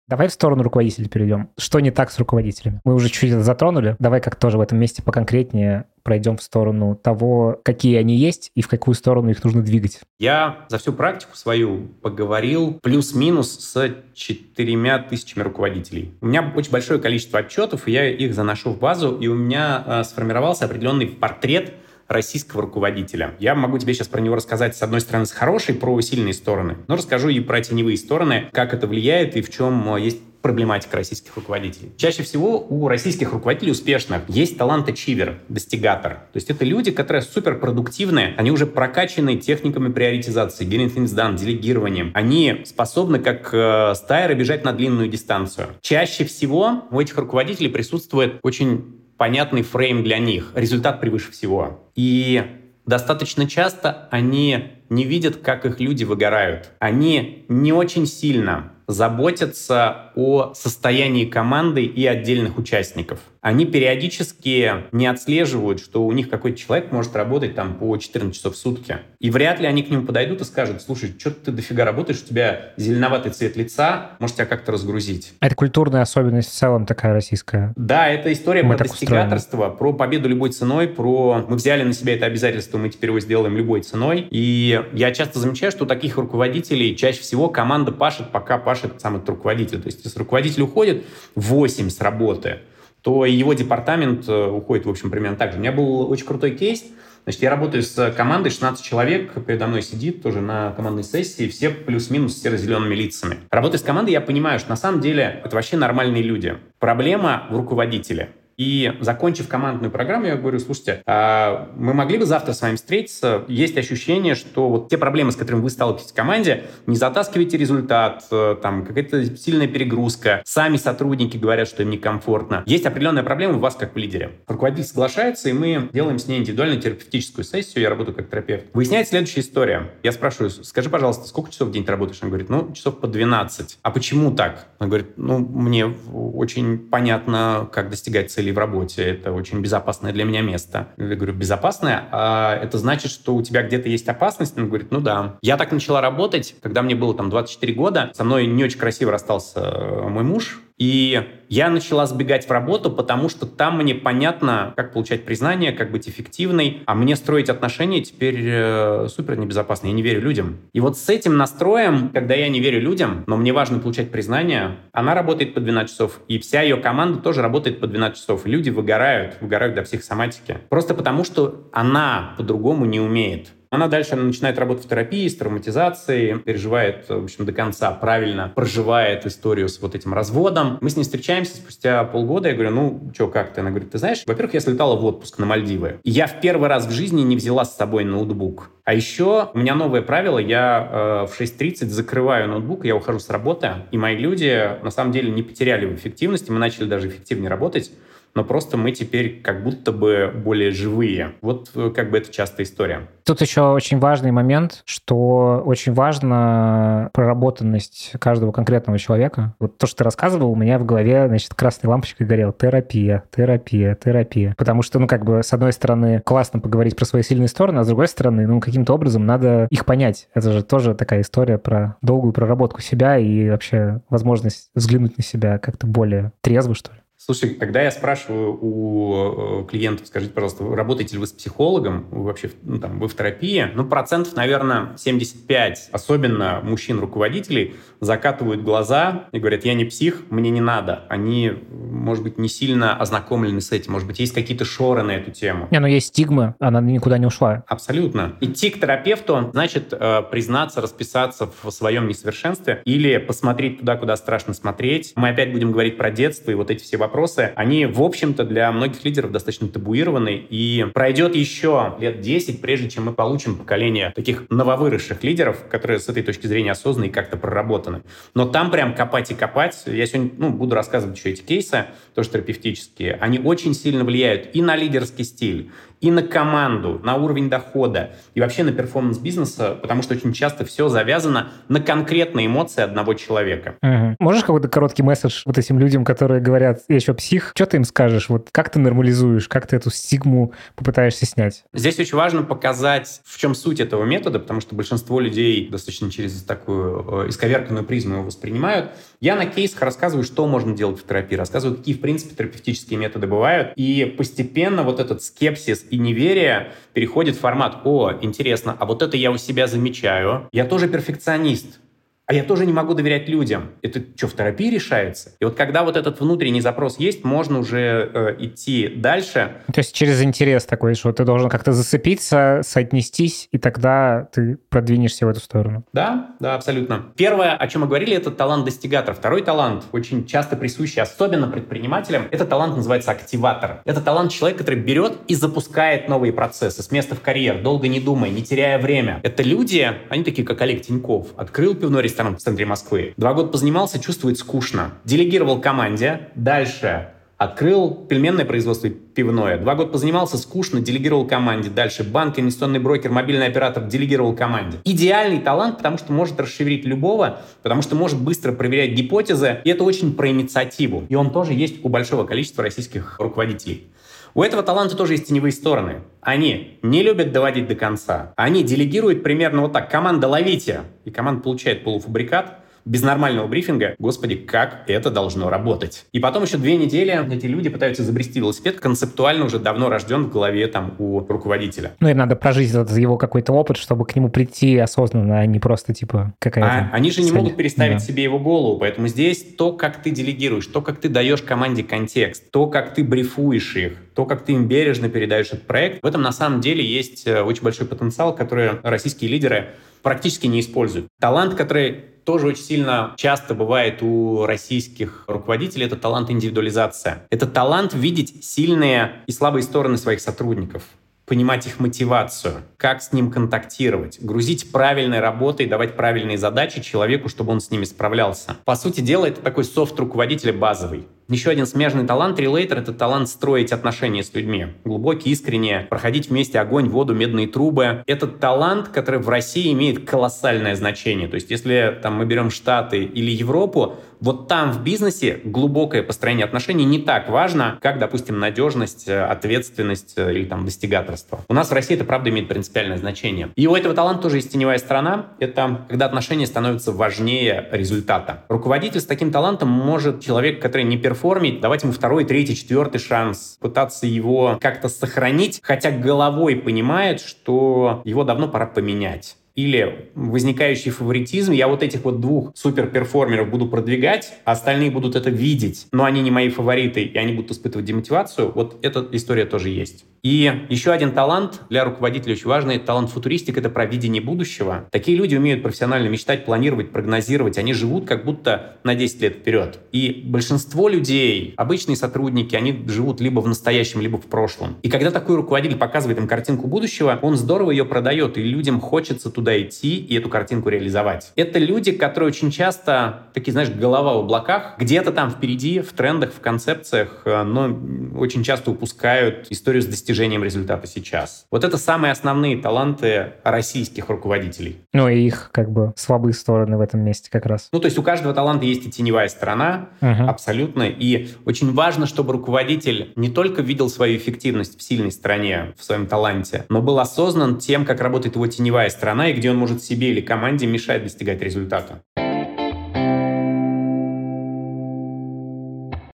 Давай 0.07 0.29
в 0.29 0.31
сторону 0.31 0.63
руководителей 0.63 1.09
перейдем. 1.09 1.49
Что 1.57 1.81
не 1.81 1.91
так 1.91 2.11
с 2.11 2.17
руководителями? 2.17 2.79
Мы 2.85 2.93
уже 2.93 3.09
чуть 3.09 3.31
затронули. 3.31 3.97
Давай 3.99 4.21
как 4.21 4.37
тоже 4.37 4.57
в 4.57 4.61
этом 4.61 4.79
месте 4.79 5.03
поконкретнее 5.03 5.85
пройдем 6.03 6.37
в 6.37 6.41
сторону 6.41 6.95
того, 6.95 7.59
какие 7.65 7.97
они 7.97 8.15
есть 8.15 8.51
и 8.55 8.61
в 8.61 8.69
какую 8.69 8.95
сторону 8.95 9.29
их 9.29 9.43
нужно 9.43 9.61
двигать. 9.61 9.99
Я 10.17 10.59
за 10.69 10.77
всю 10.77 10.93
практику 10.93 11.35
свою 11.35 11.89
поговорил 12.01 12.79
плюс-минус 12.81 13.59
с 13.59 13.95
четырьмя 14.13 14.99
тысячами 14.99 15.43
руководителей. 15.43 16.13
У 16.21 16.27
меня 16.27 16.53
очень 16.55 16.71
большое 16.71 17.01
количество 17.01 17.39
отчетов, 17.39 17.89
и 17.89 17.91
я 17.91 18.09
их 18.09 18.33
заношу 18.33 18.71
в 18.71 18.79
базу, 18.79 19.17
и 19.17 19.27
у 19.27 19.35
меня 19.35 19.83
э, 19.85 20.03
сформировался 20.05 20.63
определенный 20.63 21.07
портрет 21.07 21.73
российского 22.07 22.63
руководителя. 22.63 23.35
Я 23.39 23.55
могу 23.55 23.77
тебе 23.77 23.93
сейчас 23.93 24.07
про 24.07 24.21
него 24.21 24.35
рассказать, 24.35 24.75
с 24.75 24.81
одной 24.81 25.01
стороны, 25.01 25.25
с 25.25 25.31
хорошей, 25.31 25.75
про 25.75 25.99
сильные 26.01 26.33
стороны, 26.33 26.77
но 26.87 26.95
расскажу 26.95 27.29
и 27.29 27.39
про 27.39 27.61
теневые 27.61 27.97
стороны, 27.97 28.49
как 28.51 28.73
это 28.73 28.87
влияет 28.87 29.35
и 29.35 29.41
в 29.41 29.49
чем 29.49 29.95
э, 29.95 30.01
есть 30.01 30.19
проблематика 30.41 30.95
российских 30.95 31.35
руководителей. 31.35 31.91
Чаще 31.97 32.23
всего 32.23 32.65
у 32.69 32.87
российских 32.87 33.33
руководителей 33.33 33.71
успешных 33.71 34.21
есть 34.29 34.57
талант-ачивер, 34.57 35.39
достигатор. 35.49 36.13
То 36.31 36.35
есть 36.35 36.49
это 36.49 36.63
люди, 36.63 36.91
которые 36.91 37.21
суперпродуктивные, 37.21 38.33
они 38.37 38.51
уже 38.51 38.65
прокачаны 38.65 39.35
техниками 39.37 39.91
приоритизации, 39.91 40.65
getting 40.65 40.93
things 40.93 41.13
done, 41.13 41.35
делегированием. 41.35 42.11
Они 42.13 42.61
способны, 42.65 43.19
как 43.19 43.49
э, 43.51 43.93
стайеры, 43.95 44.35
бежать 44.35 44.63
на 44.63 44.71
длинную 44.71 45.09
дистанцию. 45.09 45.67
Чаще 45.81 46.23
всего 46.23 46.85
у 46.91 47.01
этих 47.01 47.17
руководителей 47.17 47.67
присутствует 47.69 48.39
очень 48.43 49.06
понятный 49.17 49.63
фрейм 49.63 50.03
для 50.03 50.19
них. 50.19 50.51
Результат 50.55 51.01
превыше 51.01 51.31
всего. 51.31 51.89
И 51.95 52.43
достаточно 52.85 53.47
часто 53.47 54.07
они 54.11 54.73
не 54.89 55.03
видят, 55.03 55.37
как 55.37 55.65
их 55.65 55.79
люди 55.79 56.03
выгорают. 56.03 56.71
Они 56.79 57.45
не 57.49 57.73
очень 57.73 58.05
сильно 58.05 58.71
заботятся 58.87 60.11
о 60.15 60.53
состоянии 60.53 61.25
команды 61.25 61.83
и 61.83 62.05
отдельных 62.05 62.57
участников. 62.57 63.19
Они 63.41 63.65
периодически 63.65 64.85
не 64.91 65.07
отслеживают, 65.07 65.79
что 65.79 66.05
у 66.05 66.11
них 66.11 66.29
какой-то 66.29 66.57
человек 66.57 66.91
может 66.91 67.15
работать 67.15 67.55
там 67.55 67.75
по 67.75 67.95
14 67.97 68.35
часов 68.35 68.55
в 68.55 68.57
сутки. 68.57 68.97
И 69.19 69.29
вряд 69.29 69.59
ли 69.59 69.67
они 69.67 69.83
к 69.83 69.89
нему 69.89 70.05
подойдут 70.05 70.41
и 70.41 70.43
скажут, 70.43 70.81
слушай, 70.81 71.15
что 71.17 71.31
ты 71.31 71.51
дофига 71.51 71.85
работаешь, 71.85 72.21
у 72.21 72.25
тебя 72.25 72.73
зеленоватый 72.77 73.31
цвет 73.31 73.55
лица, 73.55 74.11
может 74.19 74.35
тебя 74.35 74.45
как-то 74.45 74.71
разгрузить. 74.71 75.33
Это 75.39 75.55
культурная 75.55 76.01
особенность 76.01 76.49
в 76.49 76.53
целом 76.53 76.85
такая 76.85 77.13
российская. 77.13 77.73
Да, 77.75 78.07
это 78.07 78.31
история 78.31 78.63
мы 78.63 78.77
про 78.77 78.87
достигаторство, 78.87 79.69
про 79.69 79.93
победу 79.93 80.29
любой 80.29 80.51
ценой, 80.51 80.87
про 80.87 81.45
мы 81.47 81.55
взяли 81.55 81.83
на 81.83 81.93
себя 81.93 82.15
это 82.15 82.25
обязательство, 82.25 82.77
мы 82.77 82.89
теперь 82.89 83.09
его 83.09 83.19
сделаем 83.19 83.57
любой 83.57 83.81
ценой. 83.81 84.27
И 84.29 84.81
я 84.93 85.11
часто 85.11 85.39
замечаю, 85.39 85.71
что 85.71 85.85
у 85.85 85.87
таких 85.87 86.17
руководителей 86.17 86.95
чаще 86.95 87.21
всего 87.21 87.49
команда 87.49 87.91
пашет, 87.91 88.31
пока 88.31 88.57
пашет 88.57 89.01
сам 89.01 89.17
этот 89.17 89.29
руководитель. 89.29 89.81
То 89.81 89.87
есть 89.87 90.03
если 90.03 90.19
руководитель 90.19 90.63
уходит, 90.63 91.05
8 91.35 91.89
с 91.89 92.01
работы, 92.01 92.59
то 93.07 93.23
его 93.23 93.53
департамент 93.53 94.27
э, 94.27 94.47
уходит, 94.47 94.85
в 94.85 94.89
общем, 94.89 95.09
примерно 95.09 95.37
так 95.37 95.53
же. 95.53 95.59
У 95.59 95.61
меня 95.61 95.71
был 95.71 96.11
очень 96.11 96.25
крутой 96.25 96.51
кейс. 96.51 96.83
Значит, 97.23 97.41
я 97.41 97.49
работаю 97.49 97.81
с 97.81 98.11
командой, 98.11 98.49
16 98.49 98.83
человек 98.83 99.31
передо 99.45 99.67
мной 99.67 99.81
сидит 99.81 100.21
тоже 100.21 100.41
на 100.41 100.73
командной 100.73 101.05
сессии, 101.05 101.47
все 101.47 101.69
плюс-минус 101.69 102.41
серо-зелеными 102.41 102.93
лицами. 102.95 103.37
Работая 103.49 103.77
с 103.77 103.81
командой, 103.81 104.11
я 104.11 104.19
понимаю, 104.19 104.59
что 104.59 104.71
на 104.71 104.75
самом 104.75 104.99
деле 104.99 105.39
это 105.41 105.55
вообще 105.55 105.77
нормальные 105.77 106.21
люди. 106.21 106.57
Проблема 106.79 107.47
в 107.49 107.55
руководителе. 107.55 108.31
И 108.57 108.91
закончив 109.01 109.47
командную 109.47 109.91
программу, 109.91 110.25
я 110.25 110.35
говорю, 110.35 110.59
слушайте, 110.59 111.03
а 111.05 111.69
мы 111.75 111.93
могли 111.93 112.17
бы 112.17 112.25
завтра 112.25 112.53
с 112.53 112.61
вами 112.61 112.75
встретиться? 112.75 113.43
Есть 113.47 113.77
ощущение, 113.77 114.33
что 114.33 114.67
вот 114.69 114.89
те 114.89 114.97
проблемы, 114.97 115.31
с 115.31 115.35
которыми 115.35 115.61
вы 115.61 115.69
сталкиваетесь 115.69 116.11
в 116.11 116.15
команде, 116.15 116.63
не 116.87 116.95
затаскиваете 116.95 117.57
результат, 117.57 118.25
э, 118.31 118.55
там 118.59 118.83
какая-то 118.83 119.37
сильная 119.37 119.67
перегрузка, 119.67 120.41
сами 120.43 120.77
сотрудники 120.77 121.37
говорят, 121.37 121.67
что 121.67 121.83
им 121.83 121.91
некомфортно. 121.91 122.63
Есть 122.65 122.87
определенная 122.87 123.21
проблема 123.21 123.57
у 123.57 123.59
вас 123.59 123.75
как 123.75 123.93
в 123.93 123.97
лидере. 123.97 124.31
Руководитель 124.47 124.85
соглашается, 124.85 125.49
и 125.49 125.53
мы 125.53 125.89
делаем 125.93 126.17
с 126.17 126.27
ней 126.27 126.39
индивидуальную 126.39 126.81
терапевтическую 126.81 127.45
сессию, 127.45 127.83
я 127.83 127.89
работаю 127.91 128.15
как 128.15 128.27
терапевт. 128.27 128.65
Выясняется 128.73 129.11
следующая 129.11 129.41
история. 129.41 129.91
Я 130.01 130.11
спрашиваю, 130.11 130.49
скажи, 130.49 130.89
пожалуйста, 130.89 131.27
сколько 131.27 131.51
часов 131.51 131.69
в 131.69 131.71
день 131.71 131.85
ты 131.85 131.91
работаешь? 131.91 132.19
Он 132.23 132.29
говорит, 132.29 132.49
ну, 132.49 132.71
часов 132.73 132.99
по 132.99 133.07
12. 133.07 133.77
А 133.83 133.91
почему 133.91 134.31
так? 134.31 134.65
Он 134.79 134.87
говорит, 134.87 135.09
ну, 135.15 135.37
мне 135.37 135.85
очень 135.85 136.79
понятно, 136.79 137.69
как 137.71 137.91
достигать 137.91 138.31
цели 138.31 138.46
или 138.47 138.53
в 138.53 138.57
работе. 138.57 139.03
Это 139.03 139.33
очень 139.33 139.61
безопасное 139.61 140.13
для 140.13 140.23
меня 140.23 140.41
место. 140.41 140.87
Я 140.97 141.15
говорю, 141.15 141.33
безопасное? 141.33 142.07
А 142.11 142.55
это 142.55 142.77
значит, 142.77 143.11
что 143.11 143.35
у 143.35 143.41
тебя 143.41 143.63
где-то 143.63 143.89
есть 143.89 144.07
опасность? 144.07 144.57
Он 144.57 144.67
говорит, 144.67 144.91
ну 144.91 145.01
да. 145.01 145.37
Я 145.41 145.57
так 145.57 145.71
начала 145.71 146.01
работать, 146.01 146.55
когда 146.61 146.81
мне 146.81 146.95
было 146.95 147.13
там 147.13 147.29
24 147.29 147.73
года. 147.73 148.11
Со 148.13 148.23
мной 148.23 148.47
не 148.47 148.63
очень 148.63 148.79
красиво 148.79 149.11
расстался 149.11 149.59
э, 149.59 150.07
мой 150.07 150.23
муж, 150.23 150.61
И 150.77 151.23
я 151.49 151.69
начала 151.69 152.05
сбегать 152.05 152.47
в 152.47 152.51
работу, 152.51 152.91
потому 152.91 153.29
что 153.29 153.45
там 153.45 153.77
мне 153.77 153.95
понятно, 153.95 154.73
как 154.75 154.93
получать 154.93 155.25
признание, 155.25 155.71
как 155.71 155.91
быть 155.91 156.07
эффективной, 156.07 156.83
а 156.85 156.93
мне 156.93 157.15
строить 157.15 157.49
отношения 157.49 158.01
теперь 158.01 158.43
э, 158.45 159.07
супер 159.09 159.37
небезопасно. 159.37 159.87
Я 159.87 159.93
не 159.93 160.03
верю 160.03 160.21
людям. 160.21 160.57
И 160.73 160.79
вот 160.79 160.97
с 160.97 161.09
этим 161.09 161.37
настроем, 161.37 162.09
когда 162.13 162.35
я 162.35 162.47
не 162.49 162.59
верю 162.59 162.81
людям, 162.81 163.23
но 163.27 163.37
мне 163.37 163.53
важно 163.53 163.79
получать 163.79 164.11
признание, 164.11 164.77
она 164.91 165.15
работает 165.15 165.53
по 165.53 165.59
12 165.59 165.91
часов, 165.91 166.19
и 166.27 166.37
вся 166.37 166.61
ее 166.61 166.77
команда 166.77 167.19
тоже 167.19 167.41
работает 167.41 167.79
по 167.79 167.87
12 167.87 168.17
часов. 168.17 168.45
Люди 168.45 168.69
выгорают, 168.69 169.37
выгорают 169.41 169.75
до 169.75 169.81
психосоматики. 169.81 170.59
Просто 170.69 170.93
потому, 170.93 171.23
что 171.23 171.69
она 171.71 172.35
по-другому 172.37 172.85
не 172.85 172.99
умеет. 172.99 173.49
Она 173.69 173.87
дальше 173.87 174.15
начинает 174.15 174.57
работать 174.57 174.85
в 174.85 174.89
терапии 174.89 175.27
с 175.27 175.35
травматизацией, 175.35 176.39
переживает, 176.39 177.09
в 177.09 177.23
общем, 177.23 177.45
до 177.45 177.51
конца 177.51 177.91
правильно, 177.91 178.51
проживает 178.55 179.25
историю 179.25 179.69
с 179.69 179.81
вот 179.81 179.95
этим 179.95 180.13
разводом. 180.13 180.77
Мы 180.81 180.89
с 180.89 180.95
ней 180.95 181.03
встречаемся 181.03 181.57
спустя 181.57 182.03
полгода, 182.05 182.49
я 182.49 182.53
говорю, 182.53 182.71
ну, 182.71 183.11
что, 183.13 183.27
как 183.27 183.53
ты? 183.53 183.61
Она 183.61 183.71
говорит, 183.71 183.91
ты 183.91 183.97
знаешь, 183.97 184.23
во-первых, 184.25 184.53
я 184.53 184.59
слетала 184.59 184.95
в 184.95 185.05
отпуск 185.05 185.37
на 185.39 185.45
Мальдивы. 185.45 185.99
Я 186.03 186.27
в 186.27 186.39
первый 186.39 186.69
раз 186.69 186.85
в 186.85 186.91
жизни 186.91 187.21
не 187.21 187.35
взяла 187.35 187.65
с 187.65 187.75
собой 187.75 188.03
ноутбук. 188.05 188.69
А 188.87 188.93
еще 188.93 189.49
у 189.53 189.57
меня 189.57 189.75
новое 189.75 190.01
правило, 190.01 190.39
я 190.39 191.25
э, 191.27 191.27
в 191.27 191.41
6.30 191.41 191.87
закрываю 191.87 192.47
ноутбук, 192.47 192.85
я 192.85 192.95
ухожу 192.95 193.19
с 193.19 193.29
работы, 193.29 193.69
и 193.91 193.97
мои 193.97 194.15
люди 194.15 194.77
на 194.81 194.91
самом 194.91 195.11
деле 195.11 195.29
не 195.29 195.43
потеряли 195.43 195.85
в 195.85 195.95
эффективности, 195.95 196.51
мы 196.51 196.59
начали 196.59 196.85
даже 196.85 197.09
эффективнее 197.09 197.49
работать, 197.49 197.91
но 198.37 198.43
просто 198.43 198.77
мы 198.77 198.91
теперь 198.91 199.41
как 199.41 199.63
будто 199.63 199.91
бы 199.91 200.31
более 200.31 200.69
живые. 200.69 201.31
Вот 201.41 201.71
э, 201.73 201.89
как 201.89 202.11
бы 202.11 202.19
это 202.19 202.31
частая 202.31 202.67
история. 202.67 203.07
Тут 203.25 203.41
еще 203.41 203.71
очень 203.71 203.97
важный 203.97 204.29
момент, 204.29 204.83
что 204.85 205.63
очень 205.65 205.91
важна 205.91 207.09
проработанность 207.13 208.13
каждого 208.19 208.51
конкретного 208.51 208.99
человека. 208.99 209.55
Вот 209.59 209.79
то, 209.79 209.87
что 209.87 209.97
ты 209.97 210.03
рассказывал, 210.03 210.51
у 210.51 210.55
меня 210.55 210.77
в 210.77 210.85
голове, 210.85 211.27
значит, 211.27 211.55
красной 211.55 211.87
лампочкой 211.87 212.27
горел 212.27 212.53
терапия, 212.53 213.23
терапия, 213.35 213.95
терапия. 213.95 214.53
Потому 214.55 214.83
что, 214.83 214.99
ну, 214.99 215.07
как 215.07 215.25
бы, 215.25 215.41
с 215.41 215.51
одной 215.51 215.73
стороны, 215.73 216.21
классно 216.23 216.59
поговорить 216.59 216.95
про 216.95 217.05
свои 217.05 217.23
сильные 217.23 217.47
стороны, 217.47 217.79
а 217.79 217.83
с 217.83 217.87
другой 217.87 218.07
стороны, 218.07 218.45
ну, 218.45 218.59
каким-то 218.59 218.93
образом 218.93 219.25
надо 219.25 219.67
их 219.71 219.83
понять. 219.83 220.29
Это 220.35 220.51
же 220.51 220.63
тоже 220.63 220.93
такая 220.93 221.21
история 221.21 221.57
про 221.57 221.97
долгую 222.03 222.33
проработку 222.33 222.81
себя 222.81 223.17
и 223.17 223.49
вообще 223.49 224.01
возможность 224.11 224.69
взглянуть 224.75 225.17
на 225.17 225.23
себя 225.23 225.57
как-то 225.57 225.87
более 225.87 226.33
трезво, 226.41 226.75
что 226.75 226.93
ли. 226.93 226.99
Слушай, 227.19 227.55
когда 227.55 227.81
я 227.81 227.89
спрашиваю 227.89 228.57
у 228.61 229.63
э, 229.63 229.65
клиентов, 229.67 230.05
скажите, 230.05 230.31
пожалуйста, 230.31 230.63
работаете 230.75 231.15
ли 231.15 231.19
вы 231.19 231.25
с 231.25 231.31
психологом, 231.31 232.07
вы 232.11 232.23
вообще 232.23 232.51
ну, 232.61 232.77
там, 232.77 232.99
вы 232.99 233.07
в 233.07 233.15
терапии, 233.15 233.71
ну, 233.73 233.85
процентов, 233.85 234.35
наверное, 234.35 234.95
75, 234.97 235.89
особенно 235.91 236.61
мужчин-руководителей, 236.63 237.75
закатывают 237.99 238.61
глаза 238.61 239.25
и 239.31 239.39
говорят, 239.39 239.65
я 239.65 239.73
не 239.73 239.83
псих, 239.85 240.25
мне 240.29 240.51
не 240.51 240.61
надо. 240.61 241.05
Они, 241.09 241.53
может 241.71 242.23
быть, 242.23 242.37
не 242.37 242.47
сильно 242.47 242.95
ознакомлены 242.95 243.61
с 243.61 243.71
этим, 243.71 243.93
может 243.93 244.07
быть, 244.07 244.19
есть 244.19 244.35
какие-то 244.35 244.63
шоры 244.63 245.01
на 245.01 245.11
эту 245.11 245.31
тему. 245.31 245.67
Не, 245.71 245.79
ну 245.79 245.87
есть 245.87 246.09
стигма, 246.09 246.55
она 246.59 246.81
никуда 246.81 247.17
не 247.17 247.25
ушла. 247.25 247.63
Абсолютно. 247.67 248.37
Идти 248.41 248.69
к 248.69 248.79
терапевту 248.79 249.49
значит 249.53 249.91
э, 249.91 250.21
признаться, 250.29 250.81
расписаться 250.81 251.49
в 251.63 251.71
своем 251.71 252.07
несовершенстве 252.07 252.83
или 252.85 253.17
посмотреть 253.17 253.79
туда, 253.79 253.95
куда 253.95 254.15
страшно 254.17 254.53
смотреть. 254.53 255.13
Мы 255.15 255.29
опять 255.29 255.51
будем 255.51 255.71
говорить 255.71 255.97
про 255.97 256.11
детство 256.11 256.51
и 256.51 256.53
вот 256.53 256.69
эти 256.69 256.83
все 256.83 256.97
вопросы 256.97 257.06
вопросы, 257.07 257.53
они, 257.55 257.85
в 257.85 258.01
общем-то, 258.01 258.43
для 258.43 258.71
многих 258.71 259.03
лидеров 259.03 259.31
достаточно 259.31 259.67
табуированы, 259.67 260.35
и 260.49 260.85
пройдет 260.93 261.35
еще 261.35 261.95
лет 261.99 262.21
10, 262.21 262.61
прежде 262.61 262.89
чем 262.89 263.05
мы 263.05 263.13
получим 263.13 263.55
поколение 263.55 264.11
таких 264.15 264.49
нововыросших 264.49 265.23
лидеров, 265.23 265.67
которые 265.69 265.99
с 265.99 266.09
этой 266.09 266.23
точки 266.23 266.47
зрения 266.47 266.71
осознаны 266.71 267.07
и 267.07 267.09
как-то 267.09 267.37
проработаны. 267.37 268.03
Но 268.33 268.45
там 268.45 268.71
прям 268.71 268.93
копать 268.93 269.31
и 269.31 269.33
копать, 269.33 269.81
я 269.85 270.05
сегодня 270.05 270.31
ну, 270.37 270.49
буду 270.49 270.75
рассказывать 270.75 271.17
еще 271.17 271.31
эти 271.31 271.41
кейсы, 271.41 271.85
тоже 272.13 272.29
терапевтические, 272.29 273.13
они 273.21 273.39
очень 273.39 273.73
сильно 273.73 274.03
влияют 274.03 274.49
и 274.53 274.61
на 274.61 274.75
лидерский 274.75 275.23
стиль, 275.23 275.71
и 276.01 276.11
на 276.11 276.23
команду, 276.23 276.99
на 277.03 277.15
уровень 277.15 277.49
дохода, 277.49 278.11
и 278.33 278.41
вообще 278.41 278.63
на 278.63 278.71
перформанс 278.71 279.17
бизнеса, 279.17 279.77
потому 279.81 280.03
что 280.03 280.13
очень 280.15 280.33
часто 280.33 280.65
все 280.65 280.89
завязано 280.89 281.49
на 281.69 281.79
конкретные 281.79 282.47
эмоции 282.47 282.81
одного 282.81 283.13
человека. 283.13 283.75
Угу. 283.81 284.15
Можешь 284.19 284.41
какой-то 284.41 284.67
короткий 284.67 285.03
месседж 285.03 285.41
вот 285.45 285.57
этим 285.57 285.79
людям, 285.79 286.05
которые 286.05 286.41
говорят, 286.41 286.81
я 286.87 286.95
еще 286.95 287.13
псих, 287.13 287.51
что 287.55 287.65
ты 287.65 287.77
им 287.77 287.83
скажешь? 287.83 288.29
Вот 288.29 288.49
как 288.51 288.69
ты 288.69 288.79
нормализуешь, 288.79 289.47
как 289.47 289.67
ты 289.67 289.75
эту 289.75 289.89
стигму 289.89 290.53
попытаешься 290.75 291.25
снять? 291.25 291.63
Здесь 291.73 291.99
очень 291.99 292.17
важно 292.17 292.43
показать, 292.43 293.21
в 293.25 293.37
чем 293.37 293.55
суть 293.55 293.79
этого 293.79 294.03
метода, 294.03 294.39
потому 294.39 294.61
что 294.61 294.75
большинство 294.75 295.19
людей 295.19 295.67
достаточно 295.69 296.11
через 296.11 296.43
такую 296.43 297.25
э, 297.25 297.29
исковерканную 297.29 297.85
призму 297.85 298.15
его 298.15 298.23
воспринимают. 298.23 298.91
Я 299.19 299.35
на 299.35 299.47
кейсах 299.47 299.81
рассказываю, 299.81 300.23
что 300.23 300.45
можно 300.45 300.75
делать 300.75 300.99
в 300.99 301.07
терапии, 301.07 301.35
рассказываю, 301.35 301.77
какие, 301.77 301.95
в 301.95 302.01
принципе, 302.01 302.35
терапевтические 302.35 302.99
методы 302.99 303.25
бывают, 303.25 303.73
и 303.75 304.05
постепенно 304.15 304.83
вот 304.83 304.99
этот 304.99 305.23
скепсис 305.23 305.85
и 305.89 305.97
неверие 305.97 306.73
переходит 306.93 307.35
в 307.35 307.39
формат 307.39 307.81
«О, 307.83 308.13
интересно, 308.21 308.75
а 308.77 308.85
вот 308.85 309.01
это 309.01 309.17
я 309.17 309.31
у 309.31 309.37
себя 309.37 309.65
замечаю, 309.65 310.47
я 310.51 310.65
тоже 310.65 310.87
перфекционист, 310.87 311.79
а 312.27 312.33
я 312.33 312.43
тоже 312.43 312.65
не 312.65 312.73
могу 312.73 312.93
доверять 312.93 313.29
людям. 313.29 313.71
Это 313.81 314.01
что, 314.17 314.27
в 314.27 314.33
терапии 314.33 314.69
решается? 314.69 315.31
И 315.39 315.45
вот 315.45 315.55
когда 315.55 315.83
вот 315.83 315.95
этот 315.95 316.19
внутренний 316.19 316.59
запрос 316.59 316.99
есть, 316.99 317.23
можно 317.23 317.59
уже 317.59 318.11
э, 318.13 318.35
идти 318.39 318.89
дальше. 318.89 319.53
То 319.73 319.79
есть 319.79 319.95
через 319.95 320.21
интерес 320.21 320.65
такой, 320.65 320.95
что 320.95 321.13
ты 321.13 321.23
должен 321.23 321.49
как-то 321.49 321.71
зацепиться, 321.71 322.61
соотнестись, 322.63 323.47
и 323.53 323.57
тогда 323.57 324.27
ты 324.33 324.57
продвинешься 324.69 325.25
в 325.25 325.29
эту 325.29 325.39
сторону. 325.39 325.85
Да, 325.93 326.35
да, 326.41 326.55
абсолютно. 326.55 327.13
Первое, 327.15 327.55
о 327.55 327.67
чем 327.69 327.81
мы 327.81 327.87
говорили, 327.87 328.17
это 328.17 328.29
талант 328.29 328.65
достигатора. 328.65 329.15
Второй 329.15 329.41
талант, 329.41 329.85
очень 329.93 330.25
часто 330.25 330.57
присущий, 330.57 331.01
особенно 331.01 331.47
предпринимателям, 331.47 332.27
это 332.31 332.43
талант 332.43 332.75
называется 332.75 333.11
активатор. 333.11 333.81
Это 333.85 334.01
талант 334.01 334.33
человека, 334.33 334.59
который 334.63 334.81
берет 334.81 335.13
и 335.29 335.35
запускает 335.35 336.09
новые 336.09 336.33
процессы 336.33 336.83
с 336.83 336.91
места 336.91 337.15
в 337.15 337.21
карьер, 337.21 337.61
долго 337.61 337.87
не 337.87 338.01
думая, 338.01 338.31
не 338.31 338.43
теряя 338.43 338.79
время. 338.79 339.21
Это 339.23 339.43
люди, 339.43 339.89
они 340.09 340.25
такие, 340.25 340.45
как 340.45 340.59
Олег 340.61 340.81
Тиньков, 340.81 341.27
открыл 341.37 341.73
пивной 341.73 342.03
ресторан, 342.03 342.16
ресторан 342.17 342.35
в 342.35 342.39
центре 342.39 342.65
Москвы. 342.65 343.13
Два 343.17 343.33
года 343.33 343.49
позанимался, 343.49 343.99
чувствует 343.99 344.39
скучно. 344.39 344.93
Делегировал 345.05 345.61
команде. 345.61 346.29
Дальше 346.35 347.09
Открыл 347.37 347.93
пельменное 347.93 348.45
производство 348.45 348.89
пивное. 348.89 349.59
Два 349.59 349.75
года 349.75 349.91
позанимался, 349.91 350.39
скучно, 350.39 350.79
делегировал 350.79 351.27
команде. 351.27 351.69
Дальше 351.69 352.03
банк, 352.03 352.39
инвестиционный 352.39 352.79
брокер, 352.79 353.11
мобильный 353.11 353.45
оператор 353.45 353.85
делегировал 353.85 354.35
команде. 354.35 354.79
Идеальный 354.83 355.39
талант, 355.39 355.77
потому 355.77 355.99
что 355.99 356.11
может 356.11 356.39
расшевелить 356.39 356.83
любого, 356.85 357.41
потому 357.61 357.83
что 357.83 357.95
может 357.95 358.19
быстро 358.19 358.53
проверять 358.53 358.93
гипотезы. 358.93 359.59
И 359.65 359.69
это 359.69 359.83
очень 359.83 360.15
про 360.15 360.31
инициативу. 360.31 361.05
И 361.09 361.13
он 361.13 361.29
тоже 361.29 361.53
есть 361.53 361.85
у 361.85 361.89
большого 361.89 362.25
количества 362.25 362.63
российских 362.63 363.19
руководителей. 363.19 363.85
У 364.33 364.43
этого 364.43 364.63
таланта 364.63 364.95
тоже 364.95 365.13
есть 365.13 365.27
теневые 365.27 365.51
стороны. 365.51 366.01
Они 366.21 366.79
не 366.81 367.03
любят 367.03 367.31
доводить 367.31 367.67
до 367.67 367.75
конца. 367.75 368.33
Они 368.35 368.63
делегируют 368.63 369.23
примерно 369.23 369.61
вот 369.61 369.73
так. 369.73 369.89
Команда 369.89 370.27
ловите. 370.27 370.81
И 371.05 371.11
команда 371.11 371.41
получает 371.41 371.83
полуфабрикат 371.83 372.59
без 372.87 373.03
нормального 373.03 373.47
брифинга, 373.47 373.95
господи, 373.99 374.35
как 374.35 374.83
это 374.87 375.11
должно 375.11 375.49
работать. 375.49 376.05
И 376.13 376.19
потом 376.19 376.43
еще 376.43 376.57
две 376.57 376.77
недели 376.77 377.17
эти 377.33 377.45
люди 377.45 377.69
пытаются 377.69 378.03
изобрести 378.03 378.39
велосипед, 378.39 378.79
концептуально 378.79 379.45
уже 379.45 379.59
давно 379.59 379.89
рожден 379.89 380.25
в 380.25 380.31
голове 380.31 380.67
там 380.67 380.95
у 380.97 381.19
руководителя. 381.19 381.91
Ну 381.99 382.09
и 382.09 382.13
надо 382.13 382.35
прожить 382.35 382.69
этот 382.69 382.97
его 382.97 383.17
какой-то 383.17 383.53
опыт, 383.53 383.77
чтобы 383.77 384.05
к 384.05 384.15
нему 384.15 384.29
прийти 384.29 384.77
осознанно, 384.77 385.39
а 385.39 385.45
не 385.45 385.59
просто 385.59 385.93
типа 385.93 386.33
какая-то 386.39 386.89
а 386.91 386.95
Они 386.95 387.11
же 387.11 387.17
цель. 387.17 387.25
не 387.25 387.31
могут 387.31 387.57
переставить 387.57 387.97
да. 387.97 387.99
себе 387.99 388.23
его 388.23 388.39
голову, 388.39 388.79
поэтому 388.79 389.07
здесь 389.07 389.43
то, 389.57 389.73
как 389.73 390.01
ты 390.01 390.11
делегируешь, 390.11 390.67
то, 390.67 390.81
как 390.81 390.99
ты 390.99 391.09
даешь 391.09 391.41
команде 391.41 391.83
контекст, 391.83 392.51
то, 392.51 392.67
как 392.67 392.93
ты 392.93 393.03
брифуешь 393.03 393.75
их, 393.75 393.93
то, 394.15 394.25
как 394.25 394.45
ты 394.45 394.53
им 394.53 394.67
бережно 394.67 395.09
передаешь 395.09 395.47
этот 395.47 395.67
проект, 395.67 396.01
в 396.01 396.05
этом 396.05 396.21
на 396.21 396.31
самом 396.31 396.61
деле 396.61 396.83
есть 396.83 397.27
э, 397.27 397.41
очень 397.41 397.63
большой 397.63 397.87
потенциал, 397.87 398.35
который 398.35 398.71
российские 398.83 399.29
лидеры 399.29 399.67
практически 400.07 400.47
не 400.47 400.61
используют. 400.61 401.09
Талант, 401.19 401.55
который 401.55 401.91
тоже 402.23 402.47
очень 402.47 402.63
сильно 402.63 403.13
часто 403.17 403.53
бывает 403.53 404.01
у 404.01 404.45
российских 404.45 405.25
руководителей, 405.27 405.85
это 405.85 405.97
талант 405.97 406.31
индивидуализация. 406.31 407.27
Это 407.29 407.45
талант 407.45 407.93
видеть 407.93 408.45
сильные 408.45 409.23
и 409.25 409.33
слабые 409.33 409.63
стороны 409.63 409.97
своих 409.97 410.21
сотрудников 410.21 410.83
понимать 411.25 411.67
их 411.67 411.81
мотивацию, 411.81 412.63
как 412.77 413.01
с 413.01 413.11
ним 413.11 413.29
контактировать, 413.29 414.21
грузить 414.21 414.71
правильной 414.71 415.19
работой, 415.19 415.65
давать 415.65 415.97
правильные 415.97 416.37
задачи 416.37 416.81
человеку, 416.81 417.27
чтобы 417.27 417.51
он 417.51 417.59
с 417.59 417.69
ними 417.69 417.83
справлялся. 417.83 418.55
По 418.63 418.77
сути 418.77 419.01
дела, 419.01 419.25
это 419.25 419.41
такой 419.41 419.65
софт 419.65 419.99
руководителя 419.99 420.53
базовый. 420.53 421.05
Еще 421.29 421.49
один 421.49 421.65
смежный 421.65 422.07
талант 422.07 422.39
релейтер— 422.39 422.77
это 422.79 422.93
талант 422.93 423.27
строить 423.27 423.73
отношения 423.73 424.23
с 424.23 424.33
людьми. 424.33 424.67
Глубокие, 424.85 425.33
искренние, 425.33 425.81
проходить 425.81 426.29
вместе 426.29 426.57
огонь, 426.57 426.87
воду, 426.87 427.13
медные 427.13 427.47
трубы. 427.47 428.01
Это 428.07 428.27
талант, 428.27 428.87
который 428.87 429.19
в 429.19 429.27
России 429.27 429.73
имеет 429.73 430.09
колоссальное 430.09 430.73
значение. 430.75 431.27
То 431.27 431.35
есть 431.35 431.51
если 431.51 431.99
там, 432.01 432.13
мы 432.13 432.25
берем 432.25 432.49
Штаты 432.49 433.03
или 433.03 433.29
Европу, 433.29 433.97
вот 434.19 434.47
там 434.47 434.71
в 434.71 434.83
бизнесе 434.83 435.39
глубокое 435.43 436.03
построение 436.03 436.45
отношений 436.45 436.85
не 436.85 436.99
так 436.99 437.29
важно, 437.29 437.77
как, 437.81 437.99
допустим, 437.99 438.39
надежность, 438.39 439.07
э, 439.07 439.23
ответственность 439.23 440.13
э, 440.17 440.33
или 440.33 440.45
там 440.45 440.65
достигаторство. 440.65 441.41
У 441.47 441.53
нас 441.53 441.69
в 441.69 441.73
России 441.73 441.95
это, 441.95 442.05
правда, 442.05 442.29
имеет 442.29 442.47
принципиальное 442.47 442.97
значение. 442.97 443.49
И 443.55 443.67
у 443.67 443.75
этого 443.75 443.93
таланта 443.93 444.23
тоже 444.23 444.37
есть 444.37 444.51
теневая 444.51 444.77
сторона. 444.77 445.27
Это 445.39 445.85
когда 445.89 446.05
отношения 446.05 446.47
становятся 446.47 446.91
важнее 446.91 447.67
результата. 447.71 448.43
Руководитель 448.49 449.01
с 449.01 449.05
таким 449.05 449.31
талантом 449.31 449.69
может 449.69 450.21
человек, 450.21 450.61
который 450.61 450.83
не 450.83 450.97
перформит, 450.97 451.61
давать 451.61 451.83
ему 451.83 451.93
второй, 451.93 452.25
третий, 452.25 452.55
четвертый 452.55 452.99
шанс, 452.99 453.57
пытаться 453.59 454.07
его 454.07 454.57
как-то 454.61 454.89
сохранить, 454.89 455.59
хотя 455.63 455.91
головой 455.91 456.55
понимает, 456.55 457.21
что 457.21 458.01
его 458.03 458.23
давно 458.23 458.47
пора 458.47 458.65
поменять 458.65 459.37
или 459.57 460.11
возникающий 460.15 460.91
фаворитизм, 460.91 461.51
я 461.51 461.67
вот 461.67 461.83
этих 461.83 462.05
вот 462.05 462.21
двух 462.21 462.51
суперперформеров 462.55 463.49
буду 463.49 463.67
продвигать, 463.67 464.33
а 464.45 464.51
остальные 464.51 464.91
будут 464.91 465.15
это 465.15 465.31
видеть, 465.31 465.87
но 465.91 466.05
они 466.05 466.21
не 466.21 466.31
мои 466.31 466.49
фавориты, 466.49 467.01
и 467.01 467.17
они 467.17 467.33
будут 467.33 467.51
испытывать 467.51 467.85
демотивацию, 467.85 468.51
вот 468.53 468.77
эта 468.83 469.05
история 469.11 469.45
тоже 469.45 469.69
есть. 469.69 470.05
И 470.23 470.51
еще 470.69 470.91
один 470.91 471.11
талант 471.11 471.61
для 471.69 471.85
руководителя 471.85 472.33
очень 472.33 472.47
важный, 472.47 472.79
талант 472.79 473.09
футуристик, 473.09 473.57
это 473.57 473.69
про 473.69 473.85
видение 473.85 474.21
будущего. 474.21 474.87
Такие 474.91 475.17
люди 475.17 475.35
умеют 475.35 475.63
профессионально 475.63 476.09
мечтать, 476.09 476.43
планировать, 476.43 476.91
прогнозировать. 476.91 477.57
Они 477.57 477.73
живут 477.73 478.05
как 478.05 478.25
будто 478.25 478.77
на 478.83 478.93
10 478.93 479.21
лет 479.21 479.35
вперед. 479.35 479.79
И 479.91 480.23
большинство 480.25 480.89
людей, 480.89 481.53
обычные 481.55 481.95
сотрудники, 481.95 482.55
они 482.55 482.83
живут 482.87 483.21
либо 483.21 483.39
в 483.39 483.47
настоящем, 483.47 484.01
либо 484.01 484.17
в 484.17 484.25
прошлом. 484.25 484.75
И 484.81 484.89
когда 484.89 485.11
такой 485.11 485.37
руководитель 485.37 485.77
показывает 485.77 486.17
им 486.17 486.27
картинку 486.27 486.67
будущего, 486.67 487.17
он 487.21 487.37
здорово 487.37 487.71
ее 487.71 487.85
продает, 487.85 488.37
и 488.37 488.41
людям 488.41 488.81
хочется 488.81 489.29
туда 489.29 489.46
идти 489.61 489.97
и 489.97 490.17
эту 490.17 490.29
картинку 490.29 490.69
реализовать. 490.69 491.31
Это 491.35 491.59
люди, 491.59 491.91
которые 491.91 492.27
очень 492.27 492.51
часто, 492.51 493.27
такие, 493.33 493.51
знаешь, 493.51 493.69
голова 493.69 494.13
в 494.13 494.17
облаках, 494.19 494.75
где-то 494.77 495.11
там 495.11 495.29
впереди, 495.29 495.81
в 495.81 495.91
трендах, 495.93 496.31
в 496.31 496.39
концепциях, 496.39 497.21
э, 497.25 497.43
но 497.43 497.77
очень 498.17 498.43
часто 498.43 498.71
упускают 498.71 499.47
историю 499.49 499.81
с 499.81 499.85
достижением 499.85 500.43
результата 500.43 500.87
сейчас. 500.87 501.45
Вот 501.51 501.63
это 501.63 501.77
самые 501.77 502.11
основные 502.11 502.57
таланты 502.57 503.33
российских 503.43 504.09
руководителей. 504.09 504.77
Ну 504.93 505.07
и 505.07 505.25
их 505.25 505.49
как 505.51 505.71
бы 505.71 505.93
слабые 505.95 506.33
стороны 506.33 506.77
в 506.77 506.81
этом 506.81 507.01
месте 507.01 507.29
как 507.31 507.45
раз. 507.45 507.69
Ну 507.71 507.79
то 507.79 507.85
есть 507.85 507.97
у 507.97 508.03
каждого 508.03 508.33
таланта 508.33 508.65
есть 508.65 508.85
и 508.85 508.91
теневая 508.91 509.29
сторона, 509.29 509.89
uh-huh. 510.01 510.27
абсолютно. 510.27 510.83
И 510.83 511.29
очень 511.45 511.73
важно, 511.73 512.07
чтобы 512.07 512.33
руководитель 512.33 513.11
не 513.15 513.29
только 513.29 513.61
видел 513.61 513.89
свою 513.89 514.17
эффективность 514.17 514.77
в 514.77 514.81
сильной 514.81 515.11
стороне, 515.11 515.73
в 515.77 515.83
своем 515.83 516.07
таланте, 516.07 516.65
но 516.69 516.81
был 516.81 516.99
осознан 516.99 517.57
тем, 517.57 517.85
как 517.85 518.01
работает 518.01 518.35
его 518.35 518.47
теневая 518.47 518.89
сторона 518.89 519.29
и 519.29 519.33
где 519.37 519.51
он 519.51 519.57
может 519.57 519.83
себе 519.83 520.11
или 520.11 520.21
команде 520.21 520.65
мешать 520.65 521.03
достигать 521.03 521.41
результата. 521.41 522.01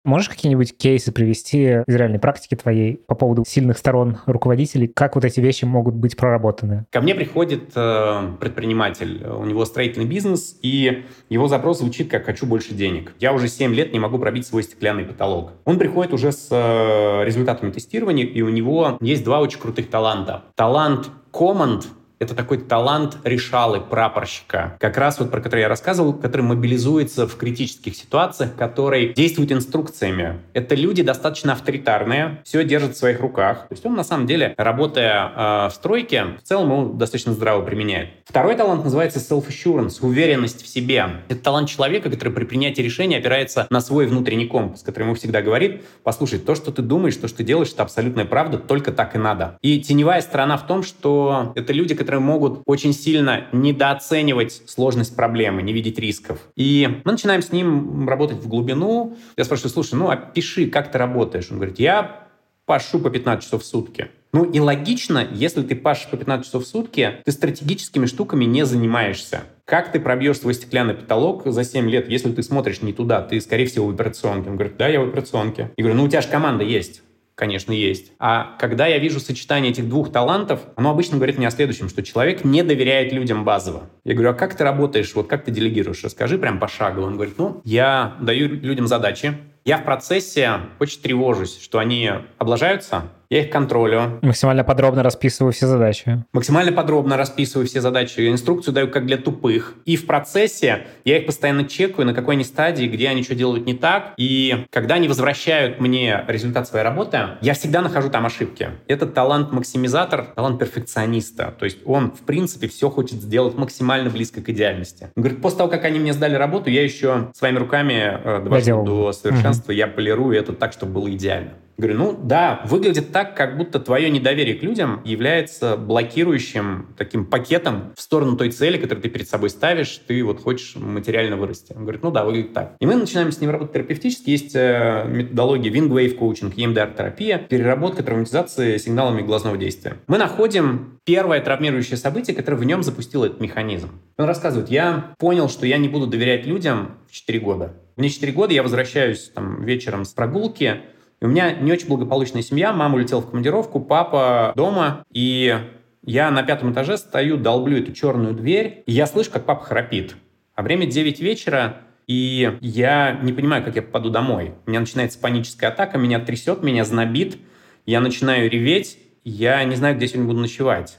Можешь 0.04 0.28
какие-нибудь 0.28 0.76
кейсы 0.76 1.10
привести 1.10 1.62
из 1.86 1.94
реальной 1.94 2.18
практики 2.18 2.54
твоей 2.54 2.96
по 3.06 3.14
поводу 3.14 3.44
сильных 3.46 3.78
сторон 3.78 4.18
руководителей? 4.26 4.88
Как 4.88 5.14
вот 5.14 5.24
эти 5.24 5.40
вещи 5.40 5.64
могут 5.64 5.94
быть 5.94 6.18
проработаны? 6.18 6.84
Ко 6.90 7.00
мне 7.00 7.14
приходит 7.14 7.70
э, 7.74 8.32
предприниматель, 8.38 9.24
у 9.24 9.46
него 9.46 9.64
строительный 9.64 10.04
бизнес, 10.04 10.58
и 10.60 11.04
его 11.30 11.48
запрос 11.48 11.78
звучит 11.78 12.10
как 12.10 12.26
«хочу 12.26 12.44
больше 12.44 12.74
денег». 12.74 13.14
Я 13.20 13.32
уже 13.32 13.48
7 13.48 13.72
лет 13.74 13.94
не 13.94 14.00
могу 14.00 14.18
пробить 14.18 14.46
свой 14.46 14.64
стеклянный 14.64 15.04
потолок. 15.04 15.52
Он 15.64 15.78
приходит 15.78 16.12
уже 16.12 16.32
с 16.32 16.48
э, 16.50 17.24
результатами 17.24 17.70
тестирования, 17.70 18.26
и 18.26 18.42
у 18.42 18.50
него 18.50 18.98
есть 19.00 19.24
два 19.24 19.40
очень 19.40 19.60
крутых 19.60 19.88
таланта. 19.88 20.42
Талант 20.56 21.10
команд 21.30 21.86
это 22.22 22.34
такой 22.34 22.58
талант 22.58 23.18
решалы 23.24 23.80
прапорщика, 23.80 24.76
как 24.78 24.96
раз 24.96 25.18
вот 25.18 25.30
про 25.30 25.40
который 25.40 25.60
я 25.60 25.68
рассказывал, 25.68 26.12
который 26.12 26.42
мобилизуется 26.42 27.26
в 27.26 27.36
критических 27.36 27.96
ситуациях, 27.96 28.54
который 28.56 29.12
действует 29.14 29.50
инструкциями. 29.52 30.40
Это 30.52 30.74
люди 30.74 31.02
достаточно 31.02 31.52
авторитарные, 31.52 32.40
все 32.44 32.64
держат 32.64 32.94
в 32.94 32.98
своих 32.98 33.20
руках. 33.20 33.68
То 33.68 33.74
есть 33.74 33.84
он 33.84 33.94
на 33.94 34.04
самом 34.04 34.26
деле, 34.26 34.54
работая 34.56 35.32
э, 35.34 35.68
в 35.68 35.72
стройке, 35.74 36.24
в 36.42 36.42
целом 36.42 36.70
его 36.70 36.92
достаточно 36.92 37.32
здраво 37.32 37.62
применяет. 37.62 38.10
Второй 38.24 38.54
талант 38.54 38.84
называется 38.84 39.18
self-assurance, 39.18 39.98
уверенность 40.00 40.62
в 40.62 40.68
себе. 40.68 41.06
Это 41.28 41.42
талант 41.42 41.68
человека, 41.68 42.08
который 42.08 42.32
при 42.32 42.44
принятии 42.44 42.82
решения 42.82 43.18
опирается 43.18 43.66
на 43.70 43.80
свой 43.80 44.06
внутренний 44.06 44.46
компас, 44.46 44.82
который 44.82 45.04
ему 45.04 45.14
всегда 45.14 45.42
говорит, 45.42 45.82
послушай, 46.04 46.38
то, 46.38 46.54
что 46.54 46.70
ты 46.70 46.82
думаешь, 46.82 47.16
то, 47.16 47.28
что 47.28 47.38
ты 47.38 47.44
делаешь, 47.44 47.72
это 47.72 47.82
абсолютная 47.82 48.24
правда, 48.24 48.58
только 48.58 48.92
так 48.92 49.16
и 49.16 49.18
надо. 49.18 49.58
И 49.60 49.80
теневая 49.80 50.20
сторона 50.20 50.56
в 50.56 50.66
том, 50.66 50.82
что 50.82 51.52
это 51.54 51.72
люди, 51.72 51.94
которые 51.94 52.11
которые 52.12 52.26
могут 52.26 52.60
очень 52.66 52.92
сильно 52.92 53.46
недооценивать 53.52 54.64
сложность 54.66 55.16
проблемы, 55.16 55.62
не 55.62 55.72
видеть 55.72 55.98
рисков. 55.98 56.40
И 56.56 57.00
мы 57.06 57.12
начинаем 57.12 57.40
с 57.40 57.52
ним 57.52 58.06
работать 58.06 58.36
в 58.36 58.48
глубину. 58.48 59.16
Я 59.38 59.44
спрашиваю, 59.44 59.72
слушай, 59.72 59.94
ну 59.94 60.10
опиши, 60.10 60.66
как 60.66 60.92
ты 60.92 60.98
работаешь. 60.98 61.46
Он 61.50 61.56
говорит, 61.56 61.78
я 61.78 62.28
пашу 62.66 62.98
по 62.98 63.08
15 63.08 63.42
часов 63.42 63.62
в 63.62 63.66
сутки. 63.66 64.08
Ну 64.34 64.44
и 64.44 64.60
логично, 64.60 65.26
если 65.32 65.62
ты 65.62 65.74
пашешь 65.74 66.10
по 66.10 66.18
15 66.18 66.44
часов 66.44 66.64
в 66.64 66.66
сутки, 66.66 67.22
ты 67.24 67.32
стратегическими 67.32 68.04
штуками 68.04 68.44
не 68.44 68.66
занимаешься. 68.66 69.44
Как 69.64 69.90
ты 69.90 69.98
пробьешь 69.98 70.40
свой 70.40 70.52
стеклянный 70.52 70.94
потолок 70.94 71.44
за 71.46 71.64
7 71.64 71.88
лет, 71.88 72.10
если 72.10 72.30
ты 72.30 72.42
смотришь 72.42 72.82
не 72.82 72.92
туда, 72.92 73.22
ты, 73.22 73.40
скорее 73.40 73.64
всего, 73.64 73.86
в 73.86 73.94
операционке? 73.94 74.50
Он 74.50 74.56
говорит, 74.56 74.76
да, 74.76 74.86
я 74.86 75.00
в 75.00 75.08
операционке. 75.08 75.70
Я 75.78 75.84
говорю, 75.84 75.98
ну 75.98 76.04
у 76.04 76.08
тебя 76.08 76.20
же 76.20 76.28
команда 76.28 76.62
есть 76.62 77.02
конечно, 77.34 77.72
есть. 77.72 78.12
А 78.18 78.56
когда 78.58 78.86
я 78.86 78.98
вижу 78.98 79.20
сочетание 79.20 79.72
этих 79.72 79.88
двух 79.88 80.12
талантов, 80.12 80.60
оно 80.76 80.90
обычно 80.90 81.16
говорит 81.16 81.38
мне 81.38 81.48
о 81.48 81.50
следующем, 81.50 81.88
что 81.88 82.02
человек 82.02 82.44
не 82.44 82.62
доверяет 82.62 83.12
людям 83.12 83.44
базово. 83.44 83.90
Я 84.04 84.14
говорю, 84.14 84.30
а 84.30 84.34
как 84.34 84.56
ты 84.56 84.64
работаешь, 84.64 85.14
вот 85.14 85.28
как 85.28 85.44
ты 85.44 85.50
делегируешь? 85.50 86.02
Расскажи 86.04 86.38
прям 86.38 86.58
пошагово. 86.58 87.06
Он 87.06 87.14
говорит, 87.14 87.34
ну, 87.38 87.60
я 87.64 88.16
даю 88.20 88.48
людям 88.48 88.86
задачи, 88.86 89.36
я 89.64 89.78
в 89.78 89.84
процессе 89.84 90.60
очень 90.80 91.00
тревожусь, 91.00 91.60
что 91.62 91.78
они 91.78 92.10
облажаются, 92.38 93.04
я 93.32 93.40
их 93.40 93.50
контролю. 93.50 94.18
Максимально 94.20 94.62
подробно 94.62 95.02
расписываю 95.02 95.54
все 95.54 95.66
задачи. 95.66 96.22
Максимально 96.34 96.70
подробно 96.70 97.16
расписываю 97.16 97.66
все 97.66 97.80
задачи. 97.80 98.28
Инструкцию 98.30 98.74
даю 98.74 98.88
как 98.88 99.06
для 99.06 99.16
тупых. 99.16 99.74
И 99.86 99.96
в 99.96 100.04
процессе 100.04 100.86
я 101.06 101.16
их 101.16 101.24
постоянно 101.24 101.64
чекаю, 101.64 102.06
на 102.06 102.12
какой 102.12 102.34
они 102.34 102.44
стадии, 102.44 102.84
где 102.84 103.08
они 103.08 103.22
что 103.22 103.34
делают 103.34 103.64
не 103.64 103.72
так. 103.72 104.12
И 104.18 104.66
когда 104.70 104.96
они 104.96 105.08
возвращают 105.08 105.80
мне 105.80 106.22
результат 106.28 106.68
своей 106.68 106.84
работы, 106.84 107.20
я 107.40 107.54
всегда 107.54 107.80
нахожу 107.80 108.10
там 108.10 108.26
ошибки. 108.26 108.68
Это 108.86 109.06
талант-максимизатор, 109.06 110.26
талант 110.36 110.58
перфекциониста. 110.58 111.54
То 111.58 111.64
есть 111.64 111.78
он, 111.86 112.10
в 112.10 112.26
принципе, 112.26 112.68
все 112.68 112.90
хочет 112.90 113.22
сделать 113.22 113.56
максимально 113.56 114.10
близко 114.10 114.42
к 114.42 114.48
идеальности. 114.50 115.04
Он 115.16 115.22
говорит, 115.22 115.40
после 115.40 115.56
того, 115.56 115.70
как 115.70 115.86
они 115.86 115.98
мне 115.98 116.12
сдали 116.12 116.34
работу, 116.34 116.68
я 116.68 116.82
еще 116.82 117.30
своими 117.34 117.56
руками 117.56 118.20
э, 118.22 118.42
довожу 118.44 118.84
до 118.84 119.12
совершенства, 119.14 119.72
угу. 119.72 119.78
я 119.78 119.86
полирую 119.86 120.36
это 120.36 120.52
так, 120.52 120.74
чтобы 120.74 120.92
было 120.92 121.10
идеально. 121.10 121.52
Говорю, 121.82 121.98
ну 121.98 122.16
да, 122.16 122.62
выглядит 122.64 123.10
так, 123.10 123.36
как 123.36 123.56
будто 123.56 123.80
твое 123.80 124.08
недоверие 124.08 124.54
к 124.54 124.62
людям 124.62 125.00
является 125.04 125.76
блокирующим 125.76 126.94
таким 126.96 127.26
пакетом 127.26 127.92
в 127.96 128.00
сторону 128.00 128.36
той 128.36 128.52
цели, 128.52 128.78
которую 128.78 129.02
ты 129.02 129.08
перед 129.08 129.28
собой 129.28 129.50
ставишь, 129.50 130.00
ты 130.06 130.22
вот 130.22 130.40
хочешь 130.40 130.76
материально 130.76 131.36
вырасти. 131.36 131.72
Он 131.72 131.82
говорит, 131.82 132.04
ну 132.04 132.12
да, 132.12 132.24
выглядит 132.24 132.52
так. 132.52 132.76
И 132.78 132.86
мы 132.86 132.94
начинаем 132.94 133.32
с 133.32 133.40
ним 133.40 133.50
работать 133.50 133.72
терапевтически. 133.74 134.30
Есть 134.30 134.54
э, 134.54 135.08
методология 135.08 135.72
Wing 135.72 135.88
Wave 135.88 136.16
Coaching, 136.16 136.54
EMDR-терапия, 136.54 137.38
переработка 137.38 138.04
травматизации 138.04 138.76
сигналами 138.76 139.22
глазного 139.22 139.56
действия. 139.56 139.96
Мы 140.06 140.18
находим 140.18 141.00
первое 141.04 141.40
травмирующее 141.40 141.96
событие, 141.96 142.36
которое 142.36 142.58
в 142.58 142.64
нем 142.64 142.84
запустило 142.84 143.24
этот 143.24 143.40
механизм. 143.40 143.88
Он 144.18 144.26
рассказывает, 144.26 144.70
я 144.70 145.16
понял, 145.18 145.48
что 145.48 145.66
я 145.66 145.78
не 145.78 145.88
буду 145.88 146.06
доверять 146.06 146.46
людям 146.46 146.98
в 147.08 147.12
4 147.12 147.40
года. 147.40 147.74
Мне 147.96 148.08
4 148.08 148.32
года 148.32 148.54
я 148.54 148.62
возвращаюсь 148.62 149.30
там 149.34 149.64
вечером 149.64 150.04
с 150.04 150.12
прогулки, 150.12 150.80
и 151.22 151.24
у 151.24 151.28
меня 151.28 151.52
не 151.52 151.70
очень 151.70 151.86
благополучная 151.86 152.42
семья, 152.42 152.72
мама 152.72 152.96
улетела 152.96 153.20
в 153.20 153.30
командировку, 153.30 153.78
папа 153.78 154.52
дома, 154.56 155.04
и 155.12 155.56
я 156.04 156.32
на 156.32 156.42
пятом 156.42 156.72
этаже 156.72 156.98
стою, 156.98 157.36
долблю 157.36 157.78
эту 157.78 157.92
черную 157.92 158.34
дверь, 158.34 158.82
и 158.86 158.92
я 158.92 159.06
слышу, 159.06 159.30
как 159.30 159.44
папа 159.44 159.64
храпит. 159.64 160.16
А 160.56 160.62
время 160.62 160.86
9 160.86 161.20
вечера, 161.20 161.82
и 162.08 162.58
я 162.60 163.20
не 163.22 163.32
понимаю, 163.32 163.62
как 163.62 163.76
я 163.76 163.82
попаду 163.82 164.10
домой. 164.10 164.54
У 164.66 164.70
меня 164.70 164.80
начинается 164.80 165.16
паническая 165.20 165.70
атака, 165.70 165.96
меня 165.96 166.18
трясет, 166.18 166.64
меня 166.64 166.84
знобит, 166.84 167.38
я 167.86 168.00
начинаю 168.00 168.50
реветь, 168.50 168.98
я 169.22 169.62
не 169.62 169.76
знаю, 169.76 169.94
где 169.94 170.08
сегодня 170.08 170.26
буду 170.26 170.40
ночевать. 170.40 170.98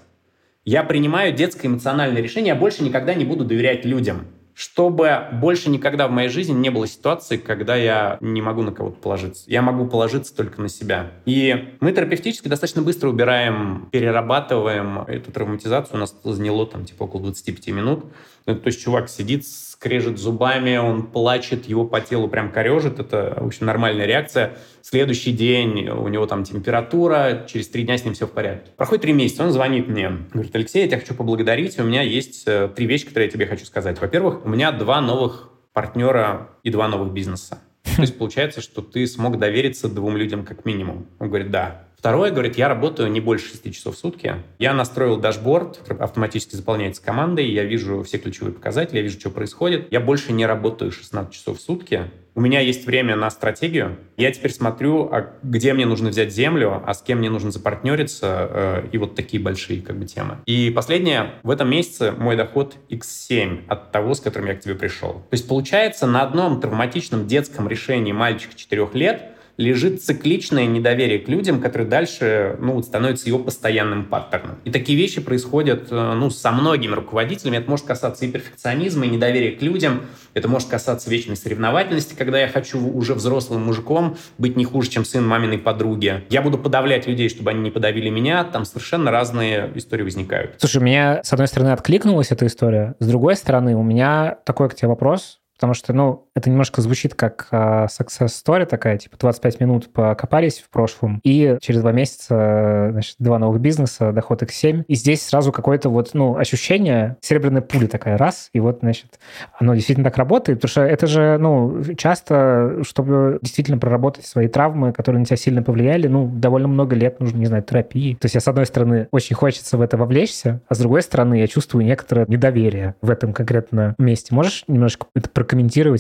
Я 0.64 0.86
принимаю 0.86 1.34
детское 1.34 1.68
эмоциональное 1.68 2.22
решение, 2.22 2.54
я 2.54 2.56
больше 2.56 2.82
никогда 2.82 3.14
не 3.14 3.26
буду 3.26 3.44
доверять 3.44 3.84
людям 3.84 4.28
чтобы 4.56 5.28
больше 5.34 5.70
никогда 5.70 6.08
в 6.08 6.12
моей 6.12 6.30
жизни 6.30 6.54
не 6.54 6.70
было 6.70 6.88
ситуации, 6.88 7.38
когда 7.38 7.76
я 7.76 8.18
не 8.22 8.42
могу 8.42 8.62
на 8.62 8.72
кого-то 8.72 8.98
положиться. 8.98 9.44
Я 9.48 9.62
могу 9.62 9.88
положиться 9.88 10.36
только 10.36 10.62
на 10.62 10.70
себя. 10.70 11.12
И 11.26 11.76
мы 11.80 11.92
терапевтически 11.92 12.48
достаточно 12.48 12.82
быстро 12.82 13.10
убираем, 13.10 13.90
перерабатываем 13.92 15.00
эту 15.00 15.32
травматизацию. 15.32 15.96
У 15.96 16.00
нас 16.00 16.16
заняло 16.24 16.68
там 16.68 16.86
типа 16.86 17.04
около 17.04 17.24
25 17.24 17.68
минут. 17.70 18.06
Ну, 18.46 18.56
то 18.56 18.68
есть 18.68 18.82
чувак 18.84 19.10
сидит, 19.10 19.46
скрежет 19.84 20.18
зубами, 20.18 20.78
он 20.78 21.08
плачет, 21.08 21.66
его 21.66 21.86
по 21.86 22.00
телу 22.00 22.30
прям 22.30 22.54
корежит. 22.54 23.00
Это, 23.00 23.38
в 23.38 23.48
общем, 23.48 23.66
нормальная 23.66 24.06
реакция. 24.06 24.56
Следующий 24.82 25.34
день 25.34 25.90
у 25.90 26.08
него 26.08 26.26
там 26.26 26.46
температура, 26.46 27.46
через 27.50 27.68
три 27.68 27.84
дня 27.84 27.98
с 27.98 28.06
ним 28.06 28.14
все 28.14 28.26
в 28.26 28.32
порядке. 28.32 28.72
Проходит 28.78 29.02
три 29.02 29.12
месяца, 29.12 29.44
он 29.44 29.52
звонит 29.52 29.90
мне. 29.90 30.10
Говорит, 30.32 30.56
Алексей, 30.56 30.84
я 30.84 30.88
тебя 30.88 31.00
хочу 31.00 31.14
поблагодарить, 31.16 31.78
у 31.80 31.84
меня 31.84 32.02
есть 32.02 32.44
э, 32.46 32.70
три 32.74 32.86
вещи, 32.86 33.08
которые 33.08 33.26
я 33.26 33.32
тебе 33.32 33.46
хочу 33.46 33.66
сказать. 33.66 34.00
Во-первых, 34.00 34.46
у 34.46 34.50
меня 34.50 34.72
два 34.72 35.02
новых 35.02 35.50
партнера 35.74 36.52
и 36.64 36.70
два 36.70 36.88
новых 36.88 37.12
бизнеса. 37.12 37.60
То 37.84 38.04
есть 38.04 38.18
получается, 38.18 38.62
что 38.62 38.82
ты 38.82 39.06
смог 39.06 39.38
довериться 39.38 39.90
двум 39.90 40.16
людям 40.16 40.46
как 40.46 40.64
минимум. 40.64 41.08
Он 41.20 41.28
говорит, 41.28 41.52
да. 41.52 41.90
Второе, 42.04 42.32
говорит, 42.32 42.58
я 42.58 42.68
работаю 42.68 43.10
не 43.10 43.22
больше 43.22 43.48
6 43.48 43.74
часов 43.74 43.96
в 43.96 43.98
сутки. 43.98 44.36
Я 44.60 44.74
настроил 44.74 45.16
дашборд, 45.16 45.80
автоматически 45.88 46.54
заполняется 46.54 47.02
командой, 47.02 47.50
я 47.50 47.64
вижу 47.64 48.04
все 48.04 48.18
ключевые 48.18 48.54
показатели, 48.54 48.98
я 48.98 49.04
вижу, 49.04 49.18
что 49.18 49.30
происходит. 49.30 49.88
Я 49.90 50.02
больше 50.02 50.34
не 50.34 50.46
работаю 50.46 50.92
16 50.92 51.34
часов 51.34 51.60
в 51.60 51.62
сутки. 51.62 52.12
У 52.36 52.42
меня 52.42 52.60
есть 52.60 52.86
время 52.86 53.16
на 53.16 53.30
стратегию. 53.30 53.96
Я 54.18 54.32
теперь 54.32 54.52
смотрю, 54.52 55.08
а 55.14 55.32
где 55.44 55.72
мне 55.72 55.86
нужно 55.86 56.10
взять 56.10 56.34
землю, 56.34 56.84
а 56.86 56.94
с 56.94 57.02
кем 57.02 57.20
мне 57.20 57.30
нужно 57.30 57.52
запартнериться, 57.52 58.50
э, 58.50 58.88
и 58.92 58.98
вот 58.98 59.16
такие 59.16 59.42
большие 59.42 59.82
как 59.82 59.98
бы 59.98 60.06
темы. 60.06 60.40
И 60.46 60.72
последнее, 60.72 61.36
в 61.44 61.52
этом 61.52 61.70
месяце 61.70 62.12
мой 62.12 62.36
доход 62.36 62.76
x7 62.90 63.68
от 63.70 63.94
того, 63.94 64.14
с 64.14 64.20
которым 64.20 64.50
я 64.50 64.56
к 64.56 64.60
тебе 64.60 64.76
пришел. 64.76 65.14
То 65.14 65.34
есть 65.34 65.48
получается, 65.48 66.06
на 66.06 66.24
одном 66.24 66.60
травматичном 66.60 67.28
детском 67.28 67.70
решении 67.70 68.12
мальчика 68.12 68.56
4 68.58 68.90
лет 68.94 69.33
лежит 69.58 70.04
цикличное 70.04 70.66
недоверие 70.66 71.20
к 71.20 71.28
людям, 71.28 71.62
которое 71.62 71.86
дальше 71.86 72.58
ну, 72.60 72.82
становится 72.82 73.28
его 73.28 73.40
постоянным 73.40 74.06
паттерном. 74.06 74.58
И 74.64 74.72
такие 74.72 74.98
вещи 74.98 75.22
происходят 75.22 75.88
э, 75.92 76.14
ну, 76.16 76.30
со 76.30 76.52
многими 76.52 76.94
руководителями. 76.94 77.58
Это 77.58 77.70
может 77.70 77.86
касаться 77.86 78.26
и 78.26 78.32
перфекционизма, 78.32 79.06
и 79.06 79.10
недоверия 79.10 79.56
к 79.56 79.62
людям. 79.62 80.04
Это 80.34 80.48
может 80.48 80.70
касаться 80.70 81.10
вечной 81.10 81.36
соревновательности, 81.36 82.16
когда 82.18 82.40
я 82.40 82.48
хочу 82.48 82.80
уже 82.80 83.14
взрослым 83.14 83.64
мужиком 83.64 84.18
быть 84.38 84.58
не 84.58 84.66
хуже, 84.66 84.90
чем 84.90 85.06
сын 85.06 85.26
маминой 85.26 85.60
подруги. 85.60 86.24
Я 86.30 86.42
буду 86.42 86.58
подавлять 86.58 87.08
людей, 87.08 87.30
чтобы 87.30 87.52
они 87.52 87.62
не 87.62 87.72
подавили 87.72 88.10
меня. 88.10 88.44
Там 88.44 88.66
совершенно 88.66 89.12
разные 89.12 89.72
истории 89.76 90.04
возникают. 90.04 90.56
Слушай, 90.58 90.82
меня, 90.82 91.22
с 91.24 91.32
одной 91.32 91.48
стороны, 91.48 91.70
откликнулась 91.70 92.32
эта 92.32 92.48
история. 92.48 92.96
С 93.00 93.08
другой 93.08 93.36
стороны, 93.36 93.76
у 93.76 93.84
меня 93.84 94.38
такой 94.46 94.70
к 94.70 94.76
тебе 94.76 94.88
вопрос. 94.88 95.40
Потому 95.64 95.76
что, 95.76 95.94
ну, 95.94 96.28
это 96.36 96.50
немножко 96.50 96.82
звучит 96.82 97.16
как 97.16 97.48
uh, 97.50 97.88
success 97.88 98.32
story 98.46 98.66
такая, 98.66 98.98
типа 98.98 99.16
25 99.18 99.62
минут 99.62 99.94
покопались 99.94 100.60
в 100.60 100.70
прошлом, 100.70 101.22
и 101.24 101.58
через 101.62 101.80
два 101.80 101.94
месяца, 101.94 102.90
значит, 102.92 103.16
два 103.20 103.40
новых 103.40 103.62
бизнеса, 103.62 104.12
доход 104.12 104.44
X7. 104.44 104.84
И 104.86 104.96
здесь 104.96 105.22
сразу 105.22 105.54
какое-то 105.54 105.88
вот, 105.88 106.10
ну, 106.12 106.36
ощущение 106.36 107.16
серебряной 107.22 107.62
пули 107.62 107.86
такая, 107.86 108.18
раз, 108.18 108.50
и 108.52 108.60
вот, 108.60 108.80
значит, 108.82 109.22
оно 109.58 109.74
действительно 109.74 110.04
так 110.04 110.18
работает, 110.18 110.58
потому 110.60 110.70
что 110.70 110.82
это 110.82 111.08
же, 111.08 111.38
ну, 111.40 111.82
часто, 111.96 112.84
чтобы 112.84 113.40
действительно 113.42 113.78
проработать 113.78 114.26
свои 114.26 114.50
травмы, 114.50 114.92
которые 114.92 115.22
на 115.22 115.26
тебя 115.26 115.38
сильно 115.38 115.64
повлияли, 115.64 116.10
ну, 116.10 116.28
довольно 116.28 116.68
много 116.68 116.94
лет 116.94 117.22
нужно, 117.22 117.38
не 117.38 117.46
знаю, 117.46 117.64
терапии. 117.64 118.16
То 118.16 118.26
есть 118.26 118.36
я, 118.36 118.42
с 118.42 118.50
одной 118.50 118.66
стороны, 118.66 119.08
очень 119.12 119.38
хочется 119.38 119.78
в 119.78 119.82
это 119.82 119.96
вовлечься, 119.96 120.60
а 120.68 120.76
с 120.76 120.80
другой 120.80 121.04
стороны, 121.04 121.36
я 121.36 121.48
чувствую 121.48 121.86
некоторое 121.86 122.26
недоверие 122.28 122.96
в 123.02 123.10
этом 123.10 123.32
конкретно 123.32 123.96
месте. 123.98 124.36
Можешь 124.36 124.66
немножко 124.68 125.08
это 125.16 125.30
прокомментировать, 125.30 125.53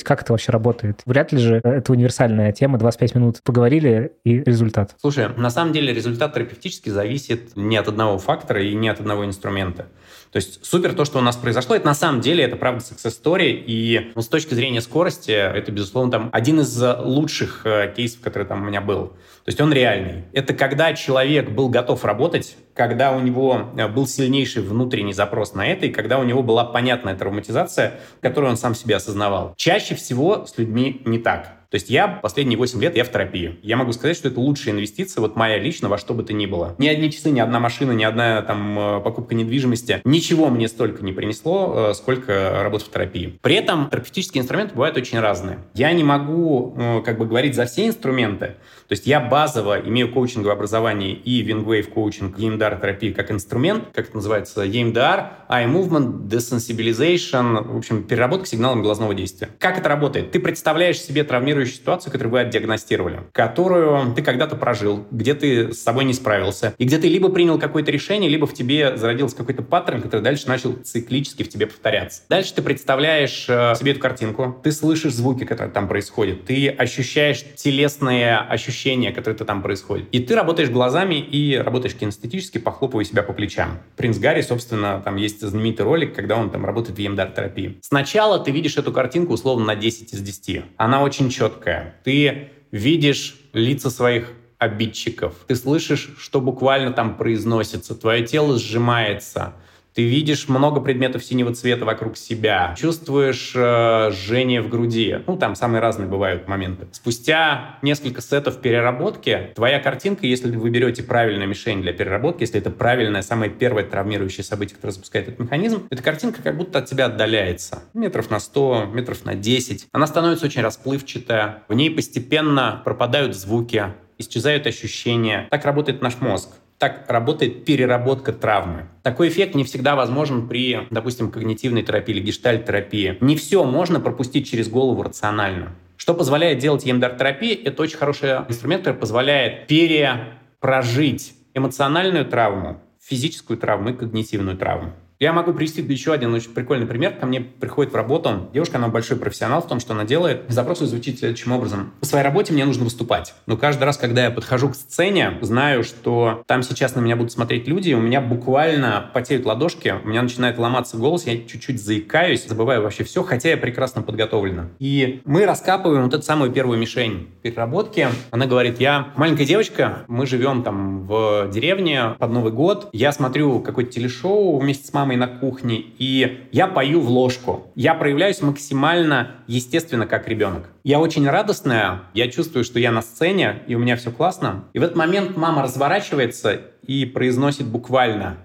как 0.03 0.21
это 0.21 0.33
вообще 0.33 0.51
работает? 0.51 1.01
Вряд 1.05 1.31
ли 1.31 1.39
же 1.39 1.61
это 1.63 1.91
универсальная 1.91 2.51
тема, 2.51 2.77
25 2.77 3.15
минут 3.15 3.41
поговорили 3.43 4.13
и 4.23 4.39
результат. 4.39 4.95
Слушай, 4.99 5.29
на 5.35 5.49
самом 5.49 5.73
деле 5.73 5.93
результат 5.93 6.33
терапевтически 6.33 6.89
зависит 6.89 7.55
не 7.55 7.77
от 7.77 7.87
одного 7.87 8.17
фактора 8.17 8.63
и 8.63 8.73
не 8.73 8.89
от 8.89 8.99
одного 8.99 9.25
инструмента. 9.25 9.87
То 10.31 10.37
есть 10.37 10.65
супер 10.65 10.93
то, 10.93 11.05
что 11.05 11.19
у 11.19 11.21
нас 11.21 11.35
произошло, 11.35 11.75
это 11.75 11.85
на 11.85 11.93
самом 11.93 12.19
деле, 12.19 12.43
это 12.43 12.55
правда 12.55 12.83
success 12.83 13.13
story, 13.21 13.51
и 13.51 14.11
ну, 14.15 14.21
с 14.23 14.27
точки 14.27 14.55
зрения 14.55 14.81
скорости, 14.81 15.31
это, 15.31 15.71
безусловно, 15.71 16.11
там 16.11 16.29
один 16.33 16.59
из 16.61 16.81
лучших 16.81 17.61
э, 17.65 17.93
кейсов, 17.95 18.21
который 18.21 18.47
там 18.47 18.63
у 18.63 18.65
меня 18.65 18.81
был. 18.81 19.13
То 19.45 19.49
есть 19.49 19.59
он 19.59 19.73
реальный. 19.73 20.23
Это 20.31 20.53
когда 20.53 20.93
человек 20.93 21.49
был 21.49 21.67
готов 21.67 22.05
работать, 22.05 22.55
когда 22.73 23.11
у 23.11 23.19
него 23.19 23.71
э, 23.75 23.89
был 23.89 24.07
сильнейший 24.07 24.63
внутренний 24.63 25.11
запрос 25.11 25.53
на 25.53 25.67
это, 25.67 25.85
и 25.85 25.89
когда 25.89 26.17
у 26.17 26.23
него 26.23 26.43
была 26.43 26.63
понятная 26.63 27.15
травматизация, 27.15 27.99
которую 28.21 28.51
он 28.51 28.57
сам 28.57 28.73
себе 28.73 28.95
осознавал. 28.95 29.53
Чаще 29.57 29.95
всего 29.95 30.45
с 30.45 30.57
людьми 30.57 31.01
не 31.03 31.19
так. 31.19 31.62
То 31.73 31.77
есть 31.77 31.89
я 31.89 32.07
последние 32.07 32.55
8 32.55 32.79
лет 32.83 32.95
я 32.95 33.03
в 33.03 33.09
терапии. 33.09 33.57
Я 33.63 33.77
могу 33.77 33.93
сказать, 33.93 34.15
что 34.15 34.27
это 34.27 34.39
лучшая 34.39 34.75
инвестиция, 34.75 35.21
вот 35.21 35.35
моя 35.35 35.57
лично, 35.57 35.89
во 35.89 35.97
что 35.97 36.13
бы 36.13 36.21
то 36.21 36.31
ни 36.31 36.45
было. 36.45 36.75
Ни 36.77 36.87
одни 36.87 37.09
часы, 37.09 37.31
ни 37.31 37.39
одна 37.39 37.59
машина, 37.59 37.93
ни 37.93 38.03
одна 38.03 38.43
там 38.43 38.77
э, 38.77 39.01
покупка 39.01 39.33
недвижимости, 39.33 39.99
ничего 40.03 40.51
мне 40.51 40.67
столько 40.67 41.03
не 41.03 41.13
принесло, 41.13 41.89
э, 41.89 41.93
сколько 41.95 42.61
работы 42.61 42.85
в 42.85 42.91
терапии. 42.91 43.39
При 43.41 43.55
этом 43.55 43.89
терапевтические 43.89 44.43
инструменты 44.43 44.75
бывают 44.75 44.97
очень 44.97 45.19
разные. 45.19 45.61
Я 45.73 45.91
не 45.93 46.03
могу 46.03 46.75
э, 46.77 47.01
как 47.03 47.17
бы 47.17 47.25
говорить 47.25 47.55
за 47.55 47.65
все 47.65 47.87
инструменты. 47.87 48.53
То 48.87 48.91
есть 48.91 49.07
я 49.07 49.19
базово 49.19 49.79
имею 49.79 50.13
коучинговое 50.13 50.53
образование 50.53 51.13
и 51.13 51.43
Wingwave 51.43 51.89
коучинг, 51.89 52.37
EMDR 52.37 52.79
терапии 52.79 53.13
как 53.13 53.31
инструмент, 53.31 53.85
как 53.95 54.09
это 54.09 54.17
называется, 54.17 54.63
EMDR, 54.63 55.29
Eye 55.49 55.67
Movement, 55.67 56.27
Desensitization, 56.27 57.73
в 57.73 57.77
общем, 57.77 58.03
переработка 58.03 58.45
сигналом 58.45 58.83
глазного 58.83 59.15
действия. 59.15 59.49
Как 59.57 59.79
это 59.79 59.89
работает? 59.89 60.29
Ты 60.29 60.39
представляешь 60.39 61.01
себе 61.01 61.23
травмирующий 61.23 61.62
травмирующую 61.63 61.77
ситуацию, 61.77 62.11
которую 62.11 62.31
вы 62.33 62.39
отдиагностировали, 62.41 63.21
которую 63.31 64.13
ты 64.13 64.21
когда-то 64.21 64.55
прожил, 64.55 65.05
где 65.11 65.33
ты 65.33 65.73
с 65.73 65.81
собой 65.81 66.05
не 66.05 66.13
справился, 66.13 66.73
и 66.77 66.85
где 66.85 66.97
ты 66.97 67.07
либо 67.07 67.29
принял 67.29 67.57
какое-то 67.59 67.91
решение, 67.91 68.29
либо 68.29 68.45
в 68.45 68.53
тебе 68.53 68.97
зародился 68.97 69.35
какой-то 69.35 69.63
паттерн, 69.63 70.01
который 70.01 70.21
дальше 70.21 70.47
начал 70.47 70.73
циклически 70.73 71.43
в 71.43 71.49
тебе 71.49 71.67
повторяться. 71.67 72.23
Дальше 72.29 72.53
ты 72.53 72.61
представляешь 72.61 73.45
э, 73.47 73.75
себе 73.75 73.91
эту 73.91 73.99
картинку, 73.99 74.59
ты 74.63 74.71
слышишь 74.71 75.13
звуки, 75.13 75.45
которые 75.45 75.73
там 75.73 75.87
происходят, 75.87 76.45
ты 76.45 76.69
ощущаешь 76.69 77.43
телесные 77.55 78.37
ощущения, 78.37 79.11
которые 79.11 79.37
там 79.37 79.61
происходят, 79.61 80.07
и 80.11 80.19
ты 80.19 80.35
работаешь 80.35 80.69
глазами 80.69 81.15
и 81.15 81.55
работаешь 81.55 81.95
кинестетически, 81.95 82.57
похлопывая 82.57 83.05
себя 83.05 83.23
по 83.23 83.33
плечам. 83.33 83.79
Принц 83.95 84.17
Гарри, 84.17 84.41
собственно, 84.41 85.01
там 85.03 85.15
есть 85.15 85.41
знаменитый 85.41 85.85
ролик, 85.85 86.15
когда 86.15 86.35
он 86.35 86.49
там 86.49 86.65
работает 86.65 86.97
в 86.97 87.01
EMDR-терапии. 87.01 87.79
Сначала 87.81 88.39
ты 88.39 88.51
видишь 88.51 88.77
эту 88.77 88.91
картинку 88.91 89.33
условно 89.33 89.65
на 89.65 89.75
10 89.75 90.13
из 90.13 90.21
10. 90.21 90.63
Она 90.77 91.01
очень 91.01 91.29
четкая, 91.29 91.52
четкое. 91.53 91.95
Ты 92.03 92.49
видишь 92.71 93.35
лица 93.53 93.89
своих 93.89 94.31
обидчиков. 94.57 95.35
Ты 95.47 95.55
слышишь, 95.55 96.11
что 96.17 96.41
буквально 96.41 96.91
там 96.91 97.17
произносится. 97.17 97.95
Твое 97.95 98.25
тело 98.25 98.57
сжимается. 98.57 99.53
Ты 99.93 100.03
видишь 100.03 100.49
много 100.49 100.81
предметов 100.81 101.23
синего 101.23 101.53
цвета 101.53 101.85
вокруг 101.85 102.17
себя, 102.17 102.73
чувствуешь 102.77 103.53
э, 103.55 104.09
жжение 104.11 104.61
в 104.61 104.69
груди. 104.69 105.19
Ну, 105.27 105.37
там 105.37 105.55
самые 105.55 105.81
разные 105.81 106.07
бывают 106.07 106.47
моменты. 106.47 106.87
Спустя 106.91 107.77
несколько 107.83 108.21
сетов 108.21 108.59
переработки, 108.59 109.51
твоя 109.55 109.79
картинка, 109.79 110.25
если 110.25 110.55
вы 110.55 110.69
берете 110.71 111.03
правильную 111.03 111.47
мишень 111.47 111.81
для 111.81 111.93
переработки, 111.93 112.41
если 112.41 112.59
это 112.59 112.71
правильное, 112.71 113.21
самое 113.21 113.51
первое 113.51 113.83
травмирующее 113.83 114.43
событие, 114.43 114.75
которое 114.75 114.93
запускает 114.93 115.27
этот 115.27 115.39
механизм, 115.39 115.87
эта 115.91 116.01
картинка 116.01 116.41
как 116.41 116.57
будто 116.57 116.79
от 116.79 116.85
тебя 116.85 117.05
отдаляется. 117.05 117.83
Метров 117.93 118.31
на 118.31 118.39
100, 118.39 118.85
метров 118.93 119.25
на 119.25 119.35
10. 119.35 119.87
Она 119.91 120.07
становится 120.07 120.47
очень 120.47 120.61
расплывчатая. 120.61 121.63
В 121.67 121.73
ней 121.73 121.91
постепенно 121.91 122.81
пропадают 122.83 123.35
звуки, 123.35 123.93
исчезают 124.17 124.65
ощущения. 124.65 125.47
Так 125.51 125.65
работает 125.65 126.01
наш 126.01 126.19
мозг 126.19 126.49
так 126.83 127.05
работает 127.07 127.63
переработка 127.63 128.33
травмы. 128.33 128.89
Такой 129.03 129.29
эффект 129.29 129.55
не 129.55 129.63
всегда 129.63 129.95
возможен 129.95 130.49
при, 130.49 130.85
допустим, 130.91 131.31
когнитивной 131.31 131.81
терапии 131.81 132.15
или 132.15 132.21
гештальт-терапии. 132.21 133.17
Не 133.21 133.37
все 133.37 133.63
можно 133.63 134.01
пропустить 134.01 134.49
через 134.49 134.67
голову 134.67 135.01
рационально. 135.01 135.71
Что 135.95 136.13
позволяет 136.13 136.59
делать 136.59 136.85
EMDR-терапия? 136.85 137.57
Это 137.63 137.81
очень 137.81 137.95
хороший 137.95 138.31
инструмент, 138.49 138.83
который 138.83 138.97
позволяет 138.97 139.67
перепрожить 139.67 141.35
эмоциональную 141.53 142.25
травму, 142.25 142.81
физическую 143.01 143.57
травму 143.57 143.91
и 143.91 143.93
когнитивную 143.93 144.57
травму. 144.57 144.91
Я 145.19 145.33
могу 145.33 145.53
привести 145.53 145.81
еще 145.81 146.13
один 146.13 146.33
очень 146.33 146.51
прикольный 146.51 146.85
пример. 146.85 147.13
Ко 147.13 147.25
мне 147.25 147.41
приходит 147.41 147.93
в 147.93 147.95
работу 147.95 148.49
девушка, 148.53 148.77
она 148.77 148.87
большой 148.87 149.17
профессионал 149.17 149.61
в 149.61 149.67
том, 149.67 149.79
что 149.79 149.93
она 149.93 150.03
делает. 150.05 150.43
Запрос 150.49 150.79
звучит 150.79 151.19
следующим 151.19 151.51
образом. 151.51 151.93
По 151.99 152.05
своей 152.05 152.23
работе 152.23 152.53
мне 152.53 152.65
нужно 152.65 152.83
выступать. 152.83 153.33
Но 153.45 153.57
каждый 153.57 153.83
раз, 153.83 153.97
когда 153.97 154.25
я 154.25 154.31
подхожу 154.31 154.69
к 154.69 154.75
сцене, 154.75 155.37
знаю, 155.41 155.83
что 155.83 156.43
там 156.47 156.63
сейчас 156.63 156.95
на 156.95 156.99
меня 156.99 157.15
будут 157.15 157.31
смотреть 157.31 157.67
люди, 157.67 157.93
у 157.93 158.01
меня 158.01 158.21
буквально 158.21 159.09
потеют 159.13 159.45
ладошки, 159.45 159.93
у 160.03 160.07
меня 160.07 160.21
начинает 160.21 160.57
ломаться 160.57 160.97
голос, 160.97 161.25
я 161.25 161.37
чуть-чуть 161.37 161.81
заикаюсь, 161.81 162.45
забываю 162.45 162.81
вообще 162.81 163.03
все, 163.03 163.23
хотя 163.23 163.49
я 163.49 163.57
прекрасно 163.57 164.01
подготовлена. 164.01 164.69
И 164.79 165.21
мы 165.25 165.45
раскапываем 165.45 166.03
вот 166.03 166.13
эту 166.13 166.23
самую 166.23 166.51
первую 166.51 166.79
мишень 166.79 167.29
переработки. 167.41 168.07
Она 168.31 168.45
говорит, 168.45 168.79
я 168.79 169.09
маленькая 169.15 169.45
девочка, 169.45 169.99
мы 170.07 170.25
живем 170.25 170.63
там 170.63 171.05
в 171.05 171.49
деревне 171.51 172.15
под 172.19 172.31
Новый 172.31 172.51
год, 172.51 172.89
я 172.93 173.11
смотрю 173.11 173.59
какое-то 173.59 173.91
телешоу 173.91 174.57
вместе 174.59 174.87
с 174.87 174.93
мамой, 174.93 175.02
мамой 175.03 175.17
на 175.17 175.27
кухне, 175.27 175.83
и 175.99 176.47
я 176.53 176.67
пою 176.67 177.01
в 177.01 177.09
ложку. 177.09 177.67
Я 177.75 177.93
проявляюсь 177.93 178.41
максимально 178.41 179.31
естественно, 179.47 180.07
как 180.07 180.29
ребенок. 180.29 180.69
Я 180.85 181.01
очень 181.01 181.27
радостная, 181.27 182.03
я 182.13 182.29
чувствую, 182.29 182.63
что 182.63 182.79
я 182.79 182.91
на 182.91 183.01
сцене, 183.01 183.63
и 183.67 183.75
у 183.75 183.79
меня 183.79 183.97
все 183.97 184.11
классно. 184.11 184.63
И 184.71 184.79
в 184.79 184.83
этот 184.83 184.95
момент 184.95 185.35
мама 185.35 185.61
разворачивается 185.61 186.61
и 186.87 187.05
произносит 187.05 187.67
буквально 187.67 188.37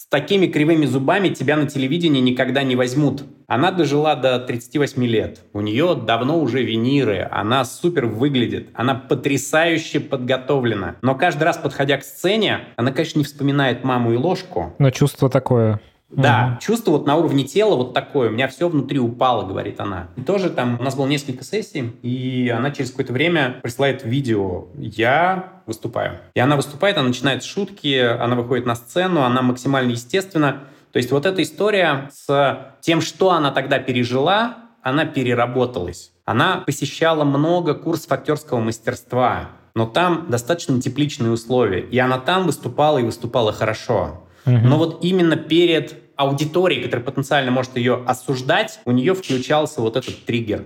с 0.00 0.06
такими 0.06 0.46
кривыми 0.46 0.86
зубами 0.86 1.28
тебя 1.28 1.58
на 1.58 1.66
телевидении 1.66 2.22
никогда 2.22 2.62
не 2.62 2.74
возьмут. 2.74 3.22
Она 3.46 3.70
дожила 3.70 4.16
до 4.16 4.38
38 4.38 5.04
лет. 5.04 5.40
У 5.52 5.60
нее 5.60 5.94
давно 5.94 6.40
уже 6.40 6.62
виниры. 6.62 7.28
Она 7.30 7.66
супер 7.66 8.06
выглядит. 8.06 8.70
Она 8.72 8.94
потрясающе 8.94 10.00
подготовлена. 10.00 10.96
Но 11.02 11.14
каждый 11.16 11.42
раз, 11.42 11.58
подходя 11.58 11.98
к 11.98 12.02
сцене, 12.02 12.60
она, 12.76 12.92
конечно, 12.92 13.18
не 13.18 13.26
вспоминает 13.26 13.84
маму 13.84 14.14
и 14.14 14.16
ложку. 14.16 14.74
Но 14.78 14.90
чувство 14.90 15.28
такое 15.28 15.80
Да, 16.10 16.54
mm 16.54 16.60
чувство 16.60 16.92
вот 16.92 17.06
на 17.06 17.16
уровне 17.16 17.44
тела 17.44 17.76
вот 17.76 17.94
такое, 17.94 18.28
у 18.28 18.32
меня 18.32 18.48
все 18.48 18.68
внутри 18.68 18.98
упало, 18.98 19.46
говорит 19.46 19.80
она. 19.80 20.08
И 20.16 20.20
тоже 20.20 20.50
там 20.50 20.78
у 20.78 20.82
нас 20.82 20.94
было 20.94 21.06
несколько 21.06 21.44
сессий, 21.44 21.92
и 22.02 22.48
она 22.54 22.70
через 22.70 22.90
какое-то 22.90 23.12
время 23.12 23.60
присылает 23.62 24.04
видео, 24.04 24.66
я 24.74 25.62
выступаю. 25.66 26.18
И 26.34 26.40
она 26.40 26.56
выступает, 26.56 26.96
она 26.98 27.08
начинает 27.08 27.44
шутки, 27.44 27.96
она 27.98 28.34
выходит 28.34 28.66
на 28.66 28.74
сцену, 28.74 29.22
она 29.22 29.42
максимально 29.42 29.92
естественно. 29.92 30.64
То 30.92 30.98
есть 30.98 31.12
вот 31.12 31.24
эта 31.24 31.42
история 31.42 32.10
с 32.12 32.74
тем, 32.80 33.00
что 33.00 33.30
она 33.30 33.52
тогда 33.52 33.78
пережила, 33.78 34.58
она 34.82 35.04
переработалась. 35.04 36.12
Она 36.24 36.58
посещала 36.58 37.24
много 37.24 37.74
курсов 37.74 38.12
актерского 38.12 38.60
мастерства, 38.60 39.50
но 39.74 39.86
там 39.86 40.26
достаточно 40.28 40.80
тепличные 40.80 41.30
условия. 41.30 41.80
И 41.80 41.98
она 41.98 42.18
там 42.18 42.46
выступала 42.46 42.98
и 42.98 43.02
выступала 43.02 43.52
хорошо. 43.52 44.24
Угу. 44.46 44.56
Но 44.56 44.78
вот 44.78 45.04
именно 45.04 45.36
перед 45.36 45.94
аудиторией, 46.16 46.82
которая 46.82 47.04
потенциально 47.04 47.50
может 47.50 47.76
ее 47.76 48.02
осуждать, 48.06 48.80
у 48.84 48.90
нее 48.90 49.14
включался 49.14 49.80
вот 49.80 49.96
этот 49.96 50.24
триггер. 50.24 50.64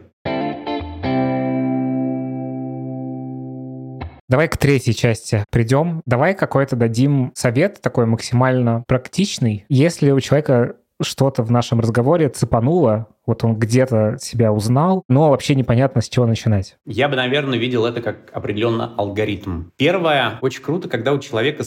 Давай 4.28 4.48
к 4.48 4.56
третьей 4.56 4.94
части 4.94 5.44
придем. 5.50 6.02
Давай 6.06 6.34
какой-то 6.34 6.76
дадим 6.76 7.30
совет 7.34 7.80
такой 7.80 8.06
максимально 8.06 8.82
практичный. 8.88 9.64
Если 9.68 10.10
у 10.10 10.18
человека 10.18 10.76
что-то 11.00 11.42
в 11.42 11.50
нашем 11.50 11.80
разговоре 11.80 12.28
цепануло, 12.30 13.08
вот 13.26 13.44
он 13.44 13.56
где-то 13.56 14.16
себя 14.20 14.52
узнал, 14.52 15.02
но 15.08 15.30
вообще 15.30 15.54
непонятно, 15.54 16.00
с 16.00 16.08
чего 16.08 16.26
начинать. 16.26 16.76
Я 16.86 17.08
бы, 17.08 17.16
наверное, 17.16 17.58
видел 17.58 17.84
это 17.84 18.00
как 18.00 18.30
определенно 18.32 18.92
алгоритм. 18.96 19.64
Первое, 19.76 20.38
очень 20.40 20.62
круто, 20.62 20.88
когда 20.88 21.12
у 21.12 21.18
человека 21.18 21.64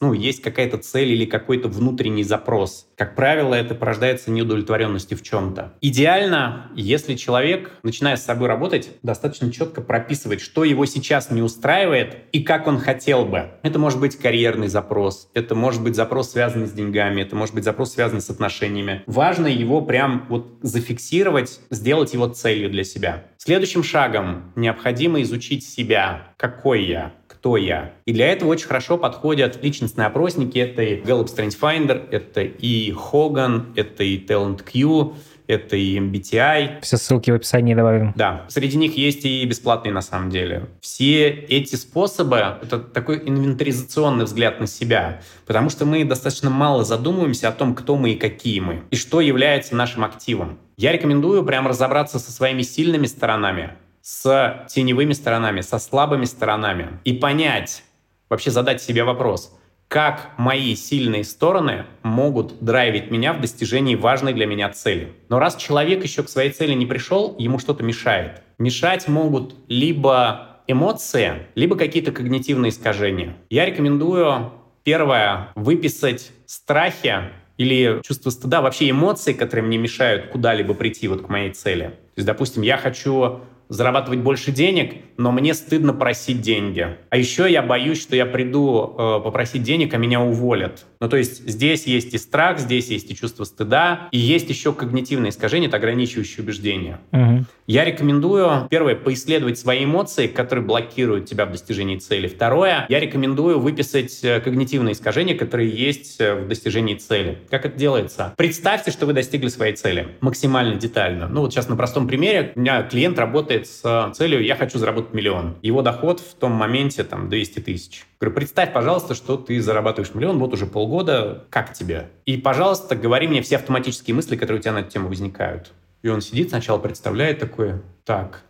ну, 0.00 0.14
есть 0.14 0.40
какая-то 0.42 0.78
цель 0.78 1.10
или 1.10 1.26
какой-то 1.26 1.68
внутренний 1.68 2.24
запрос. 2.24 2.88
Как 2.96 3.14
правило, 3.14 3.54
это 3.54 3.74
порождается 3.74 4.30
неудовлетворенностью 4.30 5.18
в 5.18 5.22
чем-то. 5.22 5.74
Идеально, 5.80 6.70
если 6.74 7.14
человек, 7.14 7.72
начиная 7.82 8.16
с 8.16 8.24
собой 8.24 8.48
работать, 8.48 8.90
достаточно 9.02 9.52
четко 9.52 9.82
прописывать, 9.82 10.40
что 10.40 10.64
его 10.64 10.86
сейчас 10.86 11.30
не 11.30 11.42
устраивает 11.42 12.16
и 12.32 12.42
как 12.42 12.66
он 12.66 12.78
хотел 12.78 13.26
бы. 13.26 13.50
Это 13.62 13.78
может 13.78 14.00
быть 14.00 14.16
карьерный 14.16 14.68
запрос, 14.68 15.30
это 15.34 15.54
может 15.54 15.82
быть 15.82 15.96
запрос, 15.96 16.30
связанный 16.30 16.66
с 16.66 16.72
деньгами, 16.72 17.20
это 17.20 17.36
может 17.36 17.54
быть 17.54 17.64
запрос, 17.64 17.92
связанный 17.92 18.22
с 18.22 18.30
отношениями. 18.30 19.02
Важно 19.06 19.48
его 19.48 19.82
прям 19.82 20.26
вот 20.28 20.58
зафиксировать, 20.62 21.60
сделать 21.70 22.14
его 22.14 22.26
целью 22.28 22.70
для 22.70 22.84
себя. 22.84 23.24
Следующим 23.36 23.82
шагом 23.82 24.52
необходимо 24.56 25.20
изучить 25.22 25.64
себя. 25.64 26.32
Какой 26.36 26.84
я? 26.84 27.12
Кто 27.40 27.56
я. 27.56 27.94
И 28.04 28.12
для 28.12 28.30
этого 28.30 28.50
очень 28.50 28.66
хорошо 28.66 28.98
подходят 28.98 29.62
личностные 29.62 30.06
опросники. 30.06 30.58
Это 30.58 30.82
и 30.82 31.00
Gallup 31.00 31.34
Strength 31.34 31.58
Finder, 31.58 32.06
это 32.10 32.42
и 32.42 32.92
Hogan, 32.92 33.72
это 33.76 34.04
и 34.04 34.22
Talent 34.22 34.62
Q, 34.62 35.14
это 35.46 35.74
и 35.74 35.98
MBTI. 35.98 36.82
Все 36.82 36.98
ссылки 36.98 37.30
в 37.30 37.34
описании 37.34 37.74
добавим. 37.74 38.12
Да, 38.14 38.44
среди 38.48 38.76
них 38.76 38.94
есть 38.98 39.24
и 39.24 39.42
бесплатные 39.46 39.94
на 39.94 40.02
самом 40.02 40.28
деле. 40.28 40.66
Все 40.82 41.28
эти 41.28 41.76
способы— 41.76 42.36
это 42.62 42.78
такой 42.78 43.26
инвентаризационный 43.26 44.26
взгляд 44.26 44.60
на 44.60 44.66
себя, 44.66 45.22
потому 45.46 45.70
что 45.70 45.86
мы 45.86 46.04
достаточно 46.04 46.50
мало 46.50 46.84
задумываемся 46.84 47.48
о 47.48 47.52
том, 47.52 47.74
кто 47.74 47.96
мы 47.96 48.10
и 48.10 48.16
какие 48.16 48.60
мы, 48.60 48.82
и 48.90 48.96
что 48.96 49.22
является 49.22 49.74
нашим 49.74 50.04
активом. 50.04 50.58
Я 50.76 50.92
рекомендую 50.92 51.42
прям 51.44 51.66
разобраться 51.66 52.18
со 52.18 52.32
своими 52.32 52.60
сильными 52.60 53.06
сторонами, 53.06 53.70
с 54.10 54.66
теневыми 54.68 55.12
сторонами, 55.12 55.60
со 55.60 55.78
слабыми 55.78 56.24
сторонами 56.24 56.98
и 57.04 57.12
понять, 57.12 57.84
вообще 58.28 58.50
задать 58.50 58.82
себе 58.82 59.04
вопрос, 59.04 59.56
как 59.86 60.32
мои 60.36 60.74
сильные 60.74 61.22
стороны 61.22 61.86
могут 62.02 62.60
драйвить 62.60 63.12
меня 63.12 63.32
в 63.32 63.40
достижении 63.40 63.94
важной 63.94 64.32
для 64.32 64.46
меня 64.46 64.68
цели. 64.70 65.12
Но 65.28 65.38
раз 65.38 65.54
человек 65.54 66.02
еще 66.02 66.24
к 66.24 66.28
своей 66.28 66.50
цели 66.50 66.74
не 66.74 66.86
пришел, 66.86 67.36
ему 67.38 67.60
что-то 67.60 67.84
мешает. 67.84 68.42
Мешать 68.58 69.06
могут 69.06 69.54
либо 69.68 70.58
эмоции, 70.66 71.46
либо 71.54 71.76
какие-то 71.76 72.10
когнитивные 72.10 72.70
искажения. 72.70 73.36
Я 73.48 73.64
рекомендую, 73.64 74.52
первое, 74.82 75.50
выписать 75.54 76.32
страхи 76.46 77.30
или 77.58 78.00
чувство 78.02 78.30
стыда, 78.30 78.60
вообще 78.60 78.90
эмоции, 78.90 79.34
которые 79.34 79.66
мне 79.66 79.78
мешают 79.78 80.30
куда-либо 80.30 80.74
прийти 80.74 81.06
вот 81.06 81.22
к 81.22 81.28
моей 81.28 81.52
цели. 81.52 81.84
То 81.84 82.16
есть, 82.16 82.26
допустим, 82.26 82.62
я 82.62 82.76
хочу 82.76 83.40
зарабатывать 83.70 84.18
больше 84.18 84.52
денег, 84.52 85.09
но 85.20 85.32
мне 85.32 85.54
стыдно 85.54 85.92
просить 85.92 86.40
деньги. 86.40 86.96
А 87.10 87.16
еще 87.16 87.50
я 87.50 87.62
боюсь, 87.62 88.00
что 88.00 88.16
я 88.16 88.26
приду 88.26 88.94
э, 88.98 89.20
попросить 89.22 89.62
денег, 89.62 89.94
а 89.94 89.98
меня 89.98 90.20
уволят. 90.20 90.86
Ну, 91.00 91.08
то 91.08 91.16
есть 91.16 91.48
здесь 91.48 91.86
есть 91.86 92.14
и 92.14 92.18
страх, 92.18 92.58
здесь 92.58 92.88
есть 92.88 93.10
и 93.10 93.16
чувство 93.16 93.44
стыда, 93.44 94.08
и 94.12 94.18
есть 94.18 94.48
еще 94.48 94.72
когнитивное 94.72 95.30
искажение, 95.30 95.68
это 95.68 95.76
ограничивающее 95.76 96.42
убеждение. 96.42 97.00
Угу. 97.12 97.44
Я 97.66 97.84
рекомендую, 97.84 98.66
первое, 98.68 98.96
поисследовать 98.96 99.58
свои 99.58 99.84
эмоции, 99.84 100.26
которые 100.26 100.64
блокируют 100.64 101.26
тебя 101.26 101.46
в 101.46 101.52
достижении 101.52 101.98
цели. 101.98 102.26
Второе, 102.26 102.86
я 102.88 103.00
рекомендую 103.00 103.60
выписать 103.60 104.20
э, 104.22 104.40
когнитивные 104.40 104.92
искажения, 104.92 105.36
которые 105.36 105.70
есть 105.70 106.20
э, 106.20 106.34
в 106.34 106.48
достижении 106.48 106.96
цели. 106.96 107.38
Как 107.50 107.64
это 107.66 107.78
делается? 107.78 108.34
Представьте, 108.36 108.90
что 108.90 109.06
вы 109.06 109.12
достигли 109.12 109.48
своей 109.48 109.74
цели 109.74 110.08
максимально 110.20 110.76
детально. 110.76 111.28
Ну, 111.28 111.42
вот 111.42 111.52
сейчас 111.52 111.68
на 111.68 111.76
простом 111.76 112.08
примере. 112.08 112.52
У 112.56 112.60
меня 112.60 112.82
клиент 112.82 113.18
работает 113.18 113.50
работает 113.50 113.66
с 113.66 114.12
целью 114.14 114.42
«я 114.42 114.56
хочу 114.56 114.78
заработать 114.78 115.09
миллион». 115.14 115.56
Его 115.62 115.82
доход 115.82 116.20
в 116.20 116.34
том 116.34 116.52
моменте 116.52 117.04
там 117.04 117.28
200 117.28 117.60
тысяч. 117.60 118.06
Говорю, 118.20 118.36
представь, 118.36 118.72
пожалуйста, 118.72 119.14
что 119.14 119.36
ты 119.36 119.60
зарабатываешь 119.60 120.14
миллион, 120.14 120.38
вот 120.38 120.52
уже 120.52 120.66
полгода, 120.66 121.46
как 121.50 121.72
тебе? 121.72 122.10
И, 122.26 122.36
пожалуйста, 122.36 122.96
говори 122.96 123.28
мне 123.28 123.42
все 123.42 123.56
автоматические 123.56 124.14
мысли, 124.14 124.36
которые 124.36 124.60
у 124.60 124.62
тебя 124.62 124.72
на 124.72 124.78
эту 124.78 124.90
тему 124.90 125.08
возникают. 125.08 125.72
И 126.02 126.08
он 126.08 126.20
сидит 126.20 126.50
сначала, 126.50 126.78
представляет 126.78 127.38
такое, 127.38 127.82
так, 128.04 128.44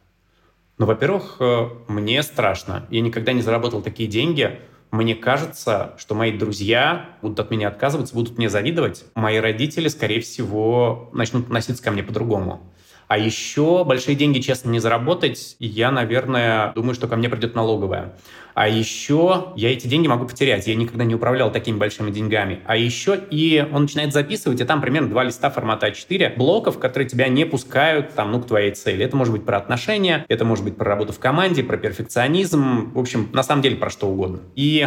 ну, 0.80 0.86
во-первых, 0.86 1.36
э, 1.40 1.68
мне 1.88 2.22
страшно. 2.22 2.86
Я 2.88 3.02
никогда 3.02 3.34
не 3.34 3.42
заработал 3.42 3.82
такие 3.82 4.08
деньги. 4.08 4.60
Мне 4.90 5.14
кажется, 5.14 5.94
что 5.98 6.14
мои 6.14 6.32
друзья 6.32 7.18
будут 7.20 7.38
от 7.38 7.50
меня 7.50 7.68
отказываться, 7.68 8.14
будут 8.14 8.38
мне 8.38 8.48
завидовать. 8.48 9.04
Мои 9.14 9.36
родители, 9.36 9.88
скорее 9.88 10.22
всего, 10.22 11.10
начнут 11.12 11.44
относиться 11.44 11.82
ко 11.82 11.90
мне 11.90 12.02
по-другому. 12.02 12.72
А 13.10 13.18
еще 13.18 13.84
большие 13.84 14.14
деньги, 14.14 14.38
честно, 14.38 14.70
не 14.70 14.78
заработать. 14.78 15.56
Я, 15.58 15.90
наверное, 15.90 16.72
думаю, 16.74 16.94
что 16.94 17.08
ко 17.08 17.16
мне 17.16 17.28
придет 17.28 17.56
налоговая. 17.56 18.12
А 18.54 18.68
еще 18.68 19.48
я 19.56 19.72
эти 19.72 19.88
деньги 19.88 20.06
могу 20.06 20.26
потерять. 20.26 20.68
Я 20.68 20.76
никогда 20.76 21.02
не 21.02 21.16
управлял 21.16 21.50
такими 21.50 21.76
большими 21.76 22.12
деньгами. 22.12 22.60
А 22.66 22.76
еще 22.76 23.18
и 23.32 23.66
он 23.72 23.82
начинает 23.82 24.12
записывать, 24.12 24.60
и 24.60 24.64
там 24.64 24.80
примерно 24.80 25.08
два 25.08 25.24
листа 25.24 25.50
формата 25.50 25.88
А4 25.88 26.36
блоков, 26.36 26.78
которые 26.78 27.08
тебя 27.08 27.26
не 27.26 27.44
пускают 27.46 28.14
там, 28.14 28.30
ну, 28.30 28.40
к 28.40 28.46
твоей 28.46 28.70
цели. 28.70 29.04
Это 29.04 29.16
может 29.16 29.32
быть 29.32 29.44
про 29.44 29.56
отношения, 29.56 30.24
это 30.28 30.44
может 30.44 30.64
быть 30.64 30.76
про 30.76 30.84
работу 30.90 31.12
в 31.12 31.18
команде, 31.18 31.64
про 31.64 31.78
перфекционизм. 31.78 32.92
В 32.92 32.98
общем, 33.00 33.28
на 33.32 33.42
самом 33.42 33.62
деле 33.62 33.74
про 33.74 33.90
что 33.90 34.06
угодно. 34.06 34.38
И 34.54 34.86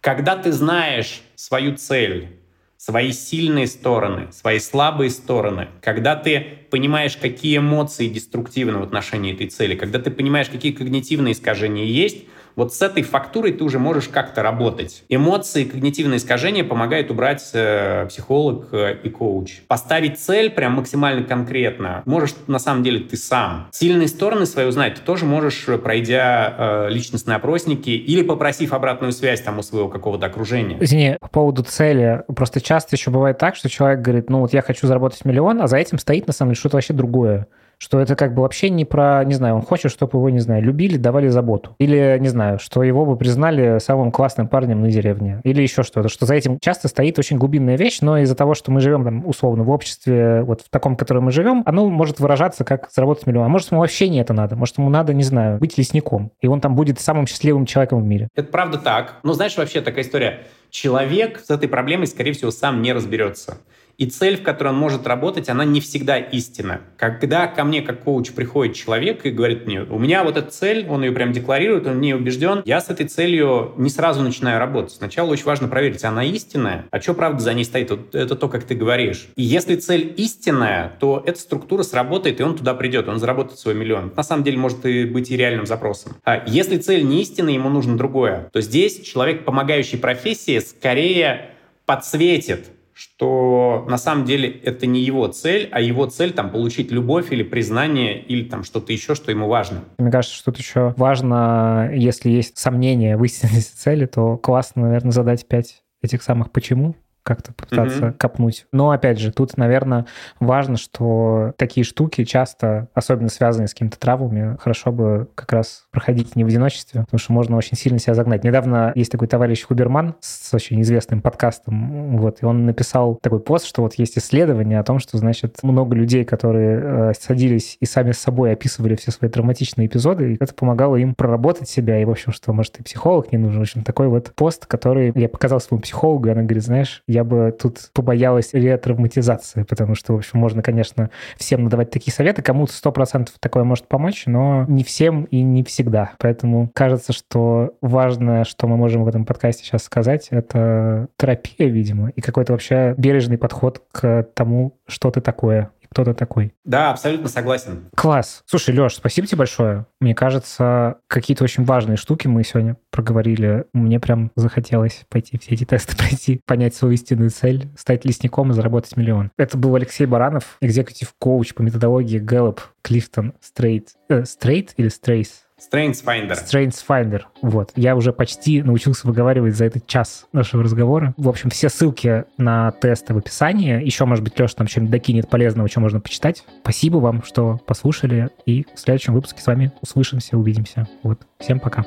когда 0.00 0.34
ты 0.34 0.50
знаешь 0.50 1.22
свою 1.36 1.76
цель, 1.76 2.40
свои 2.76 3.12
сильные 3.12 3.68
стороны, 3.68 4.32
свои 4.32 4.58
слабые 4.58 5.10
стороны, 5.10 5.68
когда 5.82 6.16
ты 6.16 6.59
понимаешь, 6.70 7.16
какие 7.16 7.58
эмоции 7.58 8.08
деструктивны 8.08 8.78
в 8.78 8.82
отношении 8.82 9.34
этой 9.34 9.48
цели, 9.48 9.74
когда 9.74 9.98
ты 9.98 10.10
понимаешь, 10.10 10.48
какие 10.48 10.72
когнитивные 10.72 11.32
искажения 11.32 11.84
есть, 11.84 12.24
вот 12.56 12.74
с 12.74 12.82
этой 12.82 13.02
фактурой 13.02 13.52
ты 13.52 13.64
уже 13.64 13.78
можешь 13.78 14.08
как-то 14.08 14.42
работать. 14.42 15.04
Эмоции, 15.08 15.64
когнитивные 15.64 16.18
искажения 16.18 16.64
помогают 16.64 17.10
убрать 17.10 17.48
э, 17.54 18.06
психолог 18.08 18.68
э, 18.72 18.98
и 19.02 19.08
коуч. 19.08 19.60
Поставить 19.68 20.18
цель 20.18 20.50
прям 20.50 20.72
максимально 20.72 21.24
конкретно 21.24 22.02
можешь 22.04 22.34
на 22.46 22.58
самом 22.58 22.82
деле 22.82 23.00
ты 23.00 23.16
сам. 23.16 23.68
Сильные 23.72 24.08
стороны 24.08 24.46
свои 24.46 24.66
узнать 24.66 24.96
ты 24.96 25.00
тоже 25.00 25.24
можешь, 25.24 25.66
пройдя 25.82 26.54
э, 26.58 26.90
личностные 26.90 27.36
опросники 27.36 27.90
или 27.90 28.22
попросив 28.22 28.72
обратную 28.72 29.12
связь 29.12 29.40
там 29.40 29.58
у 29.58 29.62
своего 29.62 29.88
какого-то 29.88 30.26
окружения. 30.26 30.76
Извини, 30.80 31.16
по 31.20 31.28
поводу 31.28 31.62
цели. 31.62 32.24
Просто 32.34 32.60
часто 32.60 32.96
еще 32.96 33.10
бывает 33.10 33.38
так, 33.38 33.56
что 33.56 33.68
человек 33.68 34.00
говорит, 34.00 34.28
ну 34.28 34.40
вот 34.40 34.52
я 34.52 34.62
хочу 34.62 34.86
заработать 34.86 35.24
миллион, 35.24 35.62
а 35.62 35.66
за 35.66 35.78
этим 35.78 35.98
стоит 35.98 36.26
на 36.26 36.32
самом 36.32 36.52
деле 36.52 36.59
что-то 36.60 36.76
вообще 36.76 36.94
другое 36.94 37.48
что 37.82 37.98
это 37.98 38.14
как 38.14 38.34
бы 38.34 38.42
вообще 38.42 38.68
не 38.68 38.84
про, 38.84 39.24
не 39.24 39.32
знаю, 39.32 39.54
он 39.54 39.62
хочет, 39.62 39.90
чтобы 39.90 40.18
его, 40.18 40.28
не 40.28 40.38
знаю, 40.40 40.62
любили, 40.62 40.98
давали 40.98 41.28
заботу. 41.28 41.74
Или, 41.78 42.18
не 42.20 42.28
знаю, 42.28 42.58
что 42.58 42.82
его 42.82 43.06
бы 43.06 43.16
признали 43.16 43.78
самым 43.78 44.12
классным 44.12 44.48
парнем 44.48 44.82
на 44.82 44.90
деревне. 44.90 45.40
Или 45.44 45.62
еще 45.62 45.82
что-то, 45.82 46.10
что 46.10 46.26
за 46.26 46.34
этим 46.34 46.58
часто 46.60 46.88
стоит 46.88 47.18
очень 47.18 47.38
глубинная 47.38 47.78
вещь, 47.78 48.00
но 48.02 48.18
из-за 48.18 48.34
того, 48.34 48.54
что 48.54 48.70
мы 48.70 48.82
живем 48.82 49.02
там 49.02 49.26
условно 49.26 49.64
в 49.64 49.70
обществе, 49.70 50.42
вот 50.42 50.60
в 50.60 50.68
таком, 50.68 50.94
в 50.94 50.98
котором 50.98 51.24
мы 51.24 51.32
живем, 51.32 51.62
оно 51.64 51.88
может 51.88 52.20
выражаться 52.20 52.64
как 52.64 52.90
заработать 52.92 53.26
миллион. 53.26 53.46
А 53.46 53.48
может, 53.48 53.70
ему 53.70 53.80
вообще 53.80 54.10
не 54.10 54.20
это 54.20 54.34
надо. 54.34 54.56
Может, 54.56 54.76
ему 54.76 54.90
надо, 54.90 55.14
не 55.14 55.24
знаю, 55.24 55.58
быть 55.58 55.78
лесником. 55.78 56.32
И 56.42 56.48
он 56.48 56.60
там 56.60 56.74
будет 56.74 57.00
самым 57.00 57.26
счастливым 57.26 57.64
человеком 57.64 58.02
в 58.02 58.04
мире. 58.04 58.28
Это 58.34 58.52
правда 58.52 58.76
так. 58.76 59.16
Но 59.22 59.32
знаешь, 59.32 59.56
вообще 59.56 59.80
такая 59.80 60.04
история. 60.04 60.40
Человек 60.68 61.40
с 61.40 61.48
этой 61.48 61.68
проблемой, 61.68 62.06
скорее 62.06 62.32
всего, 62.32 62.50
сам 62.50 62.82
не 62.82 62.92
разберется. 62.92 63.56
И 64.00 64.06
цель, 64.06 64.38
в 64.38 64.42
которой 64.42 64.68
он 64.68 64.76
может 64.76 65.06
работать, 65.06 65.50
она 65.50 65.66
не 65.66 65.82
всегда 65.82 66.16
истина. 66.16 66.80
Когда 66.96 67.46
ко 67.46 67.64
мне 67.64 67.82
как 67.82 68.02
коуч 68.02 68.32
приходит 68.32 68.74
человек 68.74 69.26
и 69.26 69.30
говорит 69.30 69.66
мне, 69.66 69.82
у 69.82 69.98
меня 69.98 70.24
вот 70.24 70.38
эта 70.38 70.50
цель, 70.50 70.86
он 70.88 71.04
ее 71.04 71.12
прям 71.12 71.32
декларирует, 71.32 71.86
он 71.86 72.00
не 72.00 72.14
убежден, 72.14 72.62
я 72.64 72.80
с 72.80 72.88
этой 72.88 73.06
целью 73.06 73.74
не 73.76 73.90
сразу 73.90 74.22
начинаю 74.22 74.58
работать. 74.58 74.92
Сначала 74.92 75.30
очень 75.30 75.44
важно 75.44 75.68
проверить, 75.68 76.02
она 76.02 76.24
истинная, 76.24 76.86
а 76.90 76.98
что 76.98 77.12
правда 77.12 77.42
за 77.42 77.52
ней 77.52 77.64
стоит, 77.64 77.90
вот 77.90 78.14
это 78.14 78.36
то, 78.36 78.48
как 78.48 78.64
ты 78.64 78.74
говоришь. 78.74 79.28
И 79.36 79.42
если 79.42 79.76
цель 79.76 80.14
истинная, 80.16 80.96
то 80.98 81.22
эта 81.26 81.38
структура 81.38 81.82
сработает, 81.82 82.40
и 82.40 82.42
он 82.42 82.56
туда 82.56 82.72
придет, 82.72 83.06
он 83.06 83.18
заработает 83.18 83.58
свой 83.58 83.74
миллион. 83.74 84.14
На 84.16 84.22
самом 84.22 84.44
деле 84.44 84.56
может 84.56 84.86
и 84.86 85.04
быть 85.04 85.30
и 85.30 85.36
реальным 85.36 85.66
запросом. 85.66 86.16
А 86.24 86.42
если 86.46 86.78
цель 86.78 87.04
не 87.04 87.20
истинная, 87.20 87.52
ему 87.52 87.68
нужно 87.68 87.98
другое, 87.98 88.48
то 88.50 88.62
здесь 88.62 89.02
человек 89.02 89.44
помогающий 89.44 89.98
профессии 89.98 90.58
скорее 90.60 91.50
подсветит 91.84 92.70
что 93.00 93.86
на 93.88 93.96
самом 93.96 94.26
деле 94.26 94.50
это 94.50 94.86
не 94.86 95.00
его 95.00 95.26
цель, 95.28 95.70
а 95.72 95.80
его 95.80 96.04
цель 96.04 96.32
там 96.32 96.50
получить 96.50 96.90
любовь 96.90 97.32
или 97.32 97.42
признание 97.42 98.20
или 98.20 98.46
там 98.46 98.62
что-то 98.62 98.92
еще, 98.92 99.14
что 99.14 99.30
ему 99.30 99.48
важно. 99.48 99.84
Мне 99.96 100.10
кажется, 100.10 100.36
что 100.36 100.52
тут 100.52 100.58
еще 100.58 100.92
важно, 100.98 101.90
если 101.94 102.28
есть 102.28 102.58
сомнения 102.58 103.16
в 103.16 103.24
истинности 103.24 103.74
цели, 103.74 104.04
то 104.04 104.36
классно, 104.36 104.82
наверное, 104.82 105.12
задать 105.12 105.48
пять 105.48 105.82
этих 106.02 106.22
самых 106.22 106.50
«почему», 106.50 106.94
как-то 107.30 107.52
попытаться 107.52 108.06
mm-hmm. 108.06 108.12
копнуть. 108.18 108.66
Но, 108.72 108.90
опять 108.90 109.20
же, 109.20 109.30
тут, 109.30 109.56
наверное, 109.56 110.06
важно, 110.40 110.76
что 110.76 111.52
такие 111.56 111.84
штуки 111.84 112.24
часто, 112.24 112.88
особенно 112.92 113.28
связанные 113.28 113.68
с 113.68 113.72
какими-то 113.72 114.00
травмами, 114.00 114.56
хорошо 114.58 114.90
бы 114.90 115.28
как 115.36 115.52
раз 115.52 115.84
проходить 115.92 116.34
не 116.34 116.42
в 116.42 116.48
одиночестве, 116.48 117.02
потому 117.02 117.20
что 117.20 117.32
можно 117.32 117.56
очень 117.56 117.76
сильно 117.76 118.00
себя 118.00 118.14
загнать. 118.14 118.42
Недавно 118.42 118.90
есть 118.96 119.12
такой 119.12 119.28
товарищ 119.28 119.64
Хуберман 119.64 120.16
с 120.18 120.52
очень 120.52 120.80
известным 120.82 121.22
подкастом, 121.22 122.16
вот, 122.16 122.42
и 122.42 122.44
он 122.44 122.66
написал 122.66 123.14
такой 123.14 123.38
пост, 123.38 123.66
что 123.66 123.82
вот 123.82 123.94
есть 123.94 124.18
исследование 124.18 124.80
о 124.80 124.82
том, 124.82 124.98
что, 124.98 125.16
значит, 125.16 125.62
много 125.62 125.94
людей, 125.94 126.24
которые 126.24 126.80
э, 126.82 127.12
садились 127.16 127.76
и 127.78 127.86
сами 127.86 128.10
с 128.10 128.18
собой 128.18 128.52
описывали 128.52 128.96
все 128.96 129.12
свои 129.12 129.30
травматичные 129.30 129.86
эпизоды, 129.86 130.32
и 130.32 130.36
это 130.40 130.52
помогало 130.52 130.96
им 130.96 131.14
проработать 131.14 131.68
себя, 131.68 132.00
и, 132.00 132.04
в 132.04 132.10
общем, 132.10 132.32
что, 132.32 132.52
может, 132.52 132.80
и 132.80 132.82
психолог 132.82 133.30
не 133.30 133.38
нужен. 133.38 133.60
В 133.60 133.62
общем, 133.62 133.84
такой 133.84 134.08
вот 134.08 134.32
пост, 134.34 134.66
который 134.66 135.12
я 135.14 135.28
показал 135.28 135.60
своему 135.60 135.82
психологу, 135.82 136.28
и 136.28 136.30
она 136.30 136.42
говорит, 136.42 136.64
знаешь, 136.64 137.02
я 137.06 137.19
бы 137.24 137.54
тут 137.58 137.90
побоялась 137.92 138.52
ретравматизации, 138.52 139.62
потому 139.64 139.94
что, 139.94 140.14
в 140.14 140.16
общем, 140.16 140.38
можно, 140.38 140.62
конечно, 140.62 141.10
всем 141.36 141.64
надавать 141.64 141.90
такие 141.90 142.12
советы, 142.12 142.42
кому-то 142.42 142.72
сто 142.72 142.92
процентов 142.92 143.34
такое 143.40 143.64
может 143.64 143.88
помочь, 143.88 144.24
но 144.26 144.64
не 144.68 144.84
всем 144.84 145.24
и 145.24 145.42
не 145.42 145.62
всегда. 145.64 146.12
Поэтому 146.18 146.70
кажется, 146.74 147.12
что 147.12 147.74
важное, 147.80 148.44
что 148.44 148.66
мы 148.66 148.76
можем 148.76 149.04
в 149.04 149.08
этом 149.08 149.24
подкасте 149.24 149.64
сейчас 149.64 149.84
сказать, 149.84 150.28
это 150.30 151.08
терапия, 151.16 151.68
видимо, 151.68 152.10
и 152.10 152.20
какой-то 152.20 152.52
вообще 152.52 152.94
бережный 152.96 153.38
подход 153.38 153.82
к 153.92 154.26
тому, 154.34 154.74
что 154.86 155.10
ты 155.10 155.20
такое 155.20 155.70
кто-то 155.90 156.14
такой. 156.14 156.54
Да, 156.64 156.90
абсолютно 156.90 157.28
согласен. 157.28 157.90
Класс. 157.96 158.42
Слушай, 158.46 158.78
Леш, 158.78 158.94
спасибо 158.94 159.26
тебе 159.26 159.38
большое. 159.38 159.86
Мне 160.00 160.14
кажется, 160.14 160.98
какие-то 161.08 161.44
очень 161.44 161.64
важные 161.64 161.96
штуки 161.96 162.28
мы 162.28 162.44
сегодня 162.44 162.76
проговорили. 162.90 163.64
Мне 163.72 163.98
прям 163.98 164.30
захотелось 164.36 165.04
пойти 165.08 165.38
все 165.38 165.54
эти 165.54 165.64
тесты 165.64 165.96
пройти, 165.98 166.40
понять 166.46 166.74
свою 166.74 166.94
истинную 166.94 167.30
цель, 167.30 167.68
стать 167.76 168.04
лесником 168.04 168.50
и 168.50 168.54
заработать 168.54 168.96
миллион. 168.96 169.32
Это 169.36 169.58
был 169.58 169.74
Алексей 169.74 170.06
Баранов, 170.06 170.56
экзекутив 170.60 171.12
коуч 171.18 171.54
по 171.54 171.62
методологии 171.62 172.20
Gallup, 172.20 172.60
Клифтон, 172.82 173.34
Стрейт. 173.40 173.90
Э, 174.08 174.24
Стрейт 174.24 174.74
или 174.76 174.88
Стрейс? 174.88 175.44
Strengths 175.60 176.02
Finder. 176.04 176.32
Strengths 176.32 176.84
Finder. 176.86 177.22
Вот. 177.42 177.72
Я 177.76 177.94
уже 177.96 178.12
почти 178.12 178.62
научился 178.62 179.06
выговаривать 179.06 179.54
за 179.54 179.66
этот 179.66 179.86
час 179.86 180.26
нашего 180.32 180.62
разговора. 180.62 181.14
В 181.16 181.28
общем, 181.28 181.50
все 181.50 181.68
ссылки 181.68 182.24
на 182.38 182.72
тесты 182.72 183.12
в 183.14 183.18
описании. 183.18 183.84
Еще, 183.84 184.04
может 184.06 184.24
быть, 184.24 184.38
Леша 184.38 184.54
там 184.56 184.68
что-нибудь 184.68 184.92
докинет 184.92 185.28
полезного, 185.28 185.68
что 185.68 185.80
можно 185.80 186.00
почитать. 186.00 186.44
Спасибо 186.62 186.96
вам, 186.96 187.22
что 187.22 187.60
послушали. 187.66 188.30
И 188.46 188.64
в 188.74 188.78
следующем 188.78 189.12
выпуске 189.12 189.42
с 189.42 189.46
вами 189.46 189.72
услышимся, 189.82 190.38
увидимся. 190.38 190.88
Вот. 191.02 191.20
Всем 191.38 191.60
пока. 191.60 191.84